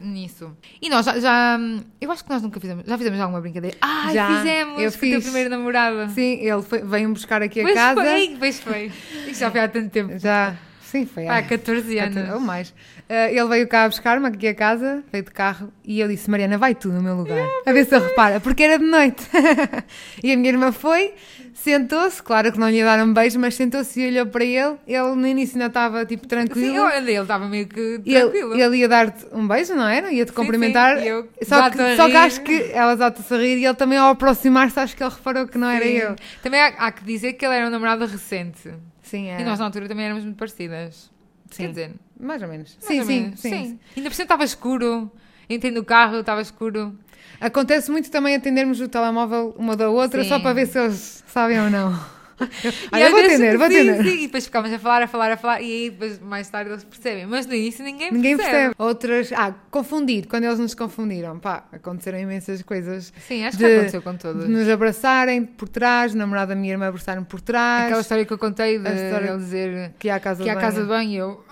nisso. 0.00 0.56
E 0.82 0.88
nós 0.90 1.06
já, 1.06 1.20
já, 1.20 1.56
hum, 1.60 1.80
Eu 2.00 2.10
acho 2.10 2.24
que 2.24 2.30
nós 2.30 2.42
nunca 2.42 2.58
fizemos. 2.58 2.84
Já 2.84 2.98
fizemos 2.98 3.20
alguma 3.20 3.40
brincadeira? 3.40 3.76
Ah, 3.80 4.12
Já, 4.12 4.26
fizemos! 4.38 4.80
eu 4.82 4.90
com 4.90 4.96
a 4.96 5.00
tua 5.00 5.00
fiz. 5.00 5.24
primeira 5.24 5.48
namorada. 5.48 6.08
Sim, 6.08 6.40
ele 6.40 6.62
foi- 6.62 6.82
veio-me 6.82 7.14
buscar 7.14 7.42
aqui 7.42 7.60
a 7.60 7.62
Pois 7.62 7.74
casa. 7.76 8.00
foi, 8.04 8.36
pois 8.38 8.60
foi. 8.60 8.92
Isto 9.28 9.38
já 9.40 9.50
foi 9.52 9.60
há 9.60 9.68
tanto 9.68 9.90
tempo. 9.90 10.18
Já. 10.18 10.56
Sim, 10.82 11.04
foi 11.06 11.28
Há 11.28 11.36
há 11.38 11.42
14 11.42 11.98
anos. 11.98 12.28
Ou 12.34 12.40
mais. 12.40 12.74
Eh, 13.08 13.34
ele 13.34 13.48
veio 13.48 13.66
cá 13.66 13.88
buscar-me 13.88 14.26
aqui 14.28 14.48
a 14.48 14.54
casa, 14.54 15.02
veio 15.10 15.24
de 15.24 15.30
carro, 15.30 15.72
e 15.82 15.98
eu 15.98 16.06
disse: 16.08 16.30
Mariana, 16.30 16.58
vai 16.58 16.74
tu 16.74 16.88
no 16.88 17.02
meu 17.02 17.14
lugar, 17.16 17.46
a 17.64 17.72
ver 17.72 17.86
se 17.86 17.94
ele 17.96 18.06
repara, 18.06 18.38
porque 18.38 18.62
era 18.62 18.78
de 18.78 18.84
noite. 18.84 19.26
e 20.22 20.30
a 20.30 20.36
minha 20.36 20.50
irmã 20.50 20.72
foi, 20.72 21.14
sentou-se, 21.54 22.22
claro 22.22 22.52
que 22.52 22.58
não 22.58 22.68
lhe 22.68 22.76
ia 22.76 22.84
dar 22.84 23.02
um 23.02 23.14
beijo, 23.14 23.38
mas 23.40 23.54
sentou-se 23.54 23.98
e 23.98 24.08
olhou 24.08 24.26
para 24.26 24.44
ele. 24.44 24.76
Ele 24.86 25.14
no 25.14 25.26
início 25.26 25.56
ainda 25.56 25.68
estava 25.68 26.04
tipo 26.04 26.26
tranquilo. 26.26 26.66
Sim, 26.70 26.76
eu 26.76 26.88
ele 26.90 27.12
estava 27.12 27.48
meio 27.48 27.66
que 27.66 28.00
E 28.04 28.14
ele, 28.14 28.30
tranquilo. 28.30 28.54
ele 28.60 28.76
ia 28.76 28.88
dar-te 28.88 29.26
um 29.32 29.48
beijo, 29.48 29.74
não 29.74 29.88
era? 29.88 30.12
Ia-te 30.12 30.28
Sim, 30.28 30.34
cumprimentar. 30.36 30.98
sim, 30.98 31.04
e 31.04 31.08
eu 31.08 31.28
só, 31.42 31.70
que, 31.70 31.96
só 31.96 32.08
que 32.10 32.16
acho 32.16 32.42
que 32.42 32.70
ela 32.74 32.94
já-te 32.94 33.22
a 33.32 33.36
rir 33.38 33.56
e 33.56 33.64
ele 33.64 33.74
também, 33.74 33.96
ao 33.96 34.10
aproximar-se, 34.10 34.78
acho 34.78 34.94
que 34.94 35.02
ele 35.02 35.10
reparou 35.14 35.46
que 35.46 35.56
não 35.56 35.68
era 35.70 35.84
Sim. 35.84 35.92
eu. 35.92 36.16
Também 36.42 36.60
há, 36.60 36.66
há 36.76 36.92
que 36.92 37.04
dizer 37.04 37.32
que 37.32 37.46
ele 37.46 37.54
era 37.54 37.66
um 37.66 37.70
namorado 37.70 38.04
recente. 38.04 38.70
Sim, 39.02 39.28
é. 39.28 39.40
E 39.40 39.44
nós 39.44 39.58
na 39.58 39.64
altura 39.64 39.88
também 39.88 40.04
éramos 40.04 40.24
muito 40.24 40.36
parecidas. 40.36 41.10
Sim. 41.50 41.62
Quer 41.62 41.68
dizer, 41.70 41.90
Mais 42.20 42.42
ou 42.42 42.48
menos. 42.48 42.76
mais 42.80 42.84
Sim, 42.86 43.00
ou 43.00 43.06
sim, 43.06 43.20
menos. 43.22 43.40
sim, 43.40 43.78
Ainda 43.96 44.08
por 44.10 44.14
cima 44.14 44.24
estava 44.24 44.44
escuro. 44.44 45.10
Entrei 45.48 45.70
no 45.72 45.84
carro, 45.84 46.18
estava 46.20 46.40
escuro. 46.42 46.94
Acontece 47.40 47.90
muito 47.90 48.10
também 48.10 48.34
atendermos 48.34 48.80
o 48.80 48.88
telemóvel 48.88 49.54
uma 49.56 49.76
da 49.76 49.88
outra 49.88 50.22
Sim. 50.22 50.28
só 50.28 50.40
para 50.40 50.52
ver 50.52 50.66
se 50.66 50.78
eles 50.78 51.22
sabem 51.26 51.60
ou 51.60 51.70
não. 51.70 51.92
E 52.40 52.94
Olha, 52.94 53.06
às 53.06 53.10
vou 53.10 53.18
atender, 53.20 53.58
vou 53.58 53.66
sim, 53.66 53.74
atender. 53.90 54.02
Sim, 54.04 54.18
e 54.18 54.26
depois 54.26 54.44
ficámos 54.44 54.72
a 54.72 54.78
falar, 54.78 55.02
a 55.02 55.08
falar, 55.08 55.32
a 55.32 55.36
falar, 55.36 55.60
e 55.60 55.64
aí 55.72 55.90
depois 55.90 56.20
mais 56.20 56.48
tarde 56.48 56.70
eles 56.70 56.84
percebem. 56.84 57.26
Mas 57.26 57.46
no 57.46 57.52
início 57.52 57.84
ninguém, 57.84 58.12
Ninguém 58.12 58.36
percebe. 58.36 58.76
Outras. 58.78 59.32
Ah, 59.32 59.52
confundir, 59.72 60.28
quando 60.28 60.44
eles 60.44 60.60
nos 60.60 60.72
confundiram. 60.72 61.36
Pá, 61.40 61.64
aconteceram 61.72 62.16
imensas 62.20 62.62
coisas. 62.62 63.12
Sim, 63.26 63.44
acho 63.44 63.58
De- 63.58 63.64
que 63.64 63.74
aconteceu 63.74 64.02
com 64.02 64.16
todos. 64.16 64.46
De 64.46 64.52
nos 64.52 64.68
abraçarem 64.68 65.44
por 65.44 65.68
trás, 65.68 66.14
o 66.14 66.16
namorado 66.16 66.50
da 66.50 66.54
minha 66.54 66.70
irmã 66.74 66.86
abraçar-me 66.86 67.24
por 67.26 67.40
trás. 67.40 67.86
Aquela 67.86 68.02
história 68.02 68.24
que 68.24 68.32
eu 68.32 68.38
contei 68.38 68.78
de 68.78 68.88
ele 68.88 69.36
dizer 69.38 69.94
que 69.98 70.06
ia 70.06 70.14
à 70.14 70.20
casa 70.20 70.44
que 70.44 70.48
de 70.48 70.56
à 70.56 70.60
casa 70.60 70.82
de 70.82 70.86
banho. 70.86 71.08
banho 71.08 71.10
e 71.10 71.16
eu. 71.16 71.44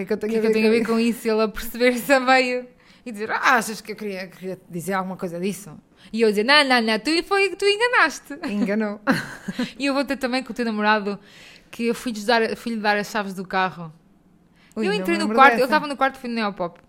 "Ah, 0.00 0.04
O 0.04 0.06
que 0.06 0.06
é 0.06 0.06
que 0.06 0.12
eu 0.12 0.16
tenho, 0.18 0.32
que 0.32 0.38
é 0.38 0.40
que 0.40 0.46
eu 0.46 0.52
tenho 0.52 0.66
a 0.68 0.70
ver 0.70 0.86
com 0.86 0.98
isso? 0.98 1.26
E 1.26 1.30
ele 1.30 1.42
a 1.42 1.48
perceber-se 1.48 2.10
a 2.12 2.20
meio 2.20 2.66
e 3.04 3.12
dizer: 3.12 3.30
ah, 3.30 3.56
Achas 3.56 3.80
que 3.80 3.92
eu 3.92 3.96
queria, 3.96 4.26
queria 4.26 4.58
dizer 4.68 4.94
alguma 4.94 5.16
coisa 5.16 5.38
disso? 5.40 5.78
E 6.12 6.20
eu 6.20 6.28
dizer: 6.28 6.44
Não, 6.44 6.64
não, 6.64 6.80
não, 6.80 6.98
tu, 6.98 7.10
foi, 7.24 7.54
tu 7.56 7.64
enganaste. 7.64 8.34
Enganou. 8.48 9.00
E 9.78 9.86
eu 9.86 9.94
vou 9.94 10.04
ter 10.04 10.16
também 10.16 10.42
com 10.42 10.52
o 10.52 10.54
teu 10.54 10.64
namorado 10.64 11.18
que 11.70 11.86
eu 11.86 11.94
fui-lhe 11.94 12.20
dar, 12.24 12.56
fui 12.56 12.76
dar 12.76 12.96
as 12.96 13.10
chaves 13.10 13.34
do 13.34 13.46
carro. 13.46 13.92
Ui, 14.76 14.86
eu 14.86 14.92
entrei 14.92 15.18
no 15.18 15.26
quarto, 15.28 15.50
dessa. 15.50 15.54
ele 15.56 15.64
estava 15.64 15.86
no 15.86 15.96
quarto, 15.96 16.18
fui 16.18 16.28
no 16.28 16.36
Neopop. 16.36 16.80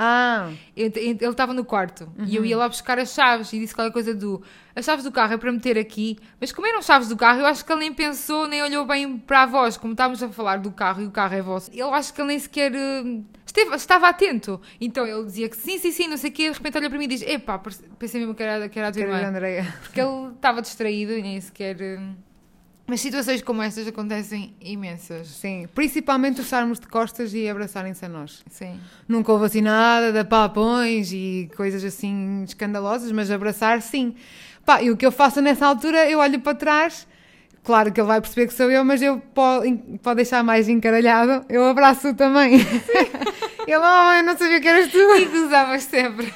Ah, 0.00 0.52
Eu- 0.76 0.92
Ele 0.94 1.24
estava 1.24 1.52
no 1.52 1.64
quarto 1.64 2.08
e 2.24 2.36
eu 2.36 2.44
ia 2.44 2.54
Uhum. 2.54 2.60
lá 2.62 2.68
buscar 2.68 3.00
as 3.00 3.12
chaves 3.12 3.52
e 3.52 3.58
disse 3.58 3.74
qualquer 3.74 3.92
coisa 3.92 4.14
do 4.14 4.40
as 4.76 4.84
chaves 4.84 5.02
do 5.04 5.10
carro 5.10 5.32
é 5.34 5.36
para 5.36 5.50
meter 5.50 5.76
aqui, 5.76 6.16
mas 6.40 6.52
como 6.52 6.64
eram 6.68 6.80
chaves 6.80 7.08
do 7.08 7.16
carro, 7.16 7.40
eu 7.40 7.46
acho 7.46 7.64
que 7.64 7.72
ele 7.72 7.80
nem 7.80 7.92
pensou, 7.92 8.46
nem 8.46 8.62
olhou 8.62 8.86
bem 8.86 9.18
para 9.18 9.42
a 9.42 9.46
voz, 9.46 9.76
como 9.76 9.92
estávamos 9.92 10.22
a 10.22 10.28
falar 10.28 10.58
do 10.58 10.70
carro 10.70 11.02
e 11.02 11.06
o 11.06 11.10
carro 11.10 11.34
é 11.34 11.42
vosso. 11.42 11.68
Eu 11.74 11.92
acho 11.92 12.14
que 12.14 12.20
ele 12.20 12.28
nem 12.28 12.38
sequer 12.38 12.72
eh, 12.72 13.20
esteve- 13.44 13.74
estava 13.74 14.08
atento. 14.08 14.60
Então 14.80 15.04
ele 15.04 15.24
dizia 15.24 15.48
que 15.48 15.56
sim, 15.56 15.78
sim, 15.78 15.90
sim, 15.90 16.06
não 16.06 16.16
sei 16.16 16.30
o 16.30 16.32
quê, 16.32 16.48
de 16.48 16.56
repente 16.56 16.78
olha 16.78 16.88
para 16.88 16.96
mim 16.98 17.06
e 17.06 17.08
diz: 17.08 17.22
Epá, 17.22 17.58
pensei 17.98 18.20
mesmo 18.20 18.36
que 18.36 18.42
era, 18.44 18.68
que 18.68 18.78
era 18.78 18.86
a 18.88 18.92
tua 18.92 19.02
irmã. 19.02 19.16
Porque 19.82 20.00
ele 20.00 20.28
estava 20.32 20.62
distraído 20.62 21.12
e 21.12 21.22
nem 21.22 21.40
sequer. 21.40 21.80
eh, 21.80 21.98
Mas 22.88 23.02
situações 23.02 23.42
como 23.42 23.60
estas 23.60 23.86
acontecem 23.86 24.54
imensas. 24.62 25.28
Sim, 25.28 25.68
principalmente 25.74 26.40
os 26.40 26.46
estarmos 26.46 26.80
de 26.80 26.86
costas 26.88 27.34
e 27.34 27.46
abraçarem-se 27.46 28.02
a 28.06 28.08
nós. 28.08 28.42
Sim. 28.50 28.80
Nunca 29.06 29.30
houve 29.30 29.44
assim 29.44 29.60
nada 29.60 30.10
de 30.10 30.24
papões 30.24 31.12
e 31.12 31.50
coisas 31.54 31.84
assim 31.84 32.44
escandalosas, 32.44 33.12
mas 33.12 33.30
abraçar 33.30 33.82
sim. 33.82 34.14
Pá, 34.64 34.82
e 34.82 34.90
o 34.90 34.96
que 34.96 35.04
eu 35.04 35.12
faço 35.12 35.42
nessa 35.42 35.66
altura, 35.66 36.10
eu 36.10 36.18
olho 36.18 36.40
para 36.40 36.54
trás, 36.54 37.06
claro 37.62 37.92
que 37.92 38.00
ele 38.00 38.08
vai 38.08 38.22
perceber 38.22 38.46
que 38.46 38.54
sou 38.54 38.70
eu, 38.70 38.82
mas 38.82 39.02
eu 39.02 39.20
pode 39.34 40.16
deixar 40.16 40.42
mais 40.42 40.66
encaralhado, 40.66 41.44
eu 41.50 41.66
abraço 41.66 42.14
também. 42.14 42.58
ele, 43.72 43.82
oh, 43.84 44.12
eu 44.12 44.22
não 44.24 44.36
sabia 44.36 44.60
que 44.60 44.68
eras 44.68 44.90
tu. 44.90 44.98
E 44.98 45.24
gozavas 45.26 45.82
sempre. 45.84 46.32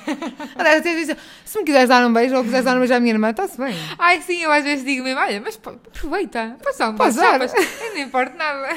Aliás, 0.57 0.81
até 0.81 0.95
disse, 0.95 1.17
se 1.45 1.59
me 1.59 1.65
quiseres 1.65 1.89
dar 1.89 2.07
um 2.07 2.13
beijo 2.13 2.37
ou 2.37 2.43
quiseres 2.45 2.65
dar 2.65 2.77
um 2.77 2.79
beijo 2.81 2.95
à 2.95 3.01
minha 3.01 3.13
irmã, 3.15 3.31
está-se 3.31 3.59
bem. 3.59 3.75
Ai, 3.99 4.21
sim, 4.23 4.43
eu 4.43 4.51
às 4.51 4.65
vezes 4.65 4.85
digo 4.85 5.03
mesmo: 5.05 5.21
Olha, 5.21 5.41
mas 5.41 5.57
pô, 5.57 5.71
aproveita, 5.71 6.57
passa 6.63 6.91
um 6.91 6.97
chapas, 6.97 7.53
eu 7.55 7.95
não 7.95 7.99
importa 7.99 8.35
nada. 8.37 8.77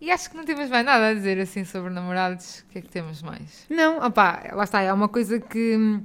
E 0.00 0.10
acho 0.10 0.30
que 0.30 0.36
não 0.36 0.44
temos 0.44 0.68
mais 0.68 0.84
nada 0.84 1.08
a 1.08 1.14
dizer 1.14 1.38
assim 1.38 1.64
sobre 1.64 1.90
namorados. 1.90 2.60
O 2.60 2.72
que 2.72 2.78
é 2.78 2.82
que 2.82 2.88
temos 2.88 3.22
mais? 3.22 3.66
Não, 3.70 4.04
opá, 4.04 4.42
lá 4.52 4.64
está, 4.64 4.82
é 4.82 4.92
uma 4.92 5.08
coisa 5.08 5.38
que 5.38 6.00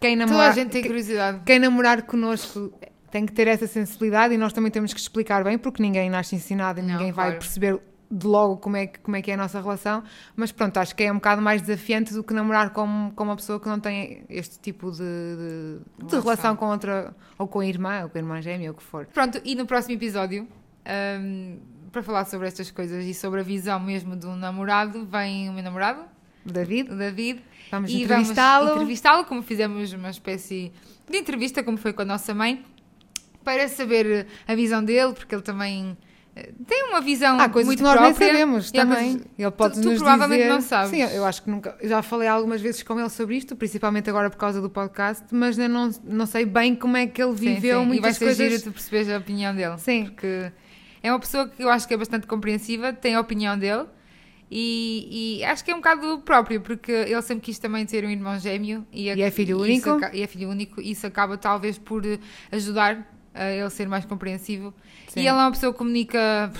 quem 0.00 0.16
Toda 0.18 0.26
namorar, 0.30 0.50
a 0.50 0.54
gente 0.54 0.70
tem 0.70 0.82
curiosidade. 0.82 1.40
quem 1.44 1.58
namorar 1.58 2.02
connosco 2.02 2.72
tem 3.10 3.26
que 3.26 3.32
ter 3.32 3.46
essa 3.46 3.66
sensibilidade 3.66 4.32
e 4.32 4.38
nós 4.38 4.54
também 4.54 4.70
temos 4.70 4.94
que 4.94 4.98
explicar 5.00 5.44
bem, 5.44 5.58
porque 5.58 5.82
ninguém 5.82 6.08
nasce 6.08 6.34
ensinado 6.34 6.80
e 6.80 6.82
Não, 6.82 6.94
ninguém 6.94 7.12
vai 7.12 7.26
claro. 7.26 7.38
perceber 7.40 7.78
de 8.12 8.26
logo 8.26 8.58
como 8.58 8.76
é, 8.76 8.86
que, 8.86 8.98
como 9.00 9.16
é 9.16 9.22
que 9.22 9.30
é 9.30 9.34
a 9.34 9.36
nossa 9.38 9.58
relação, 9.58 10.04
mas 10.36 10.52
pronto, 10.52 10.76
acho 10.76 10.94
que 10.94 11.02
é 11.02 11.10
um 11.10 11.14
bocado 11.14 11.40
mais 11.40 11.62
desafiante 11.62 12.12
do 12.12 12.22
que 12.22 12.34
namorar 12.34 12.70
com, 12.70 13.10
com 13.16 13.24
uma 13.24 13.36
pessoa 13.36 13.58
que 13.58 13.66
não 13.66 13.80
tem 13.80 14.22
este 14.28 14.58
tipo 14.58 14.90
de, 14.90 14.98
de, 14.98 16.06
de 16.06 16.20
Relação. 16.20 16.54
com 16.54 16.66
outra, 16.66 17.16
ou 17.38 17.48
com 17.48 17.60
a 17.60 17.66
irmã, 17.66 18.02
ou 18.02 18.10
com 18.10 18.18
a 18.18 18.20
irmã 18.20 18.42
gêmea, 18.42 18.68
ou 18.68 18.74
o 18.74 18.76
que 18.76 18.82
for. 18.82 19.06
Pronto, 19.06 19.40
e 19.42 19.54
no 19.54 19.64
próximo 19.64 19.94
episódio, 19.94 20.46
hum, 21.20 21.58
para 21.90 22.02
falar 22.02 22.26
sobre 22.26 22.48
estas 22.48 22.70
coisas 22.70 23.02
e 23.06 23.14
sobre 23.14 23.40
a 23.40 23.42
visão 23.42 23.80
mesmo 23.80 24.14
de 24.14 24.26
um 24.26 24.36
namorado, 24.36 25.06
vem 25.06 25.48
o 25.48 25.54
meu 25.54 25.62
namorado, 25.62 26.04
David, 26.44 26.92
o 26.92 26.96
David, 26.96 27.42
vamos 27.70 27.90
entrevistá-lo. 27.90 28.72
entrevistá-lo, 28.72 29.24
como 29.24 29.42
fizemos 29.42 29.90
uma 29.94 30.10
espécie 30.10 30.70
de 31.08 31.16
entrevista, 31.16 31.62
como 31.62 31.78
foi 31.78 31.94
com 31.94 32.02
a 32.02 32.04
nossa 32.04 32.34
mãe, 32.34 32.62
para 33.42 33.68
saber 33.68 34.26
a 34.46 34.54
visão 34.54 34.84
dele, 34.84 35.14
porque 35.14 35.34
ele 35.34 35.42
também 35.42 35.96
tem 36.66 36.84
uma 36.88 37.00
visão 37.00 37.38
Há 37.38 37.48
coisas 37.48 37.66
muito 37.66 37.78
que 37.78 37.82
nós 37.84 37.92
própria. 37.94 38.26
nem 38.26 38.32
sabemos 38.32 38.70
também. 38.70 39.12
coisas- 39.12 39.26
Ele 39.38 39.50
pode 39.50 39.74
tu, 39.74 39.82
tu 39.82 39.88
nos 39.90 39.98
provavelmente 39.98 40.40
dizer... 40.42 40.52
não 40.54 40.60
sabes. 40.62 40.90
Sim, 40.90 41.02
eu 41.02 41.24
acho 41.26 41.42
que 41.42 41.50
nunca. 41.50 41.76
Já 41.82 42.00
falei 42.02 42.26
algumas 42.28 42.60
vezes 42.60 42.82
com 42.82 42.98
ele 42.98 43.10
sobre 43.10 43.36
isto, 43.36 43.54
principalmente 43.54 44.08
agora 44.08 44.30
por 44.30 44.38
causa 44.38 44.60
do 44.60 44.70
podcast, 44.70 45.24
mas 45.30 45.58
eu 45.58 45.68
não, 45.68 45.90
não 46.04 46.24
sei 46.26 46.46
bem 46.46 46.74
como 46.74 46.96
é 46.96 47.06
que 47.06 47.22
ele 47.22 47.36
Sim, 47.36 47.54
viveu 47.54 47.80
sim. 47.80 47.86
muitas 47.86 48.16
e 48.16 48.24
vai 48.24 48.34
ser 48.34 48.38
coisas. 48.44 48.62
tu 48.62 48.72
perceberes 48.72 49.08
a 49.10 49.18
opinião 49.18 49.54
dele. 49.54 49.76
Sim. 49.78 50.04
Porque 50.06 50.50
é 51.02 51.12
uma 51.12 51.18
pessoa 51.20 51.48
que 51.48 51.62
eu 51.62 51.68
acho 51.68 51.86
que 51.86 51.92
é 51.92 51.96
bastante 51.98 52.26
compreensiva, 52.26 52.92
tem 52.92 53.14
a 53.14 53.20
opinião 53.20 53.58
dele 53.58 53.84
e, 54.50 55.38
e 55.40 55.44
acho 55.44 55.64
que 55.64 55.70
é 55.70 55.74
um 55.74 55.78
bocado 55.78 56.18
próprio, 56.24 56.60
porque 56.60 56.92
ele 56.92 57.22
sempre 57.22 57.42
quis 57.44 57.58
também 57.58 57.84
ter 57.86 58.04
um 58.04 58.10
irmão 58.10 58.38
gêmeo 58.38 58.86
e, 58.92 59.04
E 59.10 59.22
é 59.22 59.30
filho 59.30 59.64
isso 59.66 59.88
único? 59.90 60.04
aca- 60.04 60.14
e 60.16 60.22
é 60.22 60.26
filho 60.26 60.48
único 60.50 60.80
isso 60.80 61.06
acaba 61.06 61.36
talvez 61.38 61.78
por 61.78 62.02
ajudar 62.50 62.96
a 62.96 63.21
ele 63.34 63.70
ser 63.70 63.88
mais 63.88 64.04
compreensivo. 64.04 64.72
Sim. 65.08 65.20
E 65.20 65.22
ele 65.22 65.28
é 65.28 65.32
uma 65.32 65.50
pessoa 65.50 65.72
que 65.72 65.78
comunica 65.78 66.52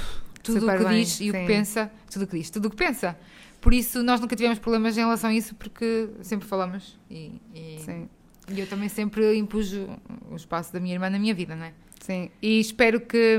tudo 0.43 0.67
o 0.67 0.71
que 0.79 0.85
bem, 0.85 1.03
diz 1.05 1.21
e 1.21 1.31
o 1.31 1.33
que 1.33 1.41
sim. 1.41 1.47
pensa, 1.47 1.91
tudo 2.11 2.23
o 2.25 2.27
que 2.27 2.39
diz, 2.39 2.51
tudo 2.51 2.67
o 2.67 2.71
que 2.71 2.77
pensa. 2.77 3.17
Por 3.61 3.73
isso 3.73 4.03
nós 4.03 4.21
nunca 4.21 4.35
tivemos 4.35 4.59
problemas 4.59 4.97
em 4.97 5.01
relação 5.01 5.31
a 5.31 5.35
isso 5.35 5.55
porque 5.55 6.09
sempre 6.23 6.49
falamos 6.49 6.99
e, 7.09 7.41
e- 7.55 7.79
Sim, 7.85 8.09
e 8.49 8.59
eu 8.59 8.67
também 8.67 8.89
sempre 8.89 9.37
impus 9.37 9.73
o, 9.73 10.35
espaço 10.35 10.73
da 10.73 10.81
minha 10.81 10.95
irmã 10.95 11.09
na 11.09 11.19
minha 11.19 11.33
vida, 11.33 11.55
não 11.55 11.67
é? 11.67 11.73
sim. 12.01 12.29
E 12.43 12.59
espero 12.59 13.01
que, 13.01 13.39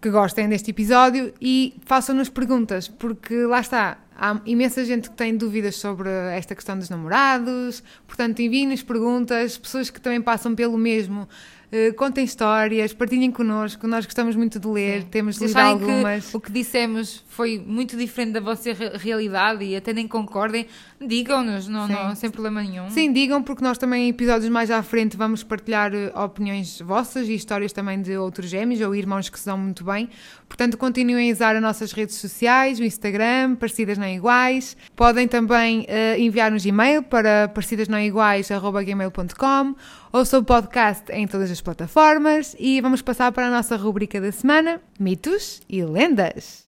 que 0.00 0.10
gostem 0.10 0.48
deste 0.48 0.70
episódio 0.72 1.32
e 1.40 1.76
façam-nos 1.84 2.28
perguntas, 2.28 2.88
porque 2.88 3.44
lá 3.44 3.60
está. 3.60 3.98
Há 4.18 4.40
imensa 4.46 4.82
gente 4.84 5.10
que 5.10 5.16
tem 5.16 5.36
dúvidas 5.36 5.76
sobre 5.76 6.08
esta 6.08 6.54
questão 6.54 6.76
dos 6.78 6.88
namorados, 6.88 7.82
portanto, 8.06 8.40
enviem-nos 8.40 8.82
perguntas, 8.82 9.58
pessoas 9.58 9.90
que 9.90 10.00
também 10.00 10.20
passam 10.22 10.54
pelo 10.54 10.76
mesmo. 10.78 11.28
Uh, 11.72 11.92
contem 11.94 12.24
histórias, 12.24 12.92
partilhem 12.92 13.30
connosco, 13.30 13.88
nós 13.88 14.04
gostamos 14.06 14.36
muito 14.36 14.60
de 14.60 14.68
ler, 14.68 15.02
Sim. 15.02 15.08
temos 15.08 15.36
lido 15.38 15.58
algumas. 15.58 16.30
que 16.30 16.36
o 16.36 16.40
que 16.40 16.52
dissemos 16.52 17.24
foi 17.28 17.58
muito 17.58 17.96
diferente 17.96 18.32
da 18.34 18.40
vossa 18.40 18.72
re- 18.72 18.96
realidade 18.96 19.64
e 19.64 19.74
até 19.74 19.92
nem 19.92 20.06
concordem, 20.06 20.66
digam-nos, 21.00 21.68
não, 21.68 21.88
não, 21.88 22.14
sem 22.14 22.30
problema 22.30 22.62
nenhum. 22.62 22.90
Sim, 22.90 23.12
digam, 23.12 23.42
porque 23.42 23.62
nós 23.62 23.76
também 23.78 24.06
em 24.06 24.10
episódios 24.10 24.50
mais 24.50 24.70
à 24.70 24.82
frente 24.82 25.16
vamos 25.16 25.42
partilhar 25.42 25.92
eh, 25.94 26.12
opiniões 26.14 26.80
vossas 26.80 27.28
e 27.28 27.34
histórias 27.34 27.72
também 27.72 28.00
de 28.00 28.16
outros 28.16 28.48
gêmeos 28.48 28.80
ou 28.80 28.94
irmãos 28.94 29.28
que 29.28 29.36
se 29.38 29.44
dão 29.46 29.58
muito 29.58 29.84
bem. 29.84 30.08
Portanto, 30.48 30.78
continuem 30.78 31.30
a 31.30 31.34
usar 31.34 31.56
as 31.56 31.62
nossas 31.62 31.92
redes 31.92 32.14
sociais, 32.16 32.78
o 32.78 32.84
Instagram, 32.84 33.56
Parecidas 33.56 33.98
Não 33.98 34.08
Iguais. 34.08 34.76
Podem 34.94 35.26
também 35.28 35.84
eh, 35.88 36.18
enviar-nos 36.18 36.64
e-mail 36.64 37.02
para 37.02 37.48
parecidasnãoiguais.gmail.com 37.48 39.74
Ouça 40.12 40.38
o 40.38 40.44
podcast 40.44 41.10
em 41.12 41.26
todas 41.26 41.50
as 41.50 41.60
plataformas 41.60 42.54
e 42.58 42.80
vamos 42.80 43.02
passar 43.02 43.30
para 43.32 43.48
a 43.48 43.50
nossa 43.50 43.76
rubrica 43.76 44.18
da 44.20 44.32
semana, 44.32 44.80
Mitos 44.98 45.60
e 45.68 45.84
Lendas. 45.84 46.66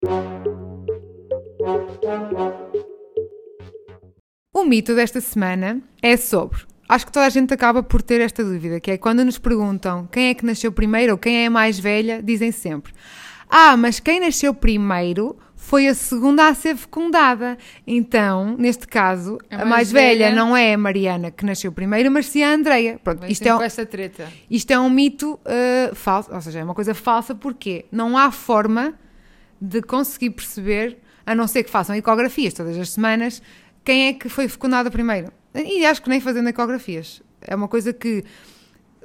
O 4.57 4.63
mito 4.63 4.95
desta 4.95 5.19
semana 5.19 5.81
é 6.01 6.15
sobre. 6.15 6.59
Acho 6.87 7.05
que 7.07 7.11
toda 7.11 7.25
a 7.25 7.29
gente 7.29 7.53
acaba 7.53 7.83
por 7.83 8.01
ter 8.01 8.21
esta 8.21 8.41
dúvida, 8.41 8.79
que 8.79 8.91
é 8.91 8.97
quando 8.97 9.25
nos 9.25 9.37
perguntam 9.37 10.07
quem 10.09 10.29
é 10.29 10.33
que 10.33 10.45
nasceu 10.45 10.71
primeiro 10.71 11.11
ou 11.11 11.17
quem 11.17 11.43
é 11.43 11.47
a 11.47 11.49
mais 11.49 11.77
velha, 11.77 12.23
dizem 12.23 12.53
sempre: 12.53 12.93
Ah, 13.49 13.75
mas 13.75 13.99
quem 13.99 14.17
nasceu 14.21 14.53
primeiro 14.53 15.37
foi 15.57 15.87
a 15.89 15.93
segunda 15.93 16.47
a 16.47 16.53
ser 16.53 16.77
fecundada. 16.77 17.57
Então, 17.85 18.55
neste 18.57 18.87
caso, 18.87 19.39
A 19.51 19.55
a, 19.55 19.57
mais 19.59 19.69
mais, 19.69 19.91
velha, 19.91 20.27
velha- 20.29 20.35
não 20.35 20.55
é 20.55 20.73
a 20.73 20.77
Mariana 20.77 21.31
que 21.31 21.43
nasceu 21.43 21.69
primeiro, 21.71 22.09
mas 22.09 22.27
sim 22.27 22.41
a 22.41 22.53
Andreia. 22.53 22.97
Pronto, 23.03 23.25
isto 23.25 23.45
é, 23.47 23.53
um- 23.55 23.57
isto 24.49 24.71
é 24.71 24.79
um 24.79 24.89
mito 24.89 25.37
eh, 25.43 25.91
falso, 25.93 26.33
ou 26.33 26.39
seja, 26.39 26.59
é 26.59 26.63
uma 26.63 26.75
coisa 26.75 26.93
falsa 26.93 27.35
porque 27.35 27.83
não 27.91 28.17
há 28.17 28.31
forma 28.31 28.93
de 29.59 29.81
conseguir 29.81 30.29
perceber, 30.29 30.97
a 31.25 31.33
não 31.33 31.47
ser 31.47 31.63
que 31.63 31.71
façam 31.71 31.95
ecografias 31.95 32.53
todas 32.53 32.77
as 32.77 32.91
semanas, 32.91 33.41
quem 33.85 34.07
é 34.07 34.13
que 34.13 34.27
foi 34.27 34.47
fecundada 34.49 34.91
primeiro. 34.91 35.31
E 35.53 35.85
acho 35.85 36.01
que 36.01 36.09
nem 36.09 36.19
fazendo 36.19 36.49
ecografias. 36.49 37.21
É 37.39 37.55
uma 37.55 37.67
coisa 37.69 37.93
que, 37.93 38.23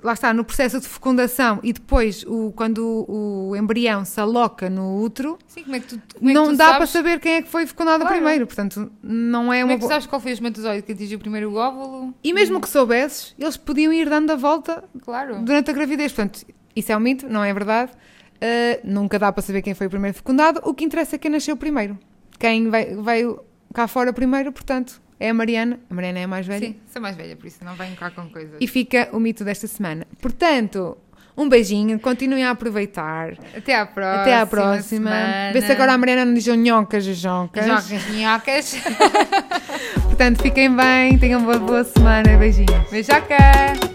lá 0.02 0.14
está, 0.14 0.32
no 0.34 0.42
processo 0.44 0.80
de 0.80 0.88
fecundação 0.88 1.60
e 1.62 1.72
depois, 1.72 2.24
o, 2.26 2.50
quando 2.52 2.78
o, 3.06 3.50
o 3.50 3.56
embrião 3.56 4.04
se 4.04 4.18
aloca 4.20 4.68
no 4.70 5.00
útero, 5.02 5.38
Sim, 5.46 5.62
como 5.64 5.76
é 5.76 5.80
que 5.80 5.86
tu, 5.86 6.00
como 6.18 6.30
é 6.30 6.32
que 6.32 6.38
não 6.38 6.46
tu 6.48 6.56
dá 6.56 6.64
para 6.68 6.72
sabes, 6.86 6.90
saber 6.90 7.20
quem 7.20 7.34
é 7.34 7.42
que 7.42 7.48
foi 7.48 7.66
fecundada 7.66 7.98
Claro. 7.98 8.16
primeiro. 8.16 8.46
Portanto, 8.46 8.90
não 9.02 9.52
é 9.52 9.60
Como 9.60 9.72
uma 9.72 9.78
é 9.78 9.78
que 9.78 9.86
sabes 9.86 10.06
qual 10.06 10.20
foi 10.20 10.32
o 10.32 10.34
espermatozoide 10.34 10.82
que 10.82 10.92
atingiu 10.92 11.18
primeiro 11.18 11.50
o 11.52 11.56
óvulo? 11.56 12.14
E 12.24 12.32
mesmo 12.32 12.60
que 12.60 12.68
soubesses, 12.68 13.34
eles 13.38 13.56
podiam 13.58 13.92
ir 13.92 14.08
dando 14.08 14.30
a 14.32 14.36
volta 14.36 14.82
Claro. 15.02 15.40
durante 15.42 15.70
a 15.70 15.74
gravidez. 15.74 16.10
Portanto, 16.12 16.44
isso 16.74 16.90
é 16.90 16.96
um 16.96 17.00
mito, 17.00 17.28
não 17.28 17.44
é 17.44 17.52
verdade. 17.52 17.92
Uh, 18.42 18.80
nunca 18.82 19.18
dá 19.18 19.30
para 19.30 19.42
saber 19.42 19.60
quem 19.60 19.74
foi 19.74 19.86
o 19.86 19.90
primeiro 19.90 20.16
fecundado. 20.16 20.60
O 20.64 20.72
que 20.72 20.82
interessa 20.84 21.16
é 21.16 21.18
quem 21.18 21.30
nasceu 21.30 21.56
primeiro. 21.56 21.98
Quem 22.38 22.70
vai- 22.70 22.96
veio 22.96 23.44
cá 23.74 23.86
fora 23.86 24.12
primeiro, 24.12 24.52
portanto, 24.52 25.00
é 25.18 25.30
a 25.30 25.34
Mariana. 25.34 25.78
A 25.90 25.94
Mariana 25.94 26.18
é 26.20 26.24
a 26.24 26.28
mais 26.28 26.46
velha. 26.46 26.68
Sim, 26.68 26.76
sou 26.92 27.00
mais 27.02 27.16
velha, 27.16 27.36
por 27.36 27.46
isso 27.46 27.64
não 27.64 27.74
venho 27.74 27.94
cá 27.96 28.10
com 28.10 28.28
coisas. 28.28 28.56
E 28.60 28.66
fica 28.66 29.08
o 29.12 29.20
mito 29.20 29.44
desta 29.44 29.66
semana. 29.66 30.06
Portanto, 30.20 30.96
um 31.36 31.48
beijinho, 31.48 31.98
continuem 32.00 32.44
a 32.44 32.50
aproveitar. 32.50 33.32
Até 33.56 33.74
à 33.74 33.86
próxima. 33.86 34.22
Até 34.22 34.34
à 34.34 34.46
próxima. 34.46 34.82
semana. 34.82 35.52
Vê 35.52 35.60
se 35.62 35.72
agora 35.72 35.92
a 35.92 35.98
Mariana 35.98 36.24
não 36.24 36.34
diz 36.34 36.46
nhocas, 36.46 37.04
joncas. 37.04 37.66
Jocas, 37.66 38.10
minhocas. 38.10 38.76
Portanto, 40.04 40.42
fiquem 40.42 40.74
bem, 40.74 41.18
tenham 41.18 41.40
uma 41.40 41.58
boa 41.58 41.84
semana. 41.84 42.36
Beijinhos. 42.36 42.90
Beijoca! 42.90 43.89